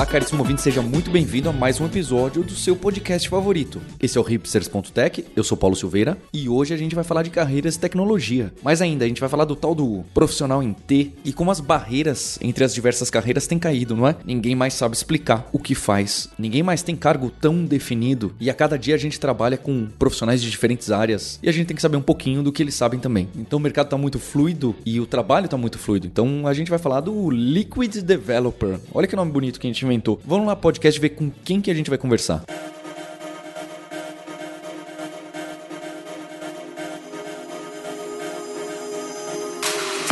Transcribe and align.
Olá, 0.00 0.06
caríssimo 0.06 0.40
ouvinte, 0.40 0.62
seja 0.62 0.80
muito 0.80 1.10
bem-vindo 1.10 1.50
a 1.50 1.52
mais 1.52 1.78
um 1.78 1.84
episódio 1.84 2.42
do 2.42 2.54
seu 2.54 2.74
podcast 2.74 3.28
favorito. 3.28 3.82
Esse 4.00 4.16
é 4.16 4.20
o 4.20 4.24
hipsters.tech, 4.24 5.26
eu 5.36 5.44
sou 5.44 5.58
Paulo 5.58 5.76
Silveira 5.76 6.16
e 6.32 6.48
hoje 6.48 6.72
a 6.72 6.76
gente 6.78 6.94
vai 6.94 7.04
falar 7.04 7.22
de 7.22 7.28
carreiras 7.28 7.74
e 7.74 7.78
tecnologia. 7.78 8.50
Mais 8.62 8.80
ainda, 8.80 9.04
a 9.04 9.08
gente 9.08 9.20
vai 9.20 9.28
falar 9.28 9.44
do 9.44 9.54
tal 9.54 9.74
do 9.74 10.02
profissional 10.14 10.62
em 10.62 10.72
T 10.72 11.12
e 11.22 11.34
como 11.34 11.50
as 11.50 11.60
barreiras 11.60 12.38
entre 12.40 12.64
as 12.64 12.72
diversas 12.72 13.10
carreiras 13.10 13.46
têm 13.46 13.58
caído, 13.58 13.94
não 13.94 14.08
é? 14.08 14.16
Ninguém 14.24 14.54
mais 14.54 14.72
sabe 14.72 14.96
explicar 14.96 15.46
o 15.52 15.58
que 15.58 15.74
faz, 15.74 16.30
ninguém 16.38 16.62
mais 16.62 16.82
tem 16.82 16.96
cargo 16.96 17.28
tão 17.28 17.66
definido 17.66 18.34
e 18.40 18.48
a 18.48 18.54
cada 18.54 18.78
dia 18.78 18.94
a 18.94 18.98
gente 18.98 19.20
trabalha 19.20 19.58
com 19.58 19.86
profissionais 19.98 20.40
de 20.40 20.50
diferentes 20.50 20.90
áreas 20.90 21.38
e 21.42 21.48
a 21.50 21.52
gente 21.52 21.66
tem 21.66 21.76
que 21.76 21.82
saber 21.82 21.98
um 21.98 22.02
pouquinho 22.02 22.42
do 22.42 22.50
que 22.50 22.62
eles 22.62 22.74
sabem 22.74 22.98
também. 22.98 23.28
Então 23.36 23.58
o 23.58 23.62
mercado 23.62 23.88
está 23.88 23.98
muito 23.98 24.18
fluido 24.18 24.74
e 24.86 24.98
o 24.98 25.04
trabalho 25.04 25.44
está 25.44 25.58
muito 25.58 25.78
fluido. 25.78 26.06
Então 26.06 26.46
a 26.46 26.54
gente 26.54 26.70
vai 26.70 26.78
falar 26.78 27.00
do 27.00 27.28
Liquid 27.28 27.96
Developer. 27.96 28.80
Olha 28.94 29.06
que 29.06 29.14
nome 29.14 29.30
bonito 29.30 29.60
que 29.60 29.66
a 29.66 29.70
gente 29.70 29.89
inventou. 29.92 30.20
Vamos 30.24 30.46
lá, 30.46 30.56
podcast, 30.56 30.98
ver 31.00 31.10
com 31.10 31.30
quem 31.44 31.60
que 31.60 31.70
a 31.70 31.74
gente 31.74 31.90
vai 31.90 31.98
conversar. 31.98 32.44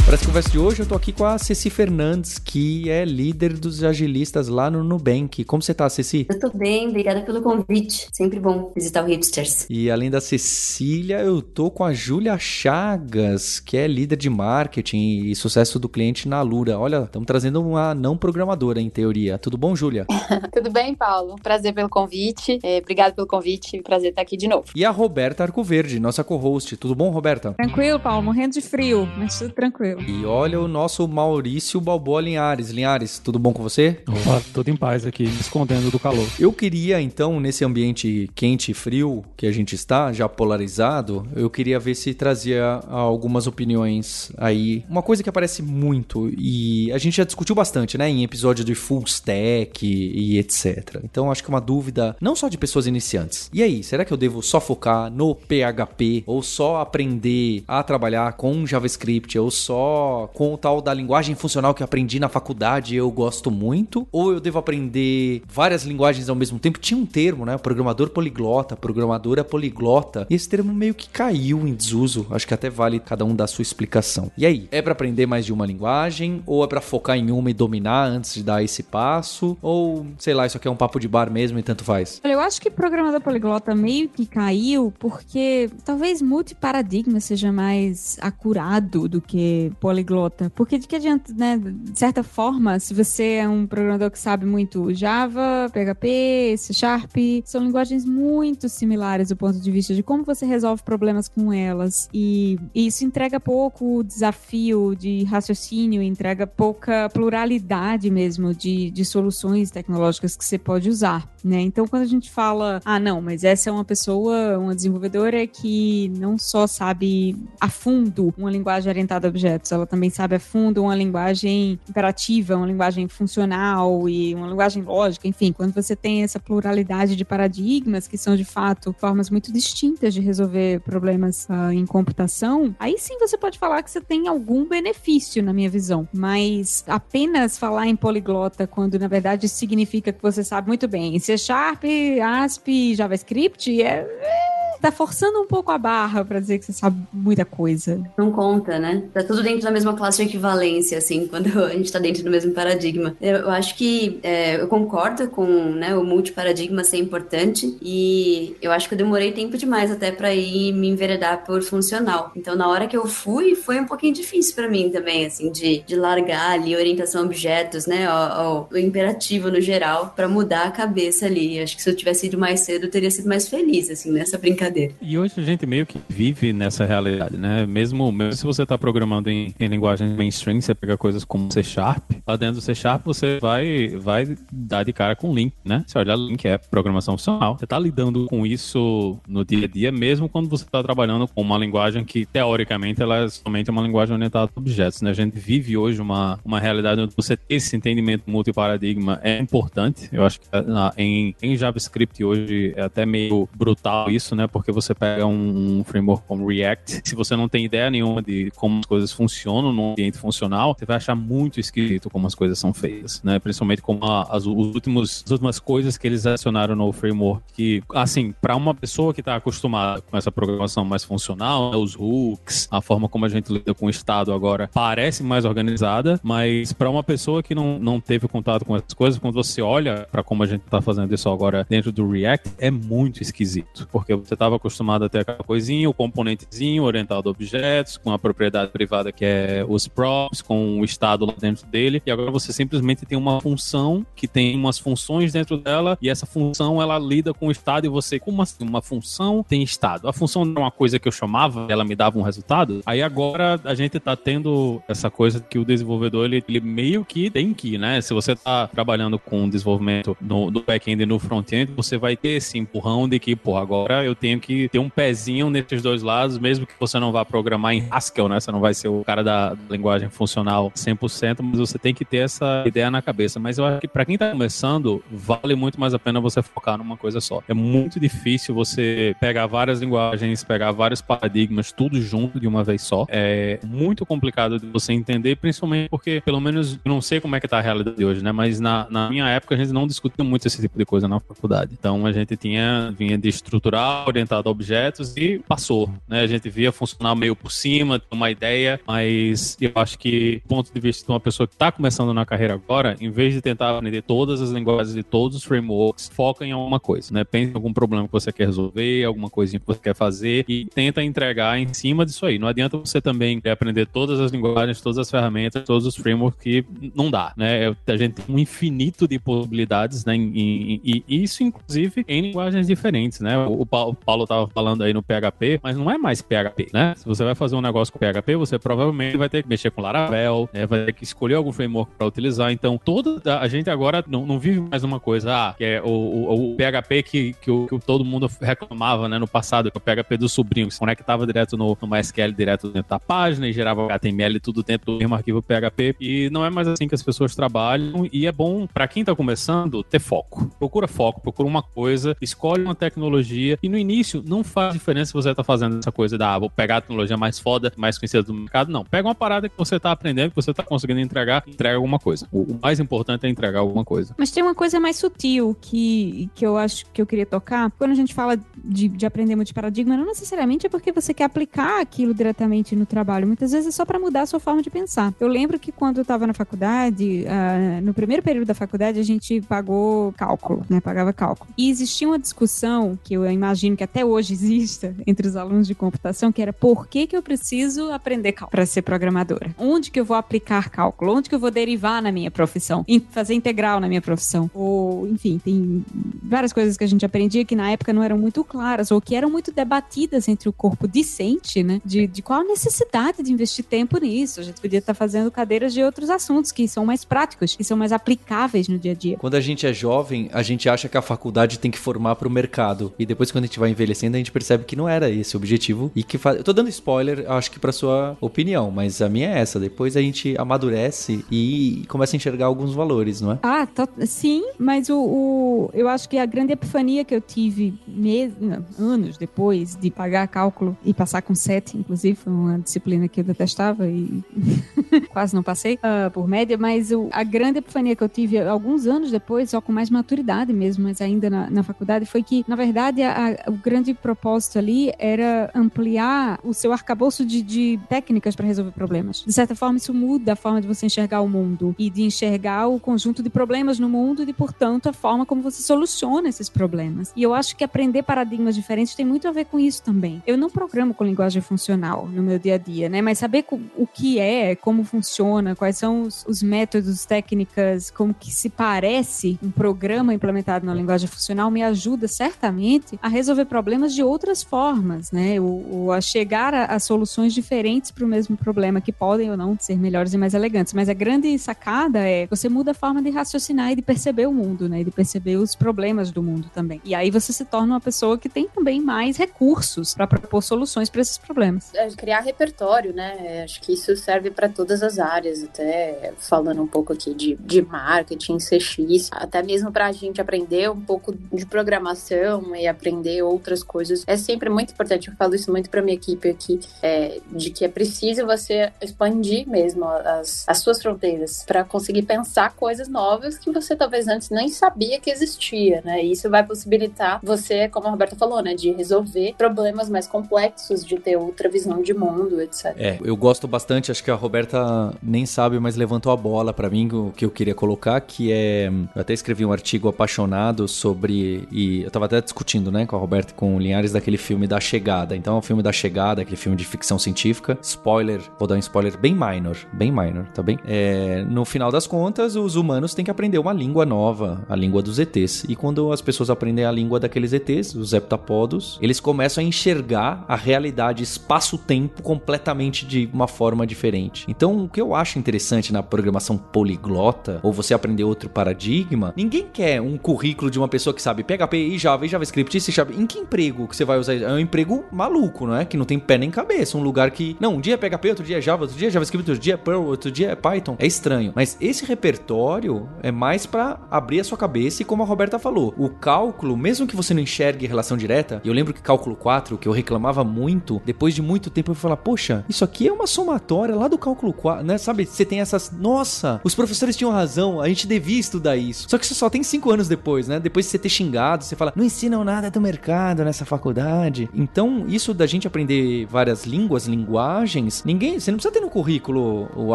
Para 0.09 0.15
essa 0.15 0.25
conversa 0.25 0.48
de 0.48 0.59
hoje, 0.59 0.80
eu 0.80 0.87
tô 0.87 0.95
aqui 0.95 1.12
com 1.12 1.27
a 1.27 1.37
Ceci 1.37 1.69
Fernandes, 1.69 2.39
que 2.39 2.89
é 2.89 3.05
líder 3.05 3.53
dos 3.53 3.85
agilistas 3.85 4.49
lá 4.49 4.71
no 4.71 4.83
Nubank. 4.83 5.45
Como 5.45 5.62
você 5.62 5.75
tá, 5.75 5.87
Ceci? 5.91 6.27
Eu 6.30 6.41
tô 6.41 6.49
bem, 6.49 6.89
obrigada 6.89 7.21
pelo 7.21 7.43
convite. 7.43 8.09
Sempre 8.11 8.41
bom 8.41 8.73
visitar 8.75 9.05
o 9.05 9.07
Hipsters. 9.07 9.66
E 9.69 9.91
além 9.91 10.10
da 10.10 10.19
Cecília, 10.19 11.21
eu 11.21 11.43
tô 11.43 11.71
com 11.71 11.85
a 11.85 11.93
Júlia 11.93 12.38
Chagas, 12.38 13.60
que 13.60 13.77
é 13.77 13.87
líder 13.87 14.16
de 14.16 14.30
marketing 14.30 15.27
e 15.27 15.37
sucesso 15.37 15.79
do 15.79 15.91
cliente 15.91 16.27
na 16.27 16.41
Lura. 16.41 16.79
Olha, 16.79 17.02
estamos 17.04 17.27
trazendo 17.27 17.60
uma 17.60 17.95
não 17.95 18.16
programadora, 18.16 18.80
em 18.80 18.88
teoria. 18.88 19.37
Tudo 19.37 19.59
bom, 19.59 19.77
Júlia? 19.77 20.07
Tudo 20.54 20.71
bem, 20.71 20.95
Paulo? 20.95 21.37
Prazer 21.43 21.75
pelo 21.75 21.91
convite. 21.91 22.59
É, 22.63 22.79
obrigado 22.79 23.15
pelo 23.15 23.27
convite. 23.27 23.82
Prazer 23.82 24.09
estar 24.09 24.23
aqui 24.23 24.38
de 24.38 24.49
novo. 24.49 24.69
E 24.75 24.87
a 24.87 24.91
Roberta 24.91 25.43
Arcoverde, 25.43 26.01
nossa 26.01 26.25
co-host. 26.25 26.79
Tudo 26.79 26.95
bom, 26.95 27.10
Roberta? 27.10 27.52
Tranquilo, 27.52 28.01
Paulo. 28.01 28.23
Morrendo 28.23 28.54
de 28.54 28.63
frio, 28.63 29.07
mas 29.19 29.38
tudo 29.38 29.52
tranquilo. 29.52 29.98
E 30.07 30.24
olha 30.24 30.60
o 30.60 30.68
nosso 30.68 31.07
Maurício 31.09 31.80
Balboa 31.80 32.21
Linhares. 32.21 32.71
Linhares, 32.71 33.18
tudo 33.18 33.38
bom 33.38 33.52
com 33.52 33.63
você? 33.63 33.99
Opa, 34.07 34.43
tudo 34.52 34.68
em 34.68 34.77
paz 34.77 35.04
aqui, 35.04 35.24
me 35.24 35.41
escondendo 35.41 35.91
do 35.91 35.99
calor. 35.99 36.27
Eu 36.38 36.52
queria, 36.52 37.01
então, 37.01 37.41
nesse 37.41 37.65
ambiente 37.65 38.30
quente 38.35 38.71
e 38.71 38.74
frio 38.74 39.24
que 39.37 39.46
a 39.46 39.52
gente 39.52 39.74
está, 39.74 40.13
já 40.13 40.29
polarizado, 40.29 41.26
eu 41.35 41.51
queria 41.51 41.79
ver 41.79 41.95
se 41.95 42.15
trazia 42.15 42.80
algumas 42.88 43.46
opiniões 43.46 44.30
aí. 44.37 44.85
Uma 44.88 45.02
coisa 45.02 45.23
que 45.23 45.29
aparece 45.29 45.63
muito 45.63 46.30
e 46.38 46.93
a 46.93 46.99
gente 46.99 47.16
já 47.16 47.24
discutiu 47.24 47.54
bastante, 47.54 47.99
né, 47.99 48.09
em 48.09 48.23
episódio 48.23 48.65
de 48.65 48.74
full 48.74 49.04
stack 49.07 49.87
e, 49.87 50.35
e 50.35 50.38
etc. 50.38 51.01
Então, 51.04 51.30
acho 51.30 51.43
que 51.43 51.51
é 51.51 51.54
uma 51.54 51.60
dúvida 51.60 52.16
não 52.21 52.37
só 52.37 52.49
de 52.49 52.59
pessoas 52.59 52.87
iniciantes. 52.87 53.51
E 53.52 53.63
aí, 53.63 53.82
será 53.82 54.04
que 54.04 54.13
eu 54.13 54.16
devo 54.16 54.43
só 54.43 54.60
focar 54.60 55.10
no 55.10 55.35
PHP 55.35 56.23
ou 56.26 56.43
só 56.43 56.80
aprender 56.80 57.65
a 57.66 57.82
trabalhar 57.82 58.32
com 58.35 58.66
JavaScript 58.66 59.38
ou 59.38 59.51
só 59.51 59.88
com 60.35 60.55
o 60.55 60.59
tal 60.59 60.81
da 60.81 60.93
linguagem 60.93 61.35
funcional 61.35 61.75
que 61.75 61.83
aprendi 61.83 62.19
na 62.19 62.29
faculdade 62.29 62.97
eu 62.97 63.11
gosto 63.11 63.51
muito? 63.51 64.06
Ou 64.11 64.33
eu 64.33 64.41
devo 64.41 64.59
aprender 64.59 65.43
várias 65.49 65.84
linguagens 65.84 66.28
ao 66.28 66.37
mesmo 66.37 66.59
tempo? 66.59 66.78
Tinha 66.78 66.99
um 66.99 67.06
termo, 67.06 67.44
né? 67.44 67.56
Programador 67.59 68.11
poliglota, 68.11 68.77
programadora 68.77 69.44
poliglota. 69.44 70.27
E 70.31 70.34
esse 70.34 70.49
termo 70.49 70.72
meio 70.72 70.94
que 70.94 71.09
caiu 71.09 71.66
em 71.66 71.75
desuso. 71.75 72.27
Acho 72.31 72.47
que 72.47 72.55
até 72.55 72.71
vale 72.71 73.00
cada 73.00 73.25
um 73.25 73.34
dar 73.34 73.47
sua 73.47 73.62
explicação. 73.62 74.31
E 74.37 74.47
aí, 74.47 74.69
é 74.71 74.81
para 74.82 74.93
aprender 74.93 75.27
mais 75.27 75.44
de 75.47 75.53
uma 75.53 75.66
linguagem? 75.66 76.43
Ou 76.47 76.65
é 76.65 76.66
para 76.66 76.81
focar 76.81 77.16
em 77.16 77.31
uma 77.31 77.50
e 77.50 77.54
dominar 77.54 78.06
antes 78.06 78.34
de 78.34 78.43
dar 78.43 78.62
esse 78.62 78.82
passo? 78.82 79.56
Ou, 79.62 80.06
sei 80.19 80.34
lá, 80.34 80.47
isso 80.47 80.56
aqui 80.56 80.69
é 80.69 80.71
um 80.71 80.77
papo 80.77 80.98
de 80.98 81.09
bar 81.09 81.31
mesmo 81.31 81.59
e 81.59 81.62
tanto 81.62 81.84
faz? 81.84 82.21
Olha, 82.25 82.32
eu 82.32 82.41
acho 82.41 82.60
que 82.60 82.71
programador 82.71 83.21
poliglota 83.21 83.75
meio 83.75 84.09
que 84.09 84.27
caiu 84.27 84.93
porque 84.98 85.71
talvez 85.84 86.22
multiparadigma 86.22 87.21
seja 87.21 87.53
mais 87.53 88.19
acurado 88.21 89.09
do 89.09 89.21
que 89.21 89.72
poliglota. 89.78 90.50
Porque 90.55 90.78
de 90.78 90.87
que 90.87 90.97
adianta, 90.97 91.33
né? 91.34 91.59
De 91.59 91.99
certa 91.99 92.22
forma, 92.22 92.78
se 92.78 92.94
você 92.94 93.34
é 93.34 93.49
um 93.49 93.66
programador 93.66 94.11
que 94.11 94.19
sabe 94.19 94.44
muito 94.47 94.93
Java, 94.94 95.71
PHP, 95.72 96.56
C 96.59 96.72
Sharp, 96.72 97.16
são 97.44 97.62
linguagens 97.62 98.05
muito 98.05 98.69
similares 98.69 99.28
do 99.28 99.37
ponto 99.37 99.59
de 99.59 99.71
vista 99.71 99.94
de 99.94 100.03
como 100.03 100.25
você 100.25 100.44
resolve 100.47 100.83
problemas 100.83 101.28
com 101.28 101.53
elas. 101.53 102.09
E, 102.12 102.59
e 102.75 102.87
isso 102.87 103.05
entrega 103.05 103.41
pouco 103.41 104.03
desafio 104.03 104.94
de 104.94 105.25
raciocínio, 105.25 106.03
entrega 106.03 106.47
pouca 106.47 107.09
pluralidade 107.10 108.10
mesmo 108.10 108.55
de, 108.55 108.91
de 108.91 109.05
soluções 109.05 109.71
tecnológicas 109.71 110.37
que 110.37 110.45
você 110.45 110.59
pode 110.59 110.89
usar, 110.89 111.28
né? 111.45 111.60
Então, 111.60 111.87
quando 111.87 112.03
a 112.03 112.06
gente 112.06 112.31
fala, 112.31 112.81
ah, 112.84 112.99
não, 112.99 113.21
mas 113.21 113.45
essa 113.45 113.71
é 113.71 113.72
uma 113.72 113.84
pessoa, 113.84 114.59
uma 114.59 114.75
desenvolvedora 114.75 115.47
que 115.47 116.10
não 116.19 116.39
só 116.39 116.66
sabe 116.66 117.37
a 117.60 117.69
fundo 117.69 118.34
uma 118.37 118.50
linguagem 118.50 118.91
orientada 118.91 119.27
a 119.27 119.31
objetos, 119.31 119.67
ela 119.74 119.86
também 119.86 120.10
sabe 120.10 120.36
a 120.36 120.40
fundo 120.40 120.82
uma 120.82 120.94
linguagem 120.94 121.78
imperativa, 121.88 122.56
uma 122.56 122.66
linguagem 122.66 123.08
funcional 123.08 124.08
e 124.08 124.34
uma 124.34 124.46
linguagem 124.46 124.82
lógica, 124.82 125.26
enfim, 125.26 125.52
quando 125.52 125.72
você 125.72 125.94
tem 125.94 126.22
essa 126.22 126.38
pluralidade 126.38 127.16
de 127.16 127.24
paradigmas 127.24 128.06
que 128.06 128.18
são 128.18 128.36
de 128.36 128.44
fato 128.44 128.94
formas 128.98 129.30
muito 129.30 129.52
distintas 129.52 130.14
de 130.14 130.20
resolver 130.20 130.80
problemas 130.80 131.46
uh, 131.50 131.72
em 131.72 131.86
computação, 131.86 132.74
aí 132.78 132.96
sim 132.98 133.18
você 133.18 133.36
pode 133.36 133.58
falar 133.58 133.82
que 133.82 133.90
você 133.90 134.00
tem 134.00 134.28
algum 134.28 134.66
benefício 134.66 135.42
na 135.42 135.52
minha 135.52 135.70
visão, 135.70 136.08
mas 136.12 136.84
apenas 136.86 137.58
falar 137.58 137.86
em 137.86 137.96
poliglota 137.96 138.66
quando 138.66 138.98
na 138.98 139.08
verdade 139.08 139.48
significa 139.48 140.12
que 140.12 140.22
você 140.22 140.44
sabe 140.44 140.68
muito 140.68 140.86
bem. 140.86 141.18
C 141.18 141.36
Sharp, 141.36 141.84
ASP, 142.22 142.94
JavaScript 142.94 143.82
é, 143.82 144.06
é 144.20 144.67
tá 144.81 144.93
forçando 144.93 145.41
um 145.41 145.47
pouco 145.47 145.71
a 145.71 145.78
barra 145.78 146.25
para 146.25 146.41
dizer 146.41 146.59
que 146.59 146.65
você 146.65 146.72
sabe 146.72 146.97
muita 147.12 147.44
coisa. 147.44 148.00
Não 148.16 148.31
conta, 148.31 148.78
né? 148.78 149.03
Tá 149.12 149.22
tudo 149.22 149.43
dentro 149.43 149.62
da 149.62 149.71
mesma 149.71 149.94
classe 149.94 150.22
de 150.22 150.28
equivalência, 150.28 150.99
assim, 150.99 151.27
quando 151.28 151.65
a 151.65 151.71
gente 151.71 151.91
tá 151.91 151.99
dentro 151.99 152.22
do 152.22 152.31
mesmo 152.31 152.53
paradigma. 152.53 153.16
Eu 153.21 153.50
acho 153.50 153.75
que 153.77 154.21
é, 154.22 154.61
eu 154.61 154.69
concordo 154.69 155.28
com 155.28 155.47
né, 155.47 155.94
o 155.97 156.05
multiparadigma 156.05 156.84
ser 156.84 156.99
importante 156.99 157.77
e 157.83 158.56
eu 158.62 158.71
acho 158.71 158.89
que 158.89 158.94
eu 158.94 158.99
demorei 158.99 159.33
tempo 159.33 159.56
demais 159.56 159.91
até 159.91 160.12
para 160.12 160.34
ir 160.34 160.72
me 160.72 160.89
enveredar 160.89 161.45
por 161.45 161.62
funcional. 161.62 162.31
Então, 162.37 162.55
na 162.55 162.69
hora 162.69 162.87
que 162.87 162.97
eu 162.97 163.06
fui, 163.06 163.55
foi 163.55 163.81
um 163.81 163.87
pouquinho 163.87 164.15
difícil 164.15 164.55
para 164.55 164.69
mim 164.69 164.91
também, 164.91 165.27
assim, 165.27 165.50
de, 165.50 165.83
de 165.87 165.97
largar 165.97 166.53
ali 166.53 166.77
orientação 166.77 167.22
a 167.22 167.25
objetos, 167.25 167.87
né, 167.87 168.09
o, 168.10 168.66
o 168.71 168.78
imperativo 168.78 169.50
no 169.50 169.60
geral, 169.60 170.12
para 170.15 170.28
mudar 170.28 170.65
a 170.65 170.71
cabeça 170.71 171.27
ali. 171.27 171.60
Acho 171.60 171.77
que 171.77 171.83
se 171.83 171.91
eu 171.91 171.97
tivesse 171.97 172.27
ido 172.27 172.39
mais 172.39 172.60
cedo, 172.60 172.84
eu 172.84 172.91
teria 172.91 173.10
sido 173.10 173.28
mais 173.28 173.49
feliz, 173.49 173.91
assim, 173.91 174.10
nessa 174.10 174.39
brincadeira 174.39 174.67
brincadeira. 174.68 174.94
E 175.00 175.18
hoje 175.18 175.34
a 175.36 175.42
gente 175.42 175.66
meio 175.66 175.86
que 175.86 176.00
vive 176.08 176.52
nessa 176.52 176.84
realidade, 176.84 177.36
né? 177.36 177.66
Mesmo, 177.66 178.10
mesmo 178.12 178.32
se 178.34 178.44
você 178.44 178.62
está 178.62 178.76
programando 178.76 179.30
em, 179.30 179.54
em, 179.58 179.66
linguagem 179.66 180.08
mainstream, 180.08 180.60
você 180.60 180.74
pega 180.74 180.96
coisas 180.96 181.24
como 181.24 181.50
C 181.52 181.62
Sharp, 181.62 182.02
lá 182.26 182.36
dentro 182.36 182.56
do 182.56 182.60
C 182.60 182.74
Sharp 182.74 183.04
você 183.04 183.38
vai, 183.40 183.88
vai 183.88 184.36
dar 184.52 184.84
de 184.84 184.92
cara 184.92 185.16
com 185.16 185.32
Link, 185.34 185.52
né? 185.64 185.84
Você 185.86 185.98
olha 185.98 186.14
Link 186.14 186.44
é 186.46 186.58
programação 186.58 187.16
funcional. 187.16 187.56
Você 187.58 187.64
está 187.64 187.78
lidando 187.78 188.26
com 188.26 188.46
isso 188.46 189.18
no 189.26 189.44
dia 189.44 189.64
a 189.64 189.68
dia, 189.68 189.92
mesmo 189.92 190.28
quando 190.28 190.48
você 190.48 190.64
está 190.64 190.82
trabalhando 190.82 191.26
com 191.28 191.40
uma 191.40 191.58
linguagem 191.58 192.04
que, 192.04 192.26
teoricamente, 192.26 193.02
ela 193.02 193.24
é 193.24 193.28
somente 193.28 193.70
uma 193.70 193.82
linguagem 193.82 194.14
orientada 194.14 194.50
a 194.54 194.58
objetos, 194.58 195.02
né? 195.02 195.10
A 195.10 195.14
gente 195.14 195.38
vive 195.38 195.76
hoje 195.76 196.00
uma, 196.00 196.38
uma 196.44 196.60
realidade 196.60 197.00
onde 197.00 197.14
você 197.16 197.36
ter 197.36 197.54
esse 197.54 197.76
entendimento 197.76 198.24
multiparadigma 198.26 199.20
é 199.22 199.38
importante. 199.38 200.08
Eu 200.12 200.24
acho 200.24 200.40
que 200.40 200.48
na, 200.66 200.92
em, 200.96 201.34
em 201.42 201.56
JavaScript 201.56 202.22
hoje 202.24 202.72
é 202.76 202.82
até 202.82 203.06
meio 203.06 203.48
brutal 203.54 204.10
isso, 204.10 204.34
né? 204.34 204.47
Porque 204.59 204.72
você 204.72 204.95
pega 204.95 205.25
um, 205.25 205.78
um, 205.78 205.84
framework 205.84 206.25
como 206.27 206.47
React, 206.47 207.03
se 207.05 207.15
você 207.15 207.37
não 207.37 207.49
tem 207.49 207.65
ideia 207.65 207.89
nenhuma 207.91 208.21
de 208.21 208.51
como 208.57 208.81
as 208.81 208.87
coisas 208.87 209.13
funcionam 209.13 209.72
no 209.72 209.93
ambiente 209.93 210.19
funcional, 210.19 210.75
você 210.77 210.84
vai 210.84 210.97
achar 210.97 211.15
muito 211.15 211.60
esquisito 211.60 212.10
como 212.10 212.27
as 212.27 212.34
coisas 212.34 212.59
são 212.59 212.75
feitas, 212.75 213.22
né? 213.22 213.39
Principalmente 213.39 213.81
como 213.81 214.05
a, 214.05 214.22
as, 214.25 214.47
os 214.47 214.75
últimos, 214.75 215.22
as 215.25 215.31
últimas 215.31 215.60
coisas 215.60 215.97
que 215.97 216.07
eles 216.09 216.27
adicionaram 216.27 216.75
no 216.75 216.93
framework, 216.93 217.43
que, 217.55 217.83
assim, 217.95 218.34
para 218.41 218.57
uma 218.57 218.75
pessoa 218.75 219.15
que 219.15 219.21
está 219.21 219.37
acostumada 219.37 220.01
com 220.01 220.16
essa 220.16 220.33
programação 220.33 220.84
mais 220.84 221.05
funcional, 221.05 221.71
né, 221.71 221.77
os 221.77 221.95
hooks, 221.95 222.69
a 222.71 222.81
forma 222.81 223.09
como 223.09 223.25
a 223.25 223.28
gente 223.28 223.53
lida 223.53 223.72
com 223.75 223.87
o 223.87 223.91
estado 223.91 224.33
agora 224.33 224.69
parece 224.75 225.22
mais 225.22 225.45
organizada, 225.45 226.19
mas 226.22 226.72
para 226.72 226.91
uma 226.91 227.05
pessoa 227.05 227.43
que 227.43 227.55
não, 227.55 227.78
não 227.78 228.01
teve 228.01 228.27
contato 228.27 228.65
com 228.65 228.77
essas 228.77 228.93
coisas, 228.93 229.21
quando 229.21 229.34
você 229.34 229.63
olha 229.63 230.07
para 230.10 230.22
como 230.22 230.43
a 230.43 230.47
gente 230.47 230.65
está 230.65 230.81
fazendo 230.81 231.15
isso 231.15 231.28
agora 231.28 231.65
dentro 231.69 231.93
do 231.93 232.10
React, 232.10 232.51
é 232.59 232.71
muito 232.71 233.22
esquisito, 233.22 233.89
porque 233.93 234.15
você 234.15 234.34
está 234.34 234.47
estava 234.48 234.56
acostumado 234.56 235.04
a 235.04 235.09
ter 235.09 235.21
aquela 235.21 235.39
coisinha, 235.39 235.89
o 235.89 235.95
componentezinho 235.95 236.83
orientado 236.83 237.28
a 237.28 237.30
objetos, 237.30 237.97
com 237.97 238.10
a 238.10 238.18
propriedade 238.18 238.72
privada 238.72 239.12
que 239.12 239.24
é 239.24 239.65
os 239.68 239.86
props, 239.86 240.42
com 240.42 240.80
o 240.80 240.84
estado 240.84 241.27
lá 241.27 241.34
dentro 241.39 241.66
dele, 241.66 242.03
e 242.04 242.10
agora 242.10 242.30
você 242.30 242.53
simplesmente 242.53 243.04
tem 243.04 243.16
uma 243.16 243.41
função 243.41 244.04
que 244.16 244.27
tem 244.27 244.56
umas 244.56 244.78
funções 244.78 245.33
dentro 245.33 245.56
dela, 245.59 245.98
e 246.00 246.09
essa 246.09 246.27
função 246.27 246.80
ela 246.80 246.98
lida 246.98 247.34
com 247.34 247.48
o 247.48 247.50
estado, 247.50 247.86
e 247.86 247.89
você, 247.89 248.18
como 248.18 248.42
assim? 248.42 248.65
Uma 248.65 248.83
função 248.83 249.45
tem 249.47 249.62
estado. 249.62 250.09
A 250.09 250.12
função 250.12 250.45
não 250.45 250.62
é 250.62 250.65
uma 250.65 250.71
coisa 250.71 250.98
que 250.98 251.06
eu 251.06 251.12
chamava, 251.12 251.66
ela 251.68 251.84
me 251.84 251.95
dava 251.95 252.18
um 252.18 252.22
resultado. 252.22 252.80
Aí 252.86 253.03
agora 253.03 253.60
a 253.65 253.74
gente 253.74 254.00
tá 254.00 254.16
tendo 254.16 254.83
essa 254.89 255.10
coisa 255.10 255.41
que 255.41 255.59
o 255.59 255.65
desenvolvedor 255.65 256.25
ele, 256.25 256.43
ele 256.49 256.61
meio 256.61 257.05
que 257.05 257.31
tem 257.31 257.53
que, 257.53 257.77
né? 257.77 258.00
Se 258.00 258.15
você 258.15 258.35
tá 258.35 258.67
trabalhando 258.67 259.19
com 259.19 259.49
desenvolvimento 259.49 260.17
no, 260.21 260.50
no 260.50 260.62
back-end 260.62 261.03
e 261.03 261.06
no 261.06 261.19
front-end, 261.19 261.73
você 261.73 261.99
vai 261.99 262.17
ter 262.17 262.31
esse 262.31 262.59
empurrão 262.59 263.09
de 263.09 263.19
que, 263.19 263.37
pô, 263.37 263.56
agora 263.56 264.05
eu 264.05 264.15
tenho 264.15 264.38
que 264.38 264.69
ter 264.69 264.79
um 264.79 264.88
pezinho 264.88 265.50
nesses 265.50 265.82
dois 265.82 266.02
lados, 266.02 266.38
mesmo 266.38 266.67
que 266.67 266.75
você 266.79 266.99
não 266.99 267.12
vá 267.12 267.25
programar 267.25 267.75
em 267.75 267.87
Haskell, 267.90 268.29
né? 268.29 268.40
Você 268.40 268.52
não 268.52 268.61
vai 268.61 268.75
ser 268.75 268.88
o 268.88 269.02
cara 269.05 269.23
da 269.23 269.56
linguagem 269.70 270.08
funcional 270.08 270.70
100%, 270.75 271.38
mas 271.43 271.58
você 271.58 271.79
tem 271.79 271.94
que 271.94 272.05
ter 272.05 272.19
essa 272.19 272.64
ideia 272.67 272.90
na 272.90 273.02
cabeça. 273.02 273.38
Mas 273.38 273.58
eu 273.58 273.64
acho 273.64 273.81
que 273.81 273.88
para 273.88 274.05
quem 274.05 274.19
tá 274.19 274.31
começando, 274.31 275.02
vale 275.11 275.55
muito 275.55 275.79
mais 275.79 275.94
a 275.94 275.99
pena 275.99 276.20
você 276.20 276.43
focar 276.43 276.79
numa 276.79 276.96
coisa 276.96 277.20
só. 277.20 277.43
É 277.49 277.55
muito 277.55 278.00
difícil 278.00 278.55
você 278.55 279.14
pegar 279.20 279.46
várias 279.46 279.81
linguagens, 279.81 280.44
pegar 280.44 280.73
vários 280.73 281.00
paradigmas, 281.00 281.73
tudo 281.73 282.00
junto 282.00 282.40
de 282.40 282.46
uma 282.46 282.64
vez 282.64 282.82
só. 282.82 283.06
É 283.08 283.58
muito 283.64 284.05
complicado 284.06 284.58
de 284.58 284.67
você 284.67 284.93
entender, 284.93 285.37
principalmente 285.37 285.88
porque, 285.88 286.23
pelo 286.25 286.40
menos, 286.40 286.75
eu 286.85 286.90
não 286.90 287.00
sei 287.00 287.20
como 287.20 287.37
é 287.37 287.40
que 287.40 287.49
tá 287.49 287.58
a 287.58 287.61
realidade 287.61 288.05
hoje, 288.05 288.23
né? 288.23 288.32
Mas 288.32 288.61
na, 288.61 288.87
na 288.90 289.08
minha 289.08 289.29
época 289.29 289.55
a 289.55 289.58
gente 289.58 289.73
não 289.73 289.87
discutia 289.87 290.25
muito 290.25 290.46
esse 290.46 290.61
tipo 290.61 290.79
de 290.79 290.85
coisa 290.85 291.08
na 291.08 291.20
faculdade. 291.20 291.76
Então 291.79 292.06
a 292.06 292.12
gente 292.12 292.37
tinha, 292.37 292.94
vinha 292.96 293.17
de 293.19 293.29
estrutural, 293.29 294.11
orientado 294.29 294.49
a 294.49 294.53
objetos 294.53 295.17
e 295.17 295.39
passou, 295.39 295.91
né? 296.07 296.21
A 296.21 296.27
gente 296.27 296.49
via 296.51 296.71
funcionar 296.71 297.15
meio 297.15 297.35
por 297.35 297.51
cima, 297.51 298.01
uma 298.11 298.31
ideia, 298.31 298.79
mas 298.87 299.57
eu 299.61 299.73
acho 299.75 299.99
que, 299.99 300.43
do 300.45 300.49
ponto 300.49 300.73
de 300.73 300.81
vista 300.81 301.07
de 301.07 301.11
uma 301.11 301.21
pessoa 301.21 301.47
que 301.47 301.55
está 301.55 301.73
começando 301.73 302.13
na 302.13 302.27
carreira 302.27 302.55
agora, 302.55 302.97
em 303.01 303.11
vez 303.11 303.35
de 303.35 303.41
tentar 303.41 303.77
aprender 303.77 304.03
todas 304.03 304.41
as 304.43 304.51
linguagens 304.51 304.95
e 304.97 305.03
todos 305.03 305.39
os 305.39 305.45
frameworks, 305.45 306.11
foca 306.13 306.45
em 306.45 306.53
alguma 306.53 306.79
coisa, 306.79 307.13
né? 307.13 307.25
Pensa 307.25 307.53
em 307.53 307.55
algum 307.55 307.73
problema 307.73 308.07
que 308.07 308.13
você 308.13 308.31
quer 308.31 308.47
resolver, 308.47 309.05
alguma 309.05 309.31
coisinha 309.31 309.59
que 309.59 309.67
você 309.67 309.81
quer 309.81 309.95
fazer 309.95 310.45
e 310.49 310.67
tenta 310.67 311.03
entregar 311.03 311.59
em 311.59 311.73
cima 311.73 312.05
disso 312.05 312.27
aí. 312.27 312.39
Não 312.39 312.49
adianta 312.49 312.77
você 312.77 313.01
também 313.01 313.41
aprender 313.51 313.87
todas 313.87 314.21
as 314.21 314.31
linguagens, 314.31 314.81
todas 314.81 314.99
as 314.99 315.11
ferramentas, 315.11 315.65
todos 315.65 315.87
os 315.87 315.97
frameworks 315.97 316.41
que 316.43 316.65
não 316.95 317.11
dá, 317.11 317.33
né? 317.37 317.75
A 317.87 317.97
gente 317.97 318.15
tem 318.15 318.35
um 318.35 318.39
infinito 318.39 319.09
de 319.09 319.19
possibilidades, 319.19 320.05
né? 320.05 320.17
E, 320.17 321.03
isso, 321.09 321.43
inclusive, 321.43 322.05
em 322.07 322.23
linguagens 322.23 322.67
diferentes, 322.67 323.21
né? 323.21 323.39
O, 323.39 323.63
o 323.63 323.95
Paulo 324.19 324.25
estava 324.25 324.49
falando 324.49 324.82
aí 324.82 324.93
no 324.93 325.03
PHP, 325.03 325.61
mas 325.62 325.76
não 325.76 325.91
é 325.91 325.99
mais 325.99 326.23
PHP, 326.23 326.69
né? 326.73 326.94
Se 326.97 327.05
você 327.05 327.25
vai 327.25 327.35
fazer 327.35 327.55
um 327.55 327.61
negócio 327.61 327.93
com 327.93 327.99
PHP, 327.99 328.37
você 328.37 328.59
provavelmente 328.59 329.17
vai 329.17 329.29
ter 329.29 329.43
que 329.43 329.49
mexer 329.49 329.70
com 329.70 329.82
Laravel, 329.82 330.49
né? 330.53 330.67
vai 330.67 330.87
ter 330.87 330.93
que 330.93 331.05
escolher 331.05 331.35
algum 331.35 331.53
framework 331.53 331.93
para 331.97 332.06
utilizar. 332.06 332.50
Então, 332.50 332.79
toda 332.82 333.38
a 333.38 333.49
gente 333.49 333.70
agora 333.70 334.05
não, 334.06 334.26
não 334.26 334.38
vive 334.38 334.61
mais 334.61 334.82
uma 334.82 334.99
coisa, 334.99 335.35
ah, 335.35 335.55
que 335.56 335.65
é 335.65 335.82
o, 335.82 335.88
o, 335.88 336.53
o 336.53 336.56
PHP 336.56 337.03
que, 337.03 337.32
que, 337.35 337.50
o, 337.50 337.67
que, 337.67 337.79
todo 337.81 338.05
mundo 338.05 338.31
reclamava, 338.41 339.09
né, 339.09 339.19
no 339.19 339.29
passado, 339.29 339.70
que 339.70 339.76
é 339.76 339.81
o 339.81 340.03
PHP 340.03 340.17
do 340.17 340.29
sobrinho, 340.29 340.69
que 340.69 340.75
se 340.75 340.81
conectava 340.81 341.26
direto 341.26 341.56
no, 341.56 341.76
no 341.81 341.88
MySQL, 341.88 342.32
direto 342.32 342.69
dentro 342.69 342.88
da 342.91 342.99
página 342.99 343.49
e 343.49 343.53
gerava 343.53 343.87
HTML 343.87 344.41
tudo 344.41 344.62
dentro 344.62 344.93
do 344.93 344.99
mesmo 344.99 345.14
arquivo 345.14 345.43
PHP. 345.43 345.97
E 346.00 346.31
não 346.31 346.44
é 346.44 346.50
mais 346.50 346.67
assim 346.67 346.88
que 346.88 346.94
as 346.94 347.03
pessoas 347.03 347.35
trabalham 347.35 348.09
e 348.12 348.26
é 348.26 348.32
bom 348.32 348.67
para 348.67 348.88
quem 348.88 349.05
tá 349.05 349.14
começando 349.14 349.82
ter 349.82 350.00
foco. 350.00 350.50
Procura 350.59 350.88
foco, 350.88 351.21
procura 351.21 351.49
uma 351.49 351.62
coisa, 351.62 352.17
escolhe 352.21 352.62
uma 352.62 352.75
tecnologia 352.75 353.59
e 353.62 353.69
no 353.69 353.76
início 353.76 353.98
não 354.25 354.45
faz 354.45 354.73
diferença 354.73 355.06
se 355.06 355.12
você 355.12 355.35
tá 355.35 355.45
fazendo 355.45 355.79
essa 355.79 355.93
coisa 355.93 356.19
da, 356.19 356.35
ah, 356.35 356.39
vou 356.39 356.50
pegar 356.50 356.79
a 356.79 356.81
tecnologia 356.81 357.17
mais 357.17 357.39
foda, 357.39 357.73
mais 357.77 357.99
conhecida 357.99 358.23
do 358.23 358.35
mercado, 358.35 358.71
não. 358.71 358.85
Pega 358.85 359.06
uma 359.06 359.15
parada 359.15 359.49
que 359.49 359.56
você 359.56 359.79
tá 359.79 359.93
aprendendo, 359.93 360.31
que 360.31 360.37
você 360.37 360.53
tá 360.53 360.62
conseguindo 360.62 361.00
entregar, 361.00 361.43
entrega 361.47 361.77
alguma 361.77 361.99
coisa. 361.99 362.27
O, 362.33 362.59
mais 362.62 362.81
importante 362.81 363.27
é 363.27 363.29
entregar 363.29 363.61
alguma 363.61 363.85
coisa. 363.85 364.15
Mas 364.19 364.31
tem 364.31 364.43
uma 364.43 364.55
coisa 364.55 364.81
mais 364.81 364.97
sutil 364.97 365.56
que, 365.61 366.31
que 366.35 366.45
eu 366.45 366.56
acho 366.56 366.87
que 366.93 367.00
eu 367.00 367.06
queria 367.06 367.27
tocar. 367.27 367.71
Quando 367.73 367.93
a 367.93 367.95
gente 367.95 368.15
fala 368.15 368.39
de, 368.56 368.89
de 368.89 369.06
aprender 369.06 369.37
multiparadigma, 369.37 369.97
não 369.97 370.06
necessariamente 370.06 370.67
é 370.67 370.69
porque 370.69 370.93
você 370.93 371.12
quer 371.15 371.25
aplicar 371.25 371.81
aquilo 371.81 372.15
diretamente 372.15 372.75
no 372.77 372.87
trabalho. 372.87 373.27
Muitas 373.27 373.53
vezes 373.53 373.69
é 373.69 373.71
só 373.71 373.85
para 373.85 373.99
mudar 373.99 374.23
a 374.23 374.27
sua 374.27 374.41
forma 374.41 374.62
de 374.62 374.71
pensar. 374.71 375.12
Eu 375.21 375.29
lembro 375.29 375.59
que 375.59 375.73
quando 375.73 375.99
eu 375.99 376.03
estava 376.03 376.27
na 376.27 376.35
faculdade, 376.35 377.25
uh, 377.25 377.85
no 377.85 377.95
primeiro 377.95 378.23
período 378.23 378.47
da 378.47 378.55
faculdade, 378.55 378.99
a 378.99 379.03
gente 379.03 379.41
pagou 379.43 380.12
cálculo, 380.12 380.65
né? 380.69 380.81
Pagava 380.81 381.12
cálculo. 381.12 381.50
E 381.56 381.71
existia 381.71 382.09
uma 382.09 382.19
discussão, 382.19 382.99
que 383.03 383.15
eu 383.15 383.31
imagino 383.31 383.77
que 383.77 383.85
até 383.90 384.05
hoje 384.05 384.32
exista, 384.35 384.94
entre 385.06 385.26
os 385.26 385.37
alunos 385.37 385.67
de 385.67 385.75
computação, 385.75 386.31
que 386.31 386.43
era 386.43 386.52
por 386.52 386.87
que, 386.87 387.06
que 387.06 387.17
eu 387.17 387.23
preciso 387.23 387.90
aprender 387.90 388.32
cálculo 388.32 388.50
para 388.50 388.67
ser 388.67 388.82
programadora? 388.82 389.55
Onde 389.58 389.90
que 389.90 389.99
eu 389.99 390.05
vou 390.05 390.17
aplicar 390.17 390.70
cálculo? 390.70 391.14
Onde 391.14 391.29
que 391.29 391.35
eu 391.35 391.38
vou 391.38 391.50
derivar 391.50 392.02
na 392.02 392.12
minha 392.12 392.31
profissão? 392.31 392.85
Fazer 393.11 393.35
integral 393.35 393.81
na 393.81 393.88
minha 393.88 394.02
profissão? 394.02 394.50
Ou, 394.55 395.08
enfim, 395.08 395.40
tem 395.43 395.85
várias 396.23 396.52
coisas 396.52 396.76
que 396.76 396.85
a 396.85 396.87
gente 396.87 397.05
aprendia 397.05 397.44
que 397.44 397.56
na 397.56 397.70
época 397.70 397.93
não 397.93 398.02
eram 398.02 398.19
muito 398.19 398.44
claras 398.44 398.90
ou 398.90 399.00
que 399.00 399.14
eram 399.14 399.31
muito 399.31 399.50
debatidas 399.50 400.29
entre 400.29 400.49
o 400.49 400.52
corpo 400.52 400.87
discente, 400.87 401.62
né? 401.62 401.81
De, 401.85 402.06
de 402.06 402.23
qual 402.23 402.40
a 402.40 402.44
necessidade 402.44 403.23
de 403.23 403.32
investir 403.32 403.64
tempo 403.64 403.99
nisso. 403.99 404.40
A 404.40 404.43
gente 404.43 404.61
podia 404.61 404.79
estar 404.79 404.94
fazendo 404.94 405.31
cadeiras 405.31 405.73
de 405.73 405.82
outros 405.82 406.11
assuntos 406.11 406.52
que 406.52 406.69
são 406.69 406.85
mais 406.85 407.05
práticos, 407.05 407.56
que 407.56 407.64
são 407.64 407.76
mais 407.76 407.93
aplicáveis 407.93 408.69
no 408.69 408.79
dia 408.79 408.93
a 408.93 408.94
dia. 408.94 409.17
Quando 409.17 409.35
a 409.35 409.40
gente 409.40 409.67
é 409.67 409.73
jovem, 409.73 410.29
a 410.32 410.43
gente 410.43 410.69
acha 410.69 410.88
que 410.88 410.96
a 410.96 411.02
faculdade 411.02 411.58
tem 411.58 411.70
que 411.70 411.79
formar 411.79 412.17
para 412.17 412.29
o 412.29 412.31
mercado. 412.31 412.93
E 412.99 413.06
depois, 413.06 413.32
quando 413.32 413.44
a 413.44 413.46
gente 413.46 413.58
vai 413.58 413.70
envelhecendo, 413.79 414.17
a 414.17 414.19
gente 414.19 414.33
percebe 414.33 414.65
que 414.65 414.75
não 414.75 414.89
era 414.89 415.09
esse 415.09 415.37
o 415.37 415.39
objetivo. 415.39 415.91
E 415.95 416.03
que 416.03 416.19
faz... 416.19 416.37
Eu 416.39 416.45
tô 416.45 416.53
dando 416.53 416.69
spoiler, 416.69 417.25
acho 417.31 417.51
que 417.51 417.59
para 417.59 417.73
sua 417.73 418.17
opinião, 418.21 418.71
mas 418.71 419.01
a 419.01 419.09
minha 419.09 419.31
é 419.31 419.39
essa. 419.39 419.61
Depois 419.61 419.97
a 419.97 420.01
gente 420.01 420.35
amadurece 420.39 421.25
e 421.31 421.85
começa 421.89 422.15
a 422.15 422.19
enxergar 422.19 422.47
alguns 422.47 422.75
valores, 422.75 423.21
não 423.21 423.33
é? 423.33 423.39
Ah, 423.43 423.67
tô... 423.67 423.87
sim, 424.07 424.45
mas 424.59 424.89
o, 424.89 424.99
o, 424.99 425.71
eu 425.73 425.89
acho 425.89 426.09
que 426.09 426.19
a 426.19 426.27
grande 426.27 426.53
epifania 426.53 427.05
que 427.05 427.15
eu 427.15 427.21
tive 427.21 427.75
mesmo, 427.87 428.65
anos 428.79 429.17
depois 429.17 429.77
de 429.77 429.91
pagar 429.91 430.27
cálculo 430.29 430.77
e 430.85 430.93
passar 430.93 431.23
com 431.23 431.35
sete, 431.35 431.77
inclusive, 431.77 432.17
foi 432.17 432.33
uma 432.33 432.59
disciplina 432.59 433.09
que 433.09 433.21
eu 433.21 433.25
detestava 433.25 433.87
e 433.87 434.23
quase 435.11 435.35
não 435.35 435.43
passei 435.43 435.75
uh, 435.75 436.11
por 436.11 436.29
média, 436.29 436.56
mas 436.58 436.90
o, 436.90 437.08
a 437.12 437.23
grande 437.23 437.58
epifania 437.58 437.94
que 437.94 438.02
eu 438.02 438.08
tive 438.08 438.38
alguns 438.38 438.87
anos 438.87 439.11
depois, 439.11 439.50
só 439.50 439.61
com 439.61 439.73
mais 439.73 439.90
maturidade 439.90 440.52
mesmo, 440.52 440.85
mas 440.85 441.00
ainda 441.00 441.29
na, 441.31 441.50
na 441.50 441.62
faculdade, 441.62 442.06
foi 442.06 442.23
que, 442.23 442.44
na 442.49 442.56
verdade, 442.56 443.02
a, 443.02 443.38
a, 443.46 443.50
o 443.50 443.55
grande 443.55 443.94
propósito 443.94 444.58
ali 444.58 444.93
era 444.99 445.50
ampliar 445.55 446.38
o 446.43 446.52
seu 446.52 446.73
arcabouço 446.73 447.25
de, 447.25 447.43
de 447.43 447.79
técnicas 447.88 448.35
para 448.35 448.46
resolver 448.46 448.73
problemas. 448.73 449.25
De 449.26 449.32
certa 449.32 449.55
forma, 449.55 449.79
isso 449.79 449.93
muda 449.93 450.32
a 450.32 450.37
forma 450.37 450.61
de 450.61 450.67
você 450.67 450.87
enxergar 450.87 451.20
o 451.20 451.29
mundo 451.29 451.75
e 451.79 451.90
de 451.90 452.02
enxergar 452.02 452.67
o 452.67 452.81
conjunto 452.81 453.23
de 453.23 453.31
problemas 453.31 453.79
no 453.79 453.88
mundo 453.88 454.23
e, 454.23 454.32
portanto, 454.32 454.88
a 454.88 454.93
forma 454.93 455.25
como 455.25 455.43
você 455.43 455.62
soluciona 455.62 456.29
esses 456.29 456.49
problemas. 456.49 457.12
E 457.14 457.23
eu 457.23 457.35
acho 457.35 457.56
que 457.56 457.64
aprender 457.64 458.02
paradigmas 458.02 458.54
diferentes 458.54 458.95
tem 458.95 459.04
muito 459.04 459.28
a 459.28 459.33
ver 459.33 459.47
com 459.47 459.59
isso 459.59 459.83
também. 459.83 460.23
Eu 460.26 460.37
não 460.37 460.50
programo 460.50 460.95
com 460.95 461.04
linguagem 461.04 461.42
funcional 461.42 462.07
no 462.07 462.23
meu 462.23 462.38
dia 462.38 462.54
a 462.54 462.59
dia, 462.59 462.88
né? 462.88 463.02
Mas 463.02 463.18
saber 463.18 463.45
o 463.76 463.87
que 463.87 464.18
é, 464.18 464.54
como 464.54 464.77
funciona, 464.85 465.54
quais 465.54 465.76
são 465.76 466.02
os, 466.02 466.25
os 466.26 466.42
métodos, 466.42 467.04
técnicas, 467.04 467.90
como 467.90 468.14
que 468.14 468.30
se 468.30 468.49
parece 468.49 469.38
um 469.42 469.50
programa 469.50 470.14
implementado 470.14 470.66
na 470.66 470.75
linguagem 470.75 471.08
funcional 471.08 471.50
me 471.50 471.62
ajuda 471.62 472.08
certamente 472.08 472.99
a 473.02 473.08
resolver 473.08 473.44
problemas 473.44 473.94
de 473.94 474.02
outras 474.02 474.42
formas, 474.42 475.12
né? 475.12 475.40
Ou, 475.40 475.66
ou 475.70 475.92
a 475.92 476.00
chegar 476.00 476.54
a, 476.54 476.64
a 476.66 476.78
soluções 476.78 477.32
diferentes 477.32 477.90
para 477.90 478.04
o 478.04 478.08
mesmo 478.08 478.37
problema, 478.37 478.80
que 478.80 478.92
podem 478.92 479.30
ou 479.30 479.37
não 479.37 479.56
ser 479.58 479.78
melhores 479.78 480.12
e 480.12 480.18
mais 480.18 480.35
elegantes. 480.35 480.73
Mas 480.73 480.88
a 480.88 480.94
grande 480.94 481.37
sacada 481.38 482.00
é 482.00 482.26
você 482.26 482.49
muda 482.49 482.73
a 482.73 482.75
forma 482.75 483.02
de 483.02 483.11
raciocinar 483.11 483.73
e 483.73 483.76
de 483.76 483.82
perceber 483.82 484.26
o 484.26 484.32
mundo, 484.32 484.68
né? 484.68 484.80
E 484.80 484.85
de 484.85 484.90
perceber 484.90 485.37
os 485.37 485.54
problemas 485.54 486.11
do 486.11 486.23
mundo 486.23 486.50
também. 486.52 486.80
E 486.85 486.94
aí 486.94 487.11
você 487.11 487.32
se 487.32 487.44
torna 487.44 487.75
uma 487.75 487.80
pessoa 487.80 488.18
que 488.18 488.28
tem 488.28 488.49
também 488.49 488.80
mais 488.80 489.16
recursos 489.16 489.94
para 489.94 490.06
propor 490.06 490.42
soluções 490.42 490.88
para 490.88 491.00
esses 491.00 491.18
problemas. 491.18 491.73
É, 491.75 491.88
criar 491.88 492.20
repertório, 492.20 492.92
né? 492.92 493.42
Acho 493.44 493.61
que 493.61 493.73
isso 493.73 493.97
serve 493.97 494.30
para 494.30 494.49
todas 494.69 494.83
as 494.83 494.99
áreas, 494.99 495.43
até 495.43 496.13
falando 496.19 496.63
um 496.63 496.67
pouco 496.67 496.93
aqui 496.93 497.15
de, 497.15 497.37
de 497.37 497.63
marketing, 497.63 498.37
CX, 498.37 499.09
até 499.11 499.43
mesmo 499.43 499.73
para 499.73 499.87
a 499.87 499.93
gente 499.93 500.21
aprender 500.21 500.71
um 500.71 500.81
pouco 500.81 501.15
de 501.33 501.47
programação 501.47 502.55
e 502.55 502.67
aprender 502.67 503.23
outras 503.23 503.63
coisas. 503.63 504.05
É 504.07 504.19
sempre 504.19 504.51
muito 504.51 504.75
importante, 504.75 505.09
eu 505.09 505.15
falo 505.15 505.35
isso 505.35 505.51
muito 505.51 505.71
para 505.71 505.81
minha 505.81 505.95
equipe 505.95 506.29
aqui, 506.29 506.61
é, 506.83 507.19
de 507.33 507.51
que 507.51 507.65
é 507.65 507.69
preciso 507.69 508.27
você 508.27 508.71
expandir 508.83 509.49
mesmo 509.49 509.87
as, 509.87 510.47
as 510.47 510.59
suas 510.59 510.83
fronteiras 510.83 511.45
para 511.47 511.65
conseguir 511.65 512.03
pensar 512.03 512.55
coisas 512.55 512.89
novas 512.89 513.39
que 513.39 513.51
você 513.51 513.75
talvez 513.75 514.07
antes 514.07 514.29
nem 514.29 514.49
sabia 514.51 515.01
que 515.01 515.11
existia, 515.11 515.81
né? 515.83 516.05
E 516.05 516.13
isso 516.13 516.29
vai 516.29 516.45
possibilitar 516.45 517.21
você, 517.23 517.69
como 517.69 517.87
a 517.87 517.91
Roberta 517.91 518.17
falou, 518.17 518.43
né, 518.43 518.55
de 518.55 518.71
resolver 518.73 519.35
problemas 519.39 519.89
mais 519.89 520.07
complexos, 520.07 520.85
de 520.85 520.99
ter 520.99 521.17
outra 521.17 521.49
visão 521.49 521.81
de 521.81 521.95
mundo, 521.95 522.43
etc. 522.43 522.75
É, 522.77 522.99
eu 523.03 523.17
gosto 523.17 523.49
bastante, 523.49 523.91
acho 523.91 524.05
que 524.05 524.11
a 524.11 524.15
Roberta 524.15 524.58
Poliglota 524.59 524.95
nem 525.03 525.25
sabe, 525.27 525.59
mas 525.59 525.77
levantou 525.77 526.12
a 526.12 526.17
bola 526.17 526.53
para 526.53 526.69
mim, 526.69 526.88
o 526.93 527.12
que 527.17 527.25
eu 527.25 527.31
queria 527.31 527.55
colocar, 527.55 528.00
que 528.00 528.33
é. 528.33 528.71
Eu 528.95 529.00
até 529.00 529.12
escrevi 529.12 529.45
um 529.45 529.53
artigo 529.53 529.88
apaixonado 529.88 530.67
sobre. 530.67 531.47
E 531.50 531.83
eu 531.83 531.91
tava 531.91 532.07
até 532.07 532.21
discutindo, 532.21 532.71
né, 532.71 532.87
com 532.87 532.97
a 532.97 532.99
Roberta 532.99 533.33
com 533.35 533.57
o 533.57 533.59
Linhares 533.59 533.93
daquele 533.93 534.17
filme 534.17 534.47
da 534.47 534.61
Chegada. 534.61 535.17
Então, 535.17 535.37
é 535.37 535.38
o 535.38 535.43
filme 535.43 535.62
da 535.62 535.73
Chegada, 535.73 536.23
aquele 536.23 536.37
filme 536.37 536.57
de 536.57 536.65
ficção 536.65 536.99
científica. 536.99 537.59
Spoiler, 537.62 538.21
vou 538.38 538.49
dar 538.49 538.55
um 538.55 538.59
spoiler 538.59 538.99
bem 538.99 539.15
minor, 539.15 539.57
bem 539.73 539.93
minor, 539.93 540.27
tá 540.35 540.43
bem? 540.43 540.59
É, 540.67 541.25
no 541.29 541.45
final 541.45 541.71
das 541.71 541.87
contas, 541.87 542.37
os 542.37 542.57
humanos 542.57 542.95
têm 542.95 543.05
que 543.05 543.11
aprender 543.11 543.38
uma 543.38 543.53
língua 543.53 543.85
nova, 543.87 544.45
a 544.49 544.57
língua 544.57 544.83
dos 544.83 544.99
ETs. 544.99 545.45
E 545.49 545.55
quando 545.55 545.93
as 545.93 546.00
pessoas 546.00 546.31
aprendem 546.31 546.65
a 546.65 546.73
língua 546.73 546.99
daqueles 546.99 547.33
ETs, 547.33 547.75
os 547.75 547.93
heptapodos, 547.93 548.79
eles 548.81 549.00
começam 549.00 549.43
a 549.43 549.47
enxergar 549.47 550.25
a 550.29 550.37
realidade 550.37 551.03
espaço-tempo 551.03 552.03
completamente 552.03 552.87
de 552.87 553.09
uma 553.12 553.29
forma 553.29 553.67
diferente. 553.67 554.25
Então, 554.29 554.48
o 554.57 554.69
que 554.69 554.81
eu 554.81 554.95
acho 554.95 555.19
interessante 555.19 555.73
na 555.73 555.83
programação 555.83 556.37
poliglota, 556.37 557.40
ou 557.43 557.52
você 557.52 557.75
aprender 557.75 558.05
outro 558.05 558.28
paradigma, 558.28 559.12
ninguém 559.17 559.47
quer 559.52 559.81
um 559.81 559.97
currículo 559.97 560.50
de 560.50 560.59
uma 560.59 560.69
pessoa 560.69 560.95
que 560.95 561.02
sabe 561.02 561.25
PHP 561.25 561.57
e 561.57 561.78
Java 561.78 562.07
e 562.07 562.09
JavaScript 562.09 562.57
e 562.57 562.61
C 562.61 562.73
Sharp. 562.73 562.90
Em 562.90 563.07
que 563.07 563.19
emprego 563.19 563.67
que 563.67 563.76
você 563.76 563.85
vai 563.85 563.99
usar? 563.99 564.14
É 564.14 564.33
um 564.33 564.38
emprego 564.38 564.85
maluco, 564.90 565.47
não 565.47 565.57
é? 565.57 565.64
Que 565.64 565.76
não 565.76 565.85
tem 565.85 565.99
pé 565.99 566.19
nem 566.19 566.31
cabeça. 566.31 566.76
Um 566.76 566.83
lugar 566.83 567.11
que, 567.11 567.37
não, 567.40 567.57
um 567.57 567.61
dia 567.61 567.75
é 567.75 567.76
PHP, 567.76 568.09
outro 568.11 568.25
dia 568.25 568.38
é 568.38 568.40
Java, 568.40 568.62
outro 568.62 568.76
dia 568.76 568.88
é 568.88 568.90
JavaScript, 568.90 569.31
outro 569.31 569.43
dia 569.43 569.55
é 569.55 569.57
Perl, 569.57 569.85
outro 569.85 570.11
dia 570.11 570.31
é 570.31 570.37
Python. 570.37 570.76
É 570.78 570.87
estranho. 570.87 571.33
Mas 571.35 571.57
esse 571.61 571.85
repertório 571.85 572.88
é 573.02 573.11
mais 573.11 573.47
para 573.47 573.81
abrir 573.90 574.21
a 574.21 574.25
sua 574.25 574.38
cabeça 574.38 574.83
e 574.83 574.85
como 574.85 575.02
a 575.02 575.07
Roberta 575.07 575.38
falou, 575.38 575.75
o 575.76 575.88
cálculo, 575.88 576.57
mesmo 576.57 576.87
que 576.87 576.97
você 576.97 577.12
não 577.14 577.23
enxergue 577.23 577.67
relação 577.67 577.97
direta, 577.97 578.40
eu 578.45 578.52
lembro 578.52 578.75
que 578.75 578.81
cálculo 578.81 579.17
4, 579.17 579.59
que 579.59 579.69
eu 579.69 579.73
reclamava 579.73 580.25
muito, 580.25 580.81
depois 580.85 581.14
de 581.14 581.23
muito 581.23 581.50
tempo 581.50 581.71
eu 581.71 581.75
falar, 581.75 581.97
poxa, 581.97 582.45
isso 582.49 582.64
aqui 582.64 582.88
é 582.88 582.93
uma 582.93 583.07
somatória 583.07 583.75
lá 583.75 583.88
do 583.88 583.99
cálculo 583.99 584.33
4, 584.38 584.64
né? 584.64 584.78
Sabe, 584.78 585.04
você 585.04 585.25
tem 585.25 585.40
essas, 585.40 585.71
nossa, 585.71 586.40
os 586.45 586.54
professores 586.54 586.97
tinham 586.97 587.11
razão, 587.11 587.61
a 587.61 587.68
gente 587.68 587.87
devia 587.87 588.18
estudar 588.18 588.57
isso. 588.57 588.87
Só 588.88 588.97
que 588.97 589.04
isso 589.04 589.14
só 589.14 589.28
tem 589.28 589.42
cinco 589.42 589.71
anos 589.71 589.88
depois, 589.88 590.28
né? 590.28 590.40
Depois 590.40 590.66
de 590.66 590.71
você 590.71 590.78
ter 590.78 590.88
xingado, 590.88 591.45
você 591.45 591.57
fala, 591.57 591.73
não 591.75 591.85
ensinam 591.85 592.25
nada 592.25 592.50
do 592.50 592.61
mercado 592.61 593.25
nessa 593.25 593.45
faculdade. 593.45 594.28
Então, 594.35 594.85
isso 594.88 595.12
da 595.12 595.26
gente 595.26 595.47
aprender 595.47 596.07
várias 596.07 596.45
línguas, 596.45 596.87
linguagens, 596.87 597.83
ninguém, 597.85 598.18
você 598.18 598.30
não 598.30 598.38
precisa 598.38 598.52
ter 598.52 598.61
no 598.61 598.71
currículo 598.71 599.49
o 599.57 599.75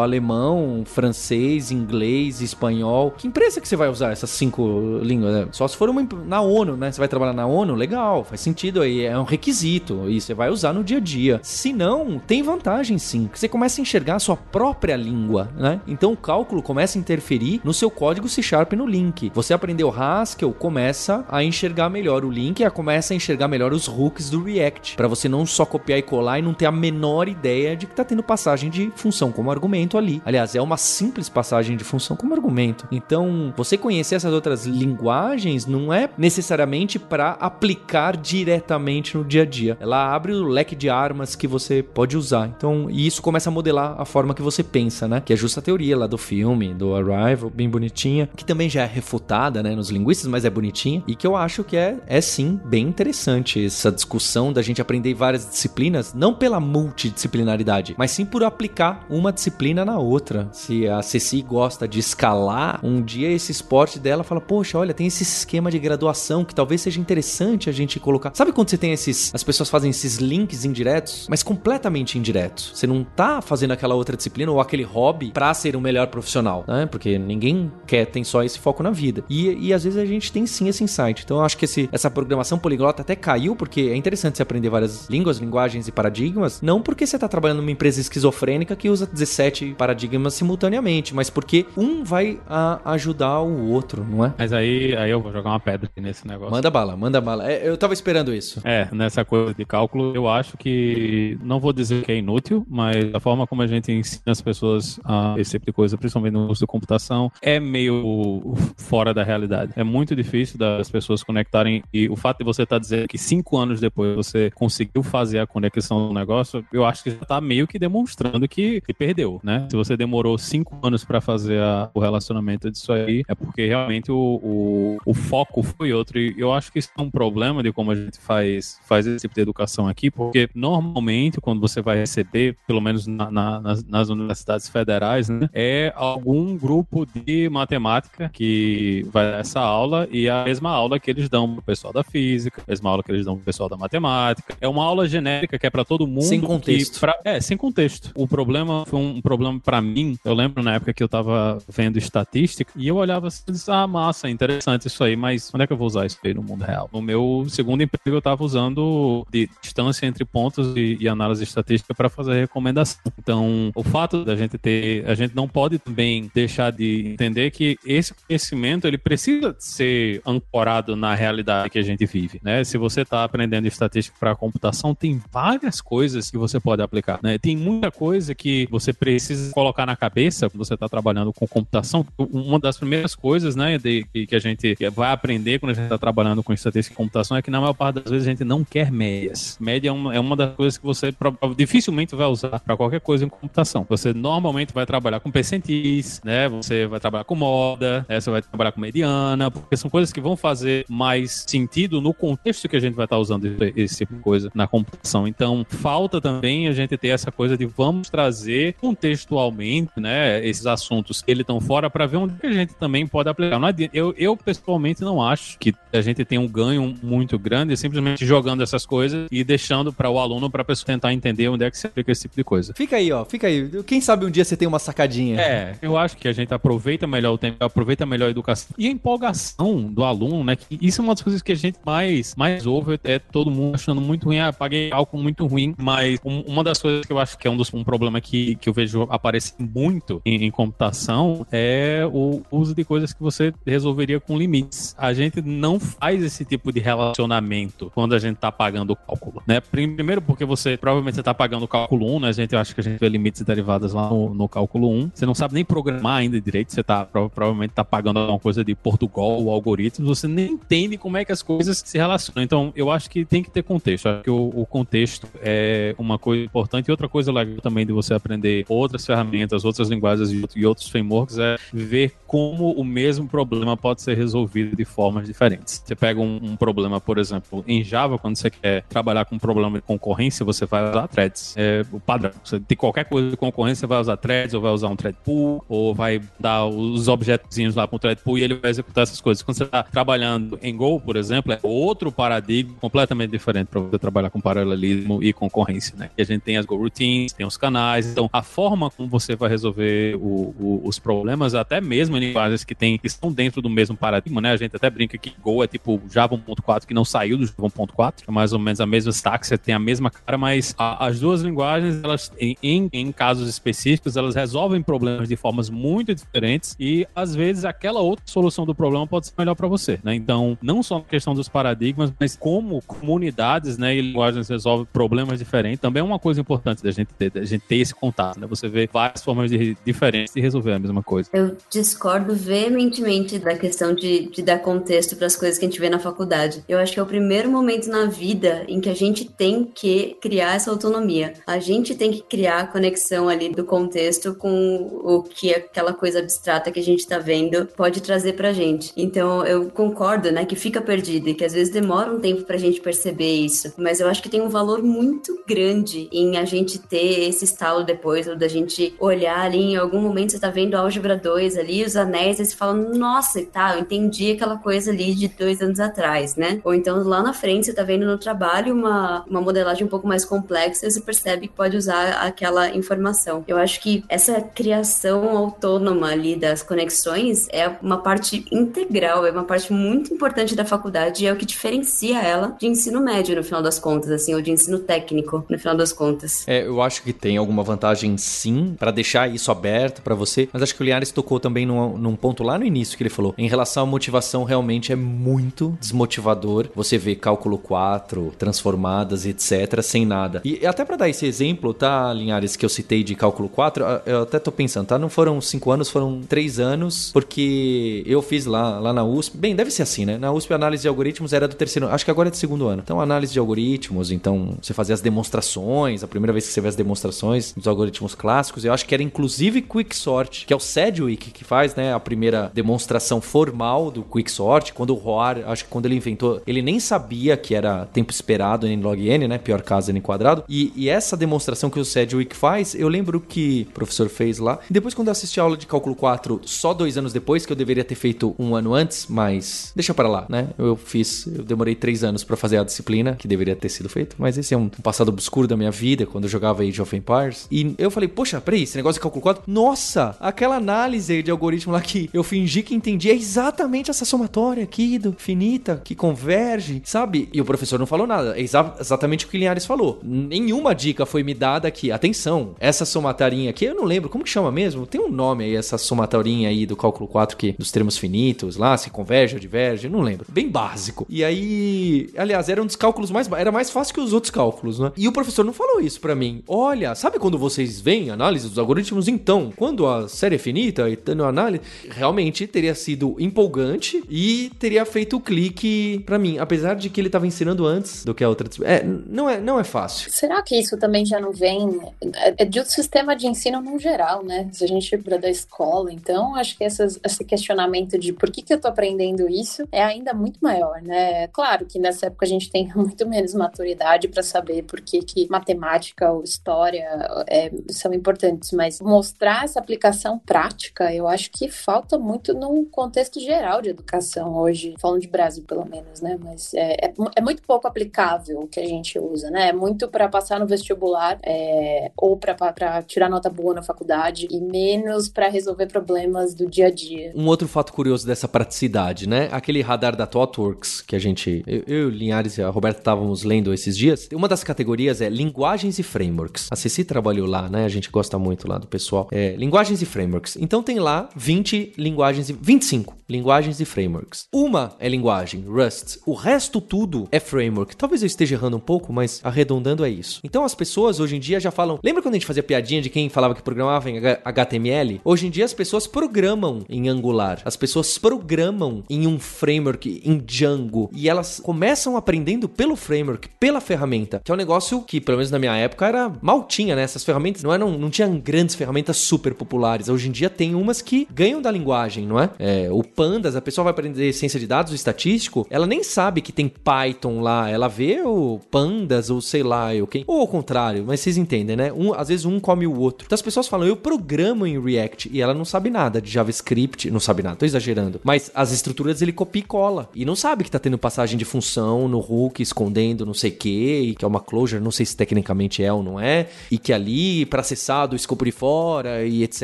alemão, 0.00 0.82
francês, 0.84 1.70
inglês, 1.70 2.40
espanhol. 2.40 3.12
Que 3.12 3.26
empresa 3.26 3.60
que 3.60 3.68
você 3.68 3.76
vai 3.76 3.88
usar 3.88 4.12
essas 4.12 4.30
cinco 4.30 5.00
línguas? 5.02 5.34
Né? 5.34 5.48
Só 5.52 5.68
se 5.68 5.76
for 5.76 5.88
uma 5.88 6.06
na 6.26 6.40
ONU, 6.40 6.76
né? 6.76 6.90
Você 6.90 6.98
vai 6.98 7.08
trabalhar 7.08 7.32
na 7.32 7.46
ONU, 7.46 7.74
legal, 7.74 8.24
faz 8.24 8.40
sentido 8.40 8.80
aí, 8.80 9.04
é 9.04 9.18
um 9.18 9.24
requisito 9.24 10.08
e 10.08 10.20
você 10.20 10.34
vai 10.34 10.50
usar 10.50 10.72
no 10.72 10.84
dia 10.84 10.98
a 10.98 11.00
dia. 11.00 11.40
Se 11.42 11.72
não, 11.72 12.18
tem 12.18 12.42
vantagem 12.42 12.98
sim, 12.98 13.28
você 13.32 13.48
começa 13.48 13.80
a 13.80 13.82
enxergar 13.82 14.16
a 14.16 14.18
sua 14.20 14.36
própria 14.54 14.94
língua, 14.94 15.50
né? 15.56 15.80
Então 15.84 16.12
o 16.12 16.16
cálculo 16.16 16.62
começa 16.62 16.96
a 16.96 17.00
interferir 17.00 17.60
no 17.64 17.74
seu 17.74 17.90
código 17.90 18.28
C 18.28 18.40
Sharp 18.40 18.74
no 18.74 18.86
link. 18.86 19.32
Você 19.34 19.52
aprendeu 19.52 19.90
Haskell, 19.90 20.52
começa 20.52 21.24
a 21.28 21.42
enxergar 21.42 21.90
melhor 21.90 22.24
o 22.24 22.30
link, 22.30 22.62
e 22.62 22.70
começa 22.70 23.12
a 23.12 23.16
enxergar 23.16 23.48
melhor 23.48 23.72
os 23.72 23.88
hooks 23.88 24.30
do 24.30 24.44
React, 24.44 24.94
para 24.94 25.08
você 25.08 25.28
não 25.28 25.44
só 25.44 25.66
copiar 25.66 25.98
e 25.98 26.02
colar 26.02 26.38
e 26.38 26.42
não 26.42 26.54
ter 26.54 26.66
a 26.66 26.70
menor 26.70 27.28
ideia 27.28 27.76
de 27.76 27.88
que 27.88 27.96
tá 27.96 28.04
tendo 28.04 28.22
passagem 28.22 28.70
de 28.70 28.92
função 28.94 29.32
como 29.32 29.50
argumento 29.50 29.98
ali. 29.98 30.22
Aliás, 30.24 30.54
é 30.54 30.62
uma 30.62 30.76
simples 30.76 31.28
passagem 31.28 31.76
de 31.76 31.82
função 31.82 32.16
como 32.16 32.32
argumento. 32.32 32.86
Então, 32.92 33.52
você 33.56 33.76
conhecer 33.76 34.14
essas 34.14 34.32
outras 34.32 34.66
linguagens 34.66 35.66
não 35.66 35.92
é 35.92 36.08
necessariamente 36.16 36.96
para 36.96 37.30
aplicar 37.40 38.16
diretamente 38.16 39.16
no 39.16 39.24
dia 39.24 39.42
a 39.42 39.46
dia. 39.46 39.76
Ela 39.80 40.14
abre 40.14 40.32
o 40.32 40.44
leque 40.44 40.76
de 40.76 40.88
armas 40.88 41.34
que 41.34 41.48
você 41.48 41.82
pode 41.82 42.16
usar. 42.16 42.46
Então, 42.56 42.88
e 42.88 43.04
isso 43.04 43.20
começa 43.20 43.50
a 43.50 43.52
modelar 43.52 43.96
a 43.98 44.04
forma 44.04 44.32
que 44.32 44.43
você 44.44 44.62
pensa, 44.62 45.08
né? 45.08 45.20
Que 45.24 45.32
é 45.32 45.36
justa 45.36 45.60
a 45.60 45.62
teoria 45.62 45.96
lá 45.96 46.06
do 46.06 46.18
filme, 46.18 46.74
do 46.74 46.94
Arrival, 46.94 47.50
bem 47.50 47.68
bonitinha, 47.68 48.28
que 48.36 48.44
também 48.44 48.68
já 48.68 48.82
é 48.82 48.86
refutada, 48.86 49.62
né, 49.62 49.74
nos 49.74 49.90
linguistas, 49.90 50.28
mas 50.28 50.44
é 50.44 50.50
bonitinha 50.50 51.02
e 51.06 51.14
que 51.14 51.26
eu 51.26 51.36
acho 51.36 51.64
que 51.64 51.76
é, 51.76 51.98
é 52.06 52.20
sim 52.20 52.60
bem 52.64 52.86
interessante 52.86 53.64
essa 53.64 53.90
discussão 53.90 54.52
da 54.52 54.62
gente 54.62 54.80
aprender 54.80 55.14
várias 55.14 55.48
disciplinas, 55.48 56.12
não 56.14 56.34
pela 56.34 56.60
multidisciplinaridade, 56.60 57.94
mas 57.98 58.10
sim 58.10 58.24
por 58.24 58.44
aplicar 58.44 59.06
uma 59.08 59.32
disciplina 59.32 59.84
na 59.84 59.98
outra. 59.98 60.48
Se 60.52 60.86
a 60.88 61.02
Ceci 61.02 61.42
gosta 61.42 61.86
de 61.86 61.98
escalar, 61.98 62.80
um 62.82 63.02
dia 63.02 63.30
esse 63.30 63.52
esporte 63.52 63.98
dela 63.98 64.24
fala: 64.24 64.40
Poxa, 64.40 64.78
olha, 64.78 64.94
tem 64.94 65.06
esse 65.06 65.22
esquema 65.22 65.70
de 65.70 65.78
graduação 65.78 66.44
que 66.44 66.54
talvez 66.54 66.80
seja 66.80 67.00
interessante 67.00 67.68
a 67.68 67.72
gente 67.72 67.98
colocar. 68.00 68.32
Sabe 68.34 68.52
quando 68.52 68.70
você 68.70 68.78
tem 68.78 68.92
esses. 68.92 69.34
As 69.34 69.42
pessoas 69.42 69.70
fazem 69.70 69.90
esses 69.90 70.16
links 70.16 70.64
indiretos, 70.64 71.26
mas 71.28 71.42
completamente 71.42 72.18
indiretos. 72.18 72.72
Você 72.74 72.86
não 72.86 73.04
tá 73.04 73.40
fazendo 73.40 73.72
aquela 73.72 73.94
outra 73.94 74.16
disciplina 74.16 74.23
ou 74.48 74.60
aquele 74.60 74.82
hobby 74.82 75.30
pra 75.32 75.52
ser 75.54 75.76
um 75.76 75.80
melhor 75.80 76.06
profissional, 76.08 76.64
né? 76.66 76.86
Porque 76.86 77.18
ninguém 77.18 77.70
quer, 77.86 78.06
tem 78.06 78.24
só 78.24 78.42
esse 78.42 78.58
foco 78.58 78.82
na 78.82 78.90
vida. 78.90 79.24
E, 79.28 79.68
e 79.68 79.72
às 79.72 79.84
vezes 79.84 79.98
a 79.98 80.04
gente 80.04 80.32
tem 80.32 80.46
sim 80.46 80.68
esse 80.68 80.82
insight. 80.82 81.22
Então 81.24 81.38
eu 81.38 81.44
acho 81.44 81.56
que 81.56 81.64
esse, 81.64 81.88
essa 81.92 82.10
programação 82.10 82.58
poliglota 82.58 83.02
até 83.02 83.14
caiu, 83.16 83.56
porque 83.56 83.82
é 83.82 83.96
interessante 83.96 84.36
você 84.36 84.42
aprender 84.42 84.68
várias 84.68 85.08
línguas, 85.08 85.38
linguagens 85.38 85.88
e 85.88 85.92
paradigmas, 85.92 86.60
não 86.60 86.80
porque 86.80 87.06
você 87.06 87.18
tá 87.18 87.28
trabalhando 87.28 87.58
numa 87.58 87.70
empresa 87.70 88.00
esquizofrênica 88.00 88.76
que 88.76 88.88
usa 88.88 89.06
17 89.06 89.74
paradigmas 89.76 90.34
simultaneamente, 90.34 91.14
mas 91.14 91.30
porque 91.30 91.66
um 91.76 92.04
vai 92.04 92.40
a, 92.46 92.80
ajudar 92.92 93.40
o 93.40 93.70
outro, 93.70 94.04
não 94.04 94.24
é? 94.24 94.34
Mas 94.38 94.52
aí, 94.52 94.96
aí 94.96 95.10
eu 95.10 95.20
vou 95.20 95.32
jogar 95.32 95.50
uma 95.50 95.60
pedra 95.60 95.90
nesse 95.96 96.26
negócio. 96.26 96.52
Manda 96.52 96.70
bala, 96.70 96.96
manda 96.96 97.20
bala. 97.20 97.50
É, 97.50 97.68
eu 97.68 97.76
tava 97.76 97.92
esperando 97.92 98.34
isso. 98.34 98.60
É, 98.64 98.88
nessa 98.92 99.24
coisa 99.24 99.54
de 99.54 99.64
cálculo, 99.64 100.14
eu 100.14 100.28
acho 100.28 100.56
que, 100.56 101.38
não 101.42 101.60
vou 101.60 101.72
dizer 101.72 102.04
que 102.04 102.12
é 102.12 102.16
inútil, 102.16 102.64
mas 102.68 103.14
a 103.14 103.20
forma 103.20 103.46
como 103.46 103.62
a 103.62 103.66
gente 103.66 103.90
ensina 103.92 104.13
as 104.26 104.40
pessoas 104.40 105.00
a 105.04 105.34
esse 105.38 105.52
tipo 105.52 105.66
de 105.66 105.72
coisa, 105.72 105.96
principalmente 105.96 106.32
no 106.32 106.46
curso 106.46 106.60
de 106.60 106.66
computação, 106.66 107.30
é 107.40 107.58
meio 107.60 108.54
fora 108.76 109.12
da 109.12 109.22
realidade. 109.22 109.72
É 109.76 109.84
muito 109.84 110.14
difícil 110.14 110.58
das 110.58 110.90
pessoas 110.90 111.22
conectarem 111.22 111.82
e 111.92 112.08
o 112.08 112.16
fato 112.16 112.38
de 112.38 112.44
você 112.44 112.62
estar 112.62 112.76
tá 112.76 112.80
dizendo 112.80 113.08
que 113.08 113.18
cinco 113.18 113.56
anos 113.56 113.80
depois 113.80 114.14
você 114.14 114.50
conseguiu 114.50 115.02
fazer 115.02 115.38
a 115.38 115.46
conexão 115.46 116.08
do 116.08 116.14
negócio, 116.14 116.64
eu 116.72 116.84
acho 116.84 117.02
que 117.02 117.10
já 117.10 117.16
está 117.16 117.40
meio 117.40 117.66
que 117.66 117.78
demonstrando 117.78 118.48
que, 118.48 118.80
que, 118.80 118.94
perdeu, 118.94 119.40
né? 119.42 119.66
Se 119.70 119.76
você 119.76 119.96
demorou 119.96 120.36
cinco 120.38 120.78
anos 120.82 121.04
para 121.04 121.20
fazer 121.20 121.60
a, 121.60 121.90
o 121.94 122.00
relacionamento 122.00 122.70
disso 122.70 122.92
aí, 122.92 123.22
é 123.28 123.34
porque 123.34 123.66
realmente 123.66 124.10
o, 124.10 124.16
o, 124.16 124.98
o, 125.04 125.14
foco 125.14 125.62
foi 125.62 125.92
outro. 125.92 126.18
E 126.18 126.34
eu 126.38 126.52
acho 126.52 126.72
que 126.72 126.78
isso 126.78 126.90
é 126.96 127.02
um 127.02 127.10
problema 127.10 127.62
de 127.62 127.72
como 127.72 127.90
a 127.90 127.94
gente 127.94 128.18
faz, 128.18 128.80
faz 128.84 129.06
esse 129.06 129.20
tipo 129.20 129.34
de 129.34 129.40
educação 129.40 129.88
aqui, 129.88 130.10
porque 130.10 130.48
normalmente 130.54 131.40
quando 131.40 131.60
você 131.60 131.80
vai 131.80 131.96
receber, 131.96 132.56
pelo 132.66 132.80
menos 132.80 133.06
na, 133.06 133.30
na, 133.30 133.60
nas, 133.60 133.84
nas, 133.84 134.03
universidades 134.10 134.68
federais, 134.68 135.28
né, 135.28 135.48
é 135.52 135.92
algum 135.96 136.56
grupo 136.56 137.06
de 137.06 137.48
matemática 137.48 138.30
que 138.32 139.06
vai 139.12 139.30
dar 139.30 139.40
essa 139.40 139.60
aula 139.60 140.08
e 140.10 140.26
é 140.26 140.30
a 140.30 140.44
mesma 140.44 140.70
aula 140.70 140.98
que 140.98 141.10
eles 141.10 141.28
dão 141.28 141.54
pro 141.54 141.62
pessoal 141.62 141.92
da 141.92 142.02
física, 142.02 142.62
a 142.66 142.70
mesma 142.70 142.90
aula 142.90 143.02
que 143.02 143.10
eles 143.10 143.24
dão 143.24 143.36
pro 143.36 143.44
pessoal 143.44 143.68
da 143.68 143.76
matemática. 143.76 144.54
É 144.60 144.68
uma 144.68 144.84
aula 144.84 145.08
genérica 145.08 145.58
que 145.58 145.66
é 145.66 145.70
para 145.70 145.84
todo 145.84 146.06
mundo. 146.06 146.22
Sem 146.22 146.40
contexto. 146.40 147.00
Pra, 147.00 147.18
é, 147.24 147.40
sem 147.40 147.56
contexto. 147.56 148.10
O 148.14 148.26
problema 148.26 148.84
foi 148.86 148.98
um 148.98 149.20
problema 149.20 149.60
para 149.60 149.80
mim. 149.80 150.16
Eu 150.24 150.34
lembro 150.34 150.62
na 150.62 150.74
época 150.74 150.92
que 150.92 151.02
eu 151.02 151.08
tava 151.08 151.58
vendo 151.68 151.98
estatística 151.98 152.72
e 152.76 152.88
eu 152.88 152.96
olhava 152.96 153.28
assim 153.28 153.42
e 153.48 153.52
disse, 153.52 153.70
ah, 153.70 153.86
massa, 153.86 154.28
interessante 154.28 154.86
isso 154.86 155.02
aí, 155.02 155.16
mas 155.16 155.50
onde 155.54 155.64
é 155.64 155.66
que 155.66 155.72
eu 155.72 155.76
vou 155.76 155.86
usar 155.86 156.06
isso 156.06 156.18
aí 156.24 156.34
no 156.34 156.42
mundo 156.42 156.64
real? 156.64 156.88
No 156.92 157.02
meu 157.02 157.46
segundo 157.48 157.82
emprego 157.82 158.16
eu 158.16 158.22
tava 158.22 158.44
usando 158.44 159.26
de 159.30 159.48
distância 159.60 160.06
entre 160.06 160.24
pontos 160.24 160.76
e, 160.76 160.96
e 161.00 161.08
análise 161.08 161.42
estatística 161.42 161.94
para 161.94 162.08
fazer 162.08 162.40
recomendação. 162.40 163.00
Então, 163.18 163.70
o 163.74 163.82
fato 163.94 164.24
da 164.24 164.34
gente 164.34 164.58
ter, 164.58 165.08
a 165.08 165.14
gente 165.14 165.36
não 165.36 165.46
pode 165.46 165.78
também 165.78 166.28
deixar 166.34 166.72
de 166.72 167.12
entender 167.12 167.52
que 167.52 167.78
esse 167.86 168.12
conhecimento 168.12 168.88
ele 168.88 168.98
precisa 168.98 169.54
ser 169.56 170.20
ancorado 170.26 170.96
na 170.96 171.14
realidade 171.14 171.70
que 171.70 171.78
a 171.78 171.82
gente 171.82 172.04
vive, 172.04 172.40
né? 172.42 172.64
Se 172.64 172.76
você 172.76 173.02
está 173.02 173.22
aprendendo 173.22 173.68
estatística 173.68 174.16
para 174.18 174.34
computação, 174.34 174.96
tem 174.96 175.22
várias 175.30 175.80
coisas 175.80 176.28
que 176.28 176.36
você 176.36 176.58
pode 176.58 176.82
aplicar, 176.82 177.20
né? 177.22 177.38
Tem 177.38 177.56
muita 177.56 177.88
coisa 177.92 178.34
que 178.34 178.66
você 178.68 178.92
precisa 178.92 179.52
colocar 179.52 179.86
na 179.86 179.94
cabeça 179.94 180.50
quando 180.50 180.64
você 180.64 180.74
está 180.74 180.88
trabalhando 180.88 181.32
com 181.32 181.46
computação. 181.46 182.04
Uma 182.18 182.58
das 182.58 182.76
primeiras 182.76 183.14
coisas, 183.14 183.54
né, 183.54 183.78
de, 183.78 184.04
que 184.26 184.34
a 184.34 184.40
gente 184.40 184.74
vai 184.92 185.12
aprender 185.12 185.60
quando 185.60 185.70
a 185.70 185.74
gente 185.74 185.84
está 185.84 185.98
trabalhando 185.98 186.42
com 186.42 186.52
estatística 186.52 186.92
e 186.92 186.96
computação 186.96 187.36
é 187.36 187.42
que 187.42 187.50
na 187.50 187.60
maior 187.60 187.74
parte 187.74 188.00
das 188.00 188.10
vezes 188.10 188.26
a 188.26 188.30
gente 188.30 188.42
não 188.42 188.64
quer 188.64 188.90
médias. 188.90 189.56
Média 189.60 189.90
é 189.90 189.92
uma, 189.92 190.12
é 190.16 190.18
uma 190.18 190.34
das 190.34 190.52
coisas 190.56 190.76
que 190.76 190.84
você 190.84 191.14
dificilmente 191.56 192.16
vai 192.16 192.26
usar 192.26 192.58
para 192.58 192.76
qualquer 192.76 193.00
coisa 193.00 193.24
em 193.24 193.28
computação. 193.28 193.83
Você 193.88 194.12
normalmente 194.12 194.72
vai 194.72 194.86
trabalhar 194.86 195.20
com 195.20 195.30
percentis, 195.30 196.20
né? 196.24 196.48
Você 196.48 196.86
vai 196.86 197.00
trabalhar 197.00 197.24
com 197.24 197.34
moda, 197.34 198.04
né? 198.08 198.20
você 198.20 198.30
vai 198.30 198.42
trabalhar 198.42 198.72
com 198.72 198.80
mediana, 198.80 199.50
porque 199.50 199.76
são 199.76 199.90
coisas 199.90 200.12
que 200.12 200.20
vão 200.20 200.36
fazer 200.36 200.84
mais 200.88 201.44
sentido 201.46 202.00
no 202.00 202.14
contexto 202.14 202.68
que 202.68 202.76
a 202.76 202.80
gente 202.80 202.94
vai 202.94 203.04
estar 203.04 203.18
usando 203.18 203.44
esse 203.76 203.98
tipo 203.98 204.14
de 204.14 204.20
coisa 204.20 204.50
na 204.54 204.66
computação. 204.66 205.26
Então, 205.28 205.64
falta 205.68 206.20
também 206.20 206.68
a 206.68 206.72
gente 206.72 206.96
ter 206.96 207.08
essa 207.08 207.30
coisa 207.30 207.56
de 207.56 207.66
vamos 207.66 208.08
trazer 208.08 208.74
contextualmente, 208.74 209.92
né, 209.96 210.44
esses 210.46 210.66
assuntos 210.66 211.22
que 211.22 211.32
estão 211.32 211.60
fora 211.60 211.90
para 211.90 212.06
ver 212.06 212.16
onde 212.16 212.34
a 212.42 212.52
gente 212.52 212.74
também 212.74 213.06
pode 213.06 213.28
aplicar. 213.28 213.58
Não 213.58 213.68
adianta, 213.68 213.96
eu, 213.96 214.14
eu 214.16 214.36
pessoalmente 214.36 215.02
não 215.02 215.20
acho 215.20 215.58
que 215.58 215.74
a 215.92 216.00
gente 216.00 216.24
tem 216.24 216.38
um 216.38 216.48
ganho 216.48 216.94
muito 217.02 217.38
grande 217.38 217.76
simplesmente 217.76 218.24
jogando 218.24 218.62
essas 218.62 218.86
coisas 218.86 219.26
e 219.30 219.42
deixando 219.44 219.92
para 219.92 220.08
o 220.08 220.18
aluno 220.18 220.50
para 220.50 220.62
a 220.62 220.64
pessoa 220.64 220.86
tentar 220.86 221.12
entender 221.12 221.48
onde 221.48 221.64
é 221.64 221.70
que 221.70 221.78
se 221.78 221.86
aplica 221.86 222.12
esse 222.12 222.22
tipo 222.22 222.36
de 222.36 222.44
coisa. 222.44 222.72
Fica 222.74 222.96
aí, 222.96 223.12
ó, 223.12 223.24
fica 223.24 223.46
aí. 223.46 223.70
Quem 223.82 224.00
sabe 224.00 224.26
um 224.26 224.30
dia 224.30 224.44
você 224.44 224.56
tem 224.56 224.68
uma 224.68 224.78
sacadinha. 224.78 225.40
É, 225.40 225.74
eu 225.82 225.96
acho 225.96 226.16
que 226.16 226.28
a 226.28 226.32
gente 226.32 226.52
aproveita 226.52 227.06
melhor 227.06 227.32
o 227.32 227.38
tempo, 227.38 227.56
aproveita 227.64 228.06
melhor 228.06 228.26
a 228.26 228.30
educação. 228.30 228.74
E 228.78 228.86
a 228.86 228.90
empolgação 228.90 229.82
do 229.82 230.04
aluno, 230.04 230.44
né? 230.44 230.56
Que 230.56 230.78
isso 230.80 231.00
é 231.00 231.04
uma 231.04 231.14
das 231.14 231.22
coisas 231.22 231.42
que 231.42 231.52
a 231.52 231.56
gente 231.56 231.78
mais, 231.84 232.34
mais 232.36 232.66
ouve, 232.66 232.98
é 233.04 233.18
todo 233.18 233.50
mundo 233.50 233.74
achando 233.74 234.00
muito 234.00 234.26
ruim, 234.26 234.38
ah, 234.38 234.52
paguei 234.52 234.92
algo 234.92 235.18
muito 235.18 235.46
ruim, 235.46 235.74
mas 235.78 236.20
um, 236.24 236.40
uma 236.40 236.62
das 236.62 236.80
coisas 236.80 237.04
que 237.04 237.12
eu 237.12 237.18
acho 237.18 237.38
que 237.38 237.48
é 237.48 237.50
um, 237.50 237.56
dos, 237.56 237.72
um 237.72 237.82
problema 237.82 238.20
que, 238.20 238.56
que 238.56 238.68
eu 238.68 238.72
vejo 238.72 239.02
aparecer 239.10 239.54
muito 239.58 240.20
em, 240.24 240.44
em 240.44 240.50
computação 240.50 241.46
é 241.50 242.02
o 242.12 242.42
uso 242.50 242.74
de 242.74 242.84
coisas 242.84 243.12
que 243.12 243.22
você 243.22 243.52
resolveria 243.66 244.20
com 244.20 244.36
limites. 244.36 244.94
A 244.98 245.12
gente 245.12 245.40
não 245.40 245.80
faz 245.80 246.22
esse 246.22 246.44
tipo 246.44 246.72
de 246.72 246.80
relacionamento 246.80 247.90
quando 247.94 248.14
a 248.14 248.18
gente 248.18 248.36
está 248.36 248.52
pagando 248.52 248.92
o 248.92 248.96
cálculo, 248.96 249.42
né? 249.46 249.60
Primeiro 249.60 250.20
porque 250.20 250.44
você 250.44 250.76
provavelmente 250.76 251.14
você 251.14 251.20
está 251.20 251.34
pagando 251.34 251.64
o 251.64 251.68
cálculo 251.68 252.14
1, 252.16 252.20
né? 252.20 252.28
A 252.28 252.32
gente 252.32 252.54
acha 252.56 252.74
que 252.74 252.80
a 252.80 252.84
gente 252.84 252.98
vê 252.98 253.08
limites 253.08 253.40
e 253.40 253.44
derivadas 253.64 253.92
lá 253.92 254.08
no, 254.08 254.34
no 254.34 254.48
cálculo 254.48 254.90
1. 254.90 255.10
Você 255.14 255.26
não 255.26 255.34
sabe 255.34 255.54
nem 255.54 255.64
programar 255.64 256.18
ainda 256.18 256.40
direito, 256.40 256.72
você 256.72 256.82
tá 256.82 257.04
provavelmente 257.04 257.70
está 257.70 257.84
pagando 257.84 258.18
alguma 258.18 258.38
coisa 258.38 258.62
de 258.62 258.74
Portugal 258.74 259.42
ou 259.42 259.50
algoritmos, 259.50 260.06
você 260.06 260.28
nem 260.28 260.52
entende 260.52 260.98
como 260.98 261.16
é 261.16 261.24
que 261.24 261.32
as 261.32 261.42
coisas 261.42 261.82
se 261.84 261.96
relacionam. 261.96 262.42
Então, 262.42 262.72
eu 262.76 262.90
acho 262.90 263.08
que 263.10 263.24
tem 263.24 263.42
que 263.42 263.50
ter 263.50 263.62
contexto. 263.62 264.08
Acho 264.08 264.22
que 264.22 264.30
o, 264.30 264.52
o 264.54 264.66
contexto 264.66 265.26
é 265.40 265.94
uma 265.98 266.18
coisa 266.18 266.44
importante 266.44 266.88
e 266.88 266.90
outra 266.90 267.08
coisa 267.08 267.32
legal 267.32 267.60
também 267.60 267.86
de 267.86 267.92
você 267.92 268.12
aprender 268.14 268.64
outras 268.68 269.06
ferramentas, 269.06 269.64
outras 269.64 269.88
linguagens 269.88 270.30
e 270.54 270.66
outros 270.66 270.88
frameworks 270.88 271.38
é 271.38 271.56
ver 271.72 272.12
como 272.26 272.72
o 272.72 272.84
mesmo 272.84 273.28
problema 273.28 273.76
pode 273.76 274.02
ser 274.02 274.16
resolvido 274.16 274.76
de 274.76 274.84
formas 274.84 275.26
diferentes. 275.26 275.82
Você 275.84 275.94
pega 275.94 276.20
um, 276.20 276.40
um 276.42 276.56
problema, 276.56 277.00
por 277.00 277.18
exemplo, 277.18 277.64
em 277.66 277.82
Java, 277.82 278.18
quando 278.18 278.36
você 278.36 278.50
quer 278.50 278.82
trabalhar 278.88 279.24
com 279.24 279.36
um 279.36 279.38
problema 279.38 279.78
de 279.78 279.82
concorrência, 279.82 280.44
você 280.44 280.66
vai 280.66 280.90
usar 280.90 281.08
threads. 281.08 281.54
É 281.56 281.84
o 281.92 282.00
padrão. 282.00 282.32
Você 282.42 282.58
tem 282.60 282.76
qualquer 282.76 283.04
coisa 283.04 283.30
de 283.30 283.36
concorrência, 283.36 283.53
você 283.56 283.86
vai 283.86 284.00
usar 284.00 284.16
threads, 284.16 284.54
ou 284.54 284.60
vai 284.60 284.72
usar 284.72 284.88
um 284.88 284.96
thread 284.96 285.16
pool, 285.24 285.64
ou 285.68 285.94
vai 285.94 286.20
dar 286.38 286.66
os 286.66 287.08
objetozinhos 287.08 287.74
lá 287.74 287.86
para 287.86 287.96
o 287.96 287.98
thread 287.98 288.20
pool 288.22 288.38
e 288.38 288.42
ele 288.42 288.54
vai 288.54 288.70
executar 288.70 289.02
essas 289.02 289.20
coisas. 289.20 289.42
Quando 289.42 289.56
você 289.56 289.64
está 289.64 289.82
trabalhando 289.82 290.58
em 290.62 290.76
Go, 290.76 291.00
por 291.00 291.16
exemplo, 291.16 291.52
é 291.52 291.58
outro 291.62 292.10
paradigma 292.10 292.74
completamente 292.80 293.30
diferente 293.30 293.68
para 293.68 293.80
você 293.80 293.98
trabalhar 293.98 294.30
com 294.30 294.40
paralelismo 294.40 295.22
e 295.22 295.32
concorrência, 295.32 295.94
né? 295.96 296.10
E 296.16 296.22
a 296.22 296.24
gente 296.24 296.42
tem 296.42 296.56
as 296.56 296.66
Go 296.66 296.76
routines, 296.76 297.32
tem 297.32 297.46
os 297.46 297.56
canais, 297.56 298.06
então 298.06 298.28
a 298.32 298.42
forma 298.42 298.90
como 298.90 299.08
você 299.08 299.36
vai 299.36 299.48
resolver 299.48 300.16
o, 300.16 300.54
o, 300.58 300.82
os 300.84 300.98
problemas, 300.98 301.54
até 301.54 301.80
mesmo 301.80 302.16
em 302.16 302.20
linguagens 302.20 302.64
que, 302.64 302.74
tem, 302.74 302.98
que 302.98 303.06
estão 303.06 303.32
dentro 303.32 303.62
do 303.62 303.70
mesmo 303.70 303.96
paradigma, 303.96 304.40
né? 304.40 304.52
A 304.52 304.56
gente 304.56 304.74
até 304.74 304.90
brinca 304.90 305.16
que 305.16 305.32
Go 305.40 305.62
é 305.62 305.66
tipo 305.66 306.00
Java 306.10 306.36
1.4 306.36 306.86
que 306.86 306.94
não 306.94 307.04
saiu 307.04 307.38
do 307.38 307.46
Java 307.46 307.68
1.4, 307.68 308.24
é 308.26 308.30
mais 308.30 308.52
ou 308.52 308.58
menos 308.58 308.80
a 308.80 308.86
mesma 308.86 309.10
stack, 309.10 309.46
você 309.46 309.56
tem 309.56 309.74
a 309.74 309.78
mesma 309.78 310.10
cara, 310.10 310.36
mas 310.36 310.74
a, 310.78 311.06
as 311.06 311.20
duas 311.20 311.42
linguagens, 311.42 312.02
elas 312.02 312.32
em, 312.40 312.56
em, 312.62 312.88
em 312.92 313.12
casos 313.12 313.43
específicos, 313.48 314.16
elas 314.16 314.34
resolvem 314.34 314.82
problemas 314.82 315.28
de 315.28 315.36
formas 315.36 315.70
muito 315.70 316.14
diferentes 316.14 316.76
e 316.78 317.06
às 317.14 317.34
vezes 317.34 317.64
aquela 317.64 318.00
outra 318.00 318.24
solução 318.26 318.64
do 318.64 318.74
problema 318.74 319.06
pode 319.06 319.26
ser 319.26 319.34
melhor 319.38 319.54
para 319.54 319.68
você, 319.68 319.98
né? 320.02 320.14
Então, 320.14 320.56
não 320.62 320.82
só 320.82 320.98
na 320.98 321.04
questão 321.04 321.34
dos 321.34 321.48
paradigmas, 321.48 322.12
mas 322.18 322.36
como 322.36 322.82
comunidades, 322.82 323.78
né, 323.78 323.94
e 323.96 324.00
linguagens 324.00 324.48
resolvem 324.48 324.86
problemas 324.92 325.38
diferentes, 325.38 325.80
também 325.80 326.00
é 326.00 326.04
uma 326.04 326.18
coisa 326.18 326.40
importante 326.40 326.82
da 326.82 326.90
gente 326.90 327.08
ter, 327.14 327.30
da 327.30 327.44
gente 327.44 327.62
ter 327.62 327.76
esse 327.76 327.94
contato, 327.94 328.38
né? 328.38 328.46
Você 328.46 328.68
vê 328.68 328.88
várias 328.92 329.22
formas 329.22 329.50
de, 329.50 329.76
diferentes 329.84 330.34
de 330.34 330.40
resolver 330.40 330.72
a 330.72 330.78
mesma 330.78 331.02
coisa. 331.02 331.28
Eu 331.32 331.56
discordo 331.70 332.34
veementemente 332.34 333.38
da 333.38 333.56
questão 333.56 333.94
de, 333.94 334.28
de 334.30 334.42
dar 334.42 334.58
contexto 334.58 335.16
para 335.16 335.26
as 335.26 335.36
coisas 335.36 335.58
que 335.58 335.64
a 335.64 335.68
gente 335.68 335.80
vê 335.80 335.88
na 335.88 335.98
faculdade. 335.98 336.64
Eu 336.68 336.78
acho 336.78 336.92
que 336.92 337.00
é 337.00 337.02
o 337.02 337.06
primeiro 337.06 337.50
momento 337.50 337.88
na 337.88 338.06
vida 338.06 338.64
em 338.68 338.80
que 338.80 338.88
a 338.88 338.94
gente 338.94 339.24
tem 339.24 339.64
que 339.64 340.16
criar 340.20 340.54
essa 340.54 340.70
autonomia. 340.70 341.34
A 341.46 341.58
gente 341.58 341.94
tem 341.94 342.12
que 342.12 342.22
criar 342.22 342.60
a 342.60 342.66
conexão 342.66 343.23
ali 343.28 343.50
do 343.50 343.64
contexto 343.64 344.34
com 344.34 345.00
o 345.02 345.22
que 345.22 345.54
aquela 345.54 345.92
coisa 345.92 346.18
abstrata 346.18 346.70
que 346.70 346.80
a 346.80 346.82
gente 346.82 347.00
está 347.00 347.18
vendo 347.18 347.66
pode 347.76 348.00
trazer 348.00 348.34
pra 348.34 348.52
gente. 348.52 348.92
Então, 348.96 349.44
eu 349.44 349.70
concordo, 349.70 350.30
né, 350.30 350.44
que 350.44 350.56
fica 350.56 350.80
perdido 350.80 351.28
e 351.28 351.34
que 351.34 351.44
às 351.44 351.52
vezes 351.52 351.72
demora 351.72 352.12
um 352.12 352.20
tempo 352.20 352.42
pra 352.44 352.56
gente 352.56 352.80
perceber 352.80 353.32
isso, 353.32 353.72
mas 353.76 354.00
eu 354.00 354.08
acho 354.08 354.22
que 354.22 354.28
tem 354.28 354.40
um 354.40 354.48
valor 354.48 354.82
muito 354.82 355.42
grande 355.46 356.08
em 356.12 356.36
a 356.36 356.44
gente 356.44 356.78
ter 356.78 357.28
esse 357.28 357.44
estalo 357.44 357.84
depois, 357.84 358.26
ou 358.26 358.36
da 358.36 358.48
gente 358.48 358.94
olhar 358.98 359.40
ali 359.40 359.72
em 359.72 359.76
algum 359.76 360.00
momento 360.00 360.32
você 360.32 360.38
tá 360.38 360.50
vendo 360.50 360.74
Álgebra 360.74 361.16
2 361.16 361.56
ali, 361.56 361.84
os 361.84 361.96
anéis, 361.96 362.38
e 362.38 362.44
você 362.44 362.56
fala, 362.56 362.74
nossa, 362.74 363.42
tá, 363.46 363.74
eu 363.74 363.80
entendi 363.80 364.32
aquela 364.32 364.56
coisa 364.56 364.90
ali 364.90 365.14
de 365.14 365.28
dois 365.28 365.60
anos 365.60 365.80
atrás, 365.80 366.36
né? 366.36 366.60
Ou 366.64 366.74
então 366.74 367.02
lá 367.02 367.22
na 367.22 367.32
frente 367.32 367.66
você 367.66 367.72
tá 367.72 367.82
vendo 367.82 368.06
no 368.06 368.18
trabalho 368.18 368.74
uma, 368.74 369.24
uma 369.28 369.40
modelagem 369.40 369.84
um 369.86 369.90
pouco 369.90 370.06
mais 370.06 370.24
complexa 370.24 370.86
e 370.86 370.90
você 370.90 371.00
percebe 371.00 371.48
que 371.48 371.54
pode 371.54 371.76
usar 371.76 372.22
aquela 372.24 372.68
informação. 372.74 373.13
Eu 373.46 373.56
acho 373.56 373.80
que 373.80 374.04
essa 374.08 374.40
criação 374.40 375.36
autônoma 375.36 376.08
ali 376.08 376.36
das 376.36 376.62
conexões 376.62 377.48
é 377.50 377.68
uma 377.82 377.98
parte 377.98 378.44
integral, 378.50 379.26
é 379.26 379.30
uma 379.30 379.44
parte 379.44 379.72
muito 379.72 380.12
importante 380.12 380.54
da 380.54 380.64
faculdade 380.64 381.24
e 381.24 381.26
é 381.26 381.32
o 381.32 381.36
que 381.36 381.46
diferencia 381.46 382.20
ela 382.20 382.56
de 382.58 382.66
ensino 382.66 383.00
médio, 383.00 383.36
no 383.36 383.44
final 383.44 383.62
das 383.62 383.78
contas, 383.78 384.10
assim, 384.10 384.34
ou 384.34 384.42
de 384.42 384.50
ensino 384.50 384.78
técnico, 384.78 385.44
no 385.48 385.58
final 385.58 385.76
das 385.76 385.92
contas. 385.92 386.46
É, 386.46 386.66
eu 386.66 386.82
acho 386.82 387.02
que 387.02 387.12
tem 387.12 387.36
alguma 387.36 387.62
vantagem 387.62 388.16
sim, 388.16 388.74
para 388.78 388.90
deixar 388.90 389.32
isso 389.32 389.50
aberto 389.50 390.02
para 390.02 390.14
você, 390.14 390.48
mas 390.52 390.62
acho 390.62 390.74
que 390.74 390.82
o 390.82 390.84
Liares 390.84 391.10
tocou 391.10 391.38
também 391.38 391.66
num, 391.66 391.96
num, 391.96 392.16
ponto 392.16 392.42
lá 392.42 392.58
no 392.58 392.64
início 392.64 392.96
que 392.96 393.02
ele 393.02 393.10
falou. 393.10 393.34
Em 393.36 393.48
relação 393.48 393.84
à 393.84 393.86
motivação, 393.86 394.44
realmente 394.44 394.92
é 394.92 394.96
muito 394.96 395.76
desmotivador 395.80 396.68
você 396.74 396.98
ver 396.98 397.16
cálculo 397.16 397.58
4, 397.58 398.32
transformadas, 398.38 399.26
etc., 399.26 399.80
sem 399.82 400.04
nada. 400.04 400.40
E 400.44 400.66
até 400.66 400.84
para 400.84 400.96
dar 400.96 401.08
esse 401.08 401.26
exemplo, 401.26 401.72
tá, 401.72 402.12
Linhares, 402.12 402.56
que 402.56 402.64
eu 402.64 402.68
citei 402.68 403.02
de 403.04 403.14
cálculo 403.14 403.48
4, 403.48 403.84
eu 404.06 404.22
até 404.22 404.38
tô 404.38 404.50
pensando, 404.50 404.86
tá? 404.86 404.98
Não 404.98 405.08
foram 405.08 405.40
5 405.40 405.70
anos, 405.70 405.90
foram 405.90 406.22
3 406.22 406.58
anos, 406.58 407.10
porque 407.12 408.02
eu 408.06 408.22
fiz 408.22 408.46
lá, 408.46 408.78
lá 408.80 408.92
na 408.92 409.04
USP. 409.04 409.36
Bem, 409.36 409.54
deve 409.54 409.70
ser 409.70 409.82
assim, 409.82 410.04
né? 410.04 410.18
Na 410.18 410.32
USP 410.32 410.52
a 410.52 410.56
análise 410.56 410.82
de 410.82 410.88
algoritmos 410.88 411.32
era 411.32 411.46
do 411.46 411.54
terceiro 411.54 411.88
acho 411.88 412.04
que 412.04 412.10
agora 412.10 412.28
é 412.28 412.30
do 412.30 412.36
segundo 412.36 412.66
ano. 412.66 412.82
Então, 412.84 413.00
análise 413.00 413.32
de 413.32 413.38
algoritmos, 413.38 414.10
então 414.10 414.56
você 414.60 414.72
fazia 414.72 414.94
as 414.94 415.00
demonstrações, 415.00 416.02
a 416.02 416.08
primeira 416.08 416.32
vez 416.32 416.46
que 416.46 416.52
você 416.52 416.60
vê 416.60 416.68
as 416.68 416.76
demonstrações 416.76 417.52
dos 417.52 417.66
algoritmos 417.66 418.14
clássicos, 418.14 418.64
eu 418.64 418.72
acho 418.72 418.86
que 418.86 418.94
era 418.94 419.02
inclusive 419.02 419.62
Quicksort, 419.62 420.46
que 420.46 420.52
é 420.52 420.56
o 420.56 420.60
Sedgwick 420.60 421.30
que 421.30 421.44
faz, 421.44 421.74
né, 421.74 421.92
a 421.92 422.00
primeira 422.00 422.50
demonstração 422.54 423.20
formal 423.20 423.90
do 423.90 424.02
Quicksort, 424.02 424.72
quando 424.72 424.90
o 424.90 424.94
Roar, 424.94 425.42
acho 425.46 425.64
que 425.64 425.70
quando 425.70 425.86
ele 425.86 425.96
inventou, 425.96 426.40
ele 426.46 426.62
nem 426.62 426.80
sabia 426.80 427.36
que 427.36 427.54
era 427.54 427.86
tempo 427.86 428.12
esperado 428.12 428.66
em 428.66 428.80
log 428.80 429.06
n, 429.08 429.28
né, 429.28 429.38
pior 429.38 429.62
caso 429.62 429.90
n 429.90 430.00
quadrado, 430.00 430.44
e, 430.48 430.72
e 430.76 430.88
essa 430.88 431.16
demonstração 431.16 431.70
que 431.70 431.78
o 431.78 431.84
Sedgwick 431.84 432.34
faz, 432.34 432.74
eu 432.74 432.88
lembro 432.94 433.20
que 433.20 433.66
o 433.70 433.72
professor 433.72 434.08
fez 434.08 434.38
lá, 434.38 434.60
depois 434.70 434.94
quando 434.94 435.08
eu 435.08 435.12
assisti 435.12 435.40
a 435.40 435.42
aula 435.42 435.56
de 435.56 435.66
cálculo 435.66 435.96
4, 435.96 436.40
só 436.44 436.72
dois 436.72 436.96
anos 436.96 437.12
depois, 437.12 437.44
que 437.44 437.52
eu 437.52 437.56
deveria 437.56 437.82
ter 437.82 437.96
feito 437.96 438.34
um 438.38 438.54
ano 438.54 438.72
antes, 438.72 439.06
mas 439.08 439.72
deixa 439.74 439.92
para 439.92 440.08
lá, 440.08 440.26
né, 440.28 440.50
eu 440.56 440.76
fiz, 440.76 441.26
eu 441.26 441.42
demorei 441.42 441.74
três 441.74 442.04
anos 442.04 442.22
para 442.22 442.36
fazer 442.36 442.58
a 442.58 442.64
disciplina, 442.64 443.16
que 443.16 443.26
deveria 443.26 443.56
ter 443.56 443.68
sido 443.68 443.88
feito, 443.88 444.14
mas 444.18 444.38
esse 444.38 444.54
é 444.54 444.56
um 444.56 444.68
passado 444.68 445.08
obscuro 445.08 445.48
da 445.48 445.56
minha 445.56 445.70
vida, 445.70 446.06
quando 446.06 446.24
eu 446.24 446.30
jogava 446.30 446.62
Age 446.62 446.80
of 446.80 446.96
Empires. 446.96 447.48
E 447.50 447.74
eu 447.78 447.90
falei, 447.90 448.08
poxa, 448.08 448.40
peraí, 448.40 448.62
esse 448.62 448.76
negócio 448.76 448.98
de 448.98 449.02
cálculo 449.02 449.22
4, 449.22 449.42
nossa, 449.46 450.16
aquela 450.20 450.56
análise 450.56 451.22
de 451.22 451.30
algoritmo 451.30 451.72
lá 451.72 451.80
que 451.80 452.08
eu 452.12 452.22
fingi 452.22 452.62
que 452.62 452.74
entendi 452.74 453.10
é 453.10 453.14
exatamente 453.14 453.90
essa 453.90 454.04
somatória 454.04 454.62
aqui 454.62 454.98
do 454.98 455.12
finita, 455.18 455.80
que 455.82 455.94
converge, 455.94 456.82
sabe? 456.84 457.28
E 457.32 457.40
o 457.40 457.44
professor 457.44 457.78
não 457.78 457.86
falou 457.86 458.06
nada, 458.06 458.38
é 458.38 458.42
exa 458.42 458.74
exatamente 458.78 459.26
o 459.26 459.28
que 459.28 459.36
o 459.36 459.38
Linhares 459.38 459.66
falou. 459.66 460.00
Nenhuma 460.02 460.74
dica 460.74 461.06
foi 461.06 461.22
me 461.22 461.34
dada 461.34 461.66
aqui, 461.66 461.90
atenção, 461.90 462.54
essa 462.60 462.83
somatarinha 462.84 463.50
aqui, 463.50 463.64
eu 463.64 463.74
não 463.74 463.84
lembro, 463.84 464.08
como 464.08 464.24
que 464.24 464.30
chama 464.30 464.50
mesmo? 464.50 464.86
Tem 464.86 465.00
um 465.00 465.10
nome 465.10 465.44
aí, 465.44 465.56
essa 465.56 465.78
somatorinha 465.78 466.48
aí 466.48 466.66
do 466.66 466.76
cálculo 466.76 467.08
4 467.08 467.36
que 467.36 467.52
dos 467.52 467.70
termos 467.70 467.96
finitos 467.96 468.56
lá, 468.56 468.76
se 468.76 468.90
converge 468.90 469.34
ou 469.34 469.40
diverge, 469.40 469.88
não 469.88 470.00
lembro. 470.00 470.26
Bem 470.28 470.48
básico. 470.48 471.06
E 471.08 471.24
aí, 471.24 472.10
aliás, 472.16 472.48
era 472.48 472.62
um 472.62 472.66
dos 472.66 472.76
cálculos 472.76 473.10
mais. 473.10 473.30
Era 473.32 473.50
mais 473.50 473.70
fácil 473.70 473.94
que 473.94 474.00
os 474.00 474.12
outros 474.12 474.30
cálculos, 474.30 474.78
né? 474.78 474.92
E 474.96 475.08
o 475.08 475.12
professor 475.12 475.44
não 475.44 475.52
falou 475.52 475.80
isso 475.80 476.00
para 476.00 476.14
mim. 476.14 476.42
Olha, 476.46 476.94
sabe 476.94 477.18
quando 477.18 477.38
vocês 477.38 477.80
veem 477.80 478.10
análise 478.10 478.48
dos 478.48 478.58
algoritmos? 478.58 479.08
Então, 479.08 479.52
quando 479.56 479.86
a 479.86 480.08
série 480.08 480.36
é 480.36 480.38
finita 480.38 480.88
e 480.88 480.96
tendo 480.96 481.24
análise, 481.24 481.62
realmente 481.88 482.46
teria 482.46 482.74
sido 482.74 483.16
empolgante 483.18 484.02
e 484.08 484.50
teria 484.58 484.84
feito 484.84 485.16
o 485.16 485.20
clique 485.20 486.02
para 486.04 486.18
mim, 486.18 486.38
apesar 486.38 486.74
de 486.74 486.88
que 486.88 487.00
ele 487.00 487.10
tava 487.10 487.26
ensinando 487.26 487.66
antes 487.66 488.04
do 488.04 488.14
que 488.14 488.22
a 488.24 488.28
outra. 488.28 488.48
É, 488.62 488.84
não 488.84 489.28
é, 489.28 489.40
não 489.40 489.58
é 489.58 489.64
fácil. 489.64 490.10
Será 490.10 490.42
que 490.42 490.58
isso 490.58 490.76
também 490.78 491.04
já 491.04 491.20
não 491.20 491.32
vem 491.32 491.80
é, 492.14 492.34
é 492.38 492.44
de 492.44 492.60
sistema 492.74 493.14
de 493.14 493.26
ensino 493.26 493.60
no 493.60 493.78
geral, 493.78 494.24
né? 494.24 494.48
Se 494.52 494.64
a 494.64 494.68
gente 494.68 494.94
lembra 494.94 495.18
da 495.18 495.30
escola, 495.30 495.92
então 495.92 496.34
acho 496.34 496.56
que 496.56 496.64
essas, 496.64 496.98
esse 497.04 497.24
questionamento 497.24 497.98
de 497.98 498.12
por 498.12 498.30
que, 498.30 498.42
que 498.42 498.52
eu 498.52 498.60
tô 498.60 498.68
aprendendo 498.68 499.28
isso 499.28 499.66
é 499.70 499.82
ainda 499.82 500.12
muito 500.12 500.38
maior, 500.42 500.82
né? 500.82 501.28
Claro 501.28 501.66
que 501.66 501.78
nessa 501.78 502.06
época 502.06 502.26
a 502.26 502.28
gente 502.28 502.50
tem 502.50 502.70
muito 502.74 503.06
menos 503.06 503.34
maturidade 503.34 504.08
para 504.08 504.22
saber 504.22 504.62
por 504.64 504.80
que, 504.80 505.00
que 505.02 505.28
matemática 505.30 506.10
ou 506.10 506.24
história 506.24 506.88
é, 507.28 507.50
são 507.70 507.92
importantes, 507.92 508.52
mas 508.52 508.80
mostrar 508.80 509.44
essa 509.44 509.60
aplicação 509.60 510.18
prática, 510.18 510.92
eu 510.92 511.06
acho 511.06 511.30
que 511.30 511.48
falta 511.48 511.98
muito 511.98 512.34
no 512.34 512.66
contexto 512.66 513.20
geral 513.20 513.62
de 513.62 513.70
educação 513.70 514.34
hoje, 514.36 514.74
falando 514.80 515.00
de 515.00 515.08
Brasil 515.08 515.44
pelo 515.44 515.64
menos, 515.64 516.00
né? 516.00 516.18
Mas 516.20 516.52
é, 516.54 516.86
é, 516.86 516.94
é 517.16 517.20
muito 517.20 517.42
pouco 517.42 517.66
aplicável 517.66 518.40
o 518.40 518.48
que 518.48 518.60
a 518.60 518.66
gente 518.66 518.98
usa, 518.98 519.30
né? 519.30 519.48
É 519.48 519.52
muito 519.52 519.88
para 519.88 520.08
passar 520.08 520.40
no 520.40 520.46
vestibular 520.46 521.18
é, 521.22 521.92
ou 521.96 522.16
para 522.16 522.34
para 522.64 522.82
tirar 522.82 523.10
nota 523.10 523.28
boa 523.28 523.52
na 523.52 523.62
faculdade 523.62 524.26
e 524.30 524.40
menos 524.40 525.08
para 525.08 525.28
resolver 525.28 525.66
problemas 525.66 526.32
do 526.32 526.48
dia 526.48 526.68
a 526.68 526.70
dia. 526.70 527.12
Um 527.14 527.26
outro 527.26 527.46
fato 527.46 527.72
curioso 527.74 528.06
dessa 528.06 528.26
praticidade, 528.26 529.06
né? 529.06 529.28
Aquele 529.30 529.60
radar 529.60 529.94
da 529.94 530.06
ThoughtWorks 530.06 530.80
que 530.80 530.96
a 530.96 530.98
gente, 530.98 531.42
eu, 531.46 531.62
eu 531.66 531.90
Linhares 531.90 532.38
e 532.38 532.42
a 532.42 532.48
Roberta 532.48 532.78
estávamos 532.78 533.22
lendo 533.22 533.52
esses 533.52 533.76
dias. 533.76 534.08
Uma 534.12 534.28
das 534.28 534.42
categorias 534.42 535.02
é 535.02 535.10
linguagens 535.10 535.78
e 535.78 535.82
frameworks. 535.82 536.48
A 536.50 536.56
Ceci 536.56 536.84
trabalhou 536.84 537.26
lá, 537.26 537.50
né? 537.50 537.66
A 537.66 537.68
gente 537.68 537.90
gosta 537.90 538.18
muito 538.18 538.48
lá 538.48 538.56
do 538.56 538.66
pessoal. 538.66 539.08
É, 539.12 539.36
linguagens 539.36 539.82
e 539.82 539.86
frameworks. 539.86 540.36
Então 540.40 540.62
tem 540.62 540.78
lá 540.78 541.10
20 541.14 541.74
linguagens 541.76 542.30
e 542.30 542.32
25 542.32 542.96
linguagens 543.08 543.60
e 543.60 543.64
frameworks. 543.64 544.26
Uma 544.32 544.74
é 544.78 544.88
linguagem, 544.88 545.44
Rust. 545.46 545.98
O 546.06 546.14
resto 546.14 546.60
tudo 546.60 547.08
é 547.12 547.20
framework. 547.20 547.76
Talvez 547.76 548.02
eu 548.02 548.06
esteja 548.06 548.34
errando 548.34 548.56
um 548.56 548.60
pouco, 548.60 548.92
mas 548.92 549.20
arredondando 549.22 549.84
é 549.84 549.90
isso. 549.90 550.20
Então 550.24 550.44
as 550.44 550.54
pessoas 550.54 551.00
hoje 551.00 551.16
em 551.16 551.20
dia 551.20 551.38
já 551.38 551.50
falam. 551.50 551.78
Lembra 551.82 552.02
quando 552.02 552.14
a 552.14 552.16
gente 552.16 552.26
fazia 552.26 552.42
piadinha 552.54 552.80
de 552.80 552.88
quem 552.88 553.08
falava 553.08 553.34
que 553.34 553.42
programava 553.42 553.90
em 553.90 554.00
HTML? 554.24 555.00
Hoje 555.04 555.26
em 555.26 555.30
dia 555.30 555.44
as 555.44 555.52
pessoas 555.52 555.88
programam 555.88 556.60
em 556.68 556.88
Angular. 556.88 557.40
As 557.44 557.56
pessoas 557.56 557.98
programam 557.98 558.84
em 558.88 559.08
um 559.08 559.18
framework, 559.18 560.00
em 560.04 560.18
Django. 560.18 560.88
E 560.92 561.08
elas 561.08 561.40
começam 561.42 561.96
aprendendo 561.96 562.48
pelo 562.48 562.76
framework, 562.76 563.28
pela 563.40 563.60
ferramenta. 563.60 564.20
Que 564.24 564.30
é 564.30 564.34
um 564.34 564.38
negócio 564.38 564.82
que, 564.82 565.00
pelo 565.00 565.18
menos 565.18 565.32
na 565.32 565.38
minha 565.38 565.56
época, 565.56 565.86
era 565.86 566.12
mal 566.22 566.44
tinha, 566.44 566.76
né? 566.76 566.82
Essas 566.82 567.02
ferramentas 567.02 567.42
não 567.42 567.52
eram. 567.52 567.76
Não 567.76 567.90
tinham 567.90 568.16
grandes 568.18 568.54
ferramentas 568.54 568.98
super 568.98 569.34
populares. 569.34 569.88
Hoje 569.88 570.08
em 570.08 570.12
dia 570.12 570.30
tem 570.30 570.54
umas 570.54 570.80
que 570.80 571.08
ganham 571.12 571.42
da 571.42 571.50
linguagem, 571.50 572.06
não 572.06 572.20
é? 572.20 572.30
é 572.38 572.68
o 572.70 572.84
pandas, 572.84 573.34
a 573.34 573.40
pessoa 573.40 573.64
vai 573.64 573.72
aprender 573.72 574.12
ciência 574.12 574.38
de 574.38 574.46
dados, 574.46 574.72
estatístico, 574.72 575.46
ela 575.50 575.66
nem 575.66 575.82
sabe 575.82 576.20
que 576.20 576.30
tem 576.30 576.48
Python 576.48 577.20
lá, 577.20 577.50
ela 577.50 577.66
vê 577.66 578.02
o 578.02 578.38
pandas 578.50 579.10
ou 579.10 579.20
sei 579.20 579.42
lá, 579.42 579.74
eu 579.74 579.86
quem. 579.86 580.04
Ou 580.06 580.20
ao 580.20 580.28
contrário, 580.28 580.84
mas 580.86 581.00
vocês 581.00 581.16
entendem, 581.16 581.56
né? 581.56 581.72
Um, 581.72 581.92
às 581.92 582.08
vezes 582.08 582.24
um 582.24 582.33
come 582.40 582.66
o 582.66 582.78
outro. 582.78 583.04
Então 583.06 583.14
as 583.14 583.22
pessoas 583.22 583.48
falam, 583.48 583.66
eu 583.66 583.76
programo 583.76 584.46
em 584.46 584.60
React 584.60 585.10
e 585.12 585.20
ela 585.20 585.34
não 585.34 585.44
sabe 585.44 585.70
nada 585.70 586.00
de 586.00 586.10
JavaScript, 586.10 586.90
não 586.90 587.00
sabe 587.00 587.22
nada, 587.22 587.36
tô 587.36 587.44
exagerando. 587.44 588.00
Mas 588.04 588.30
as 588.34 588.52
estruturas 588.52 589.02
ele 589.02 589.12
copia 589.12 589.40
e 589.40 589.44
cola 589.44 589.88
e 589.94 590.04
não 590.04 590.16
sabe 590.16 590.44
que 590.44 590.50
tá 590.50 590.58
tendo 590.58 590.78
passagem 590.78 591.18
de 591.18 591.24
função 591.24 591.88
no 591.88 591.98
hook 591.98 592.42
escondendo 592.42 593.04
não 593.06 593.14
sei 593.14 593.30
o 593.30 593.34
que, 593.34 593.80
e 593.80 593.94
que 593.94 594.04
é 594.04 594.08
uma 594.08 594.20
closure, 594.20 594.62
não 594.62 594.70
sei 594.70 594.86
se 594.86 594.96
tecnicamente 594.96 595.62
é 595.62 595.72
ou 595.72 595.82
não 595.82 595.98
é, 595.98 596.28
e 596.50 596.58
que 596.58 596.72
ali 596.72 597.26
para 597.26 597.40
acessar 597.40 597.88
do 597.88 597.96
escopo 597.96 598.24
de 598.24 598.32
fora 598.32 599.04
e 599.04 599.22
etc. 599.22 599.42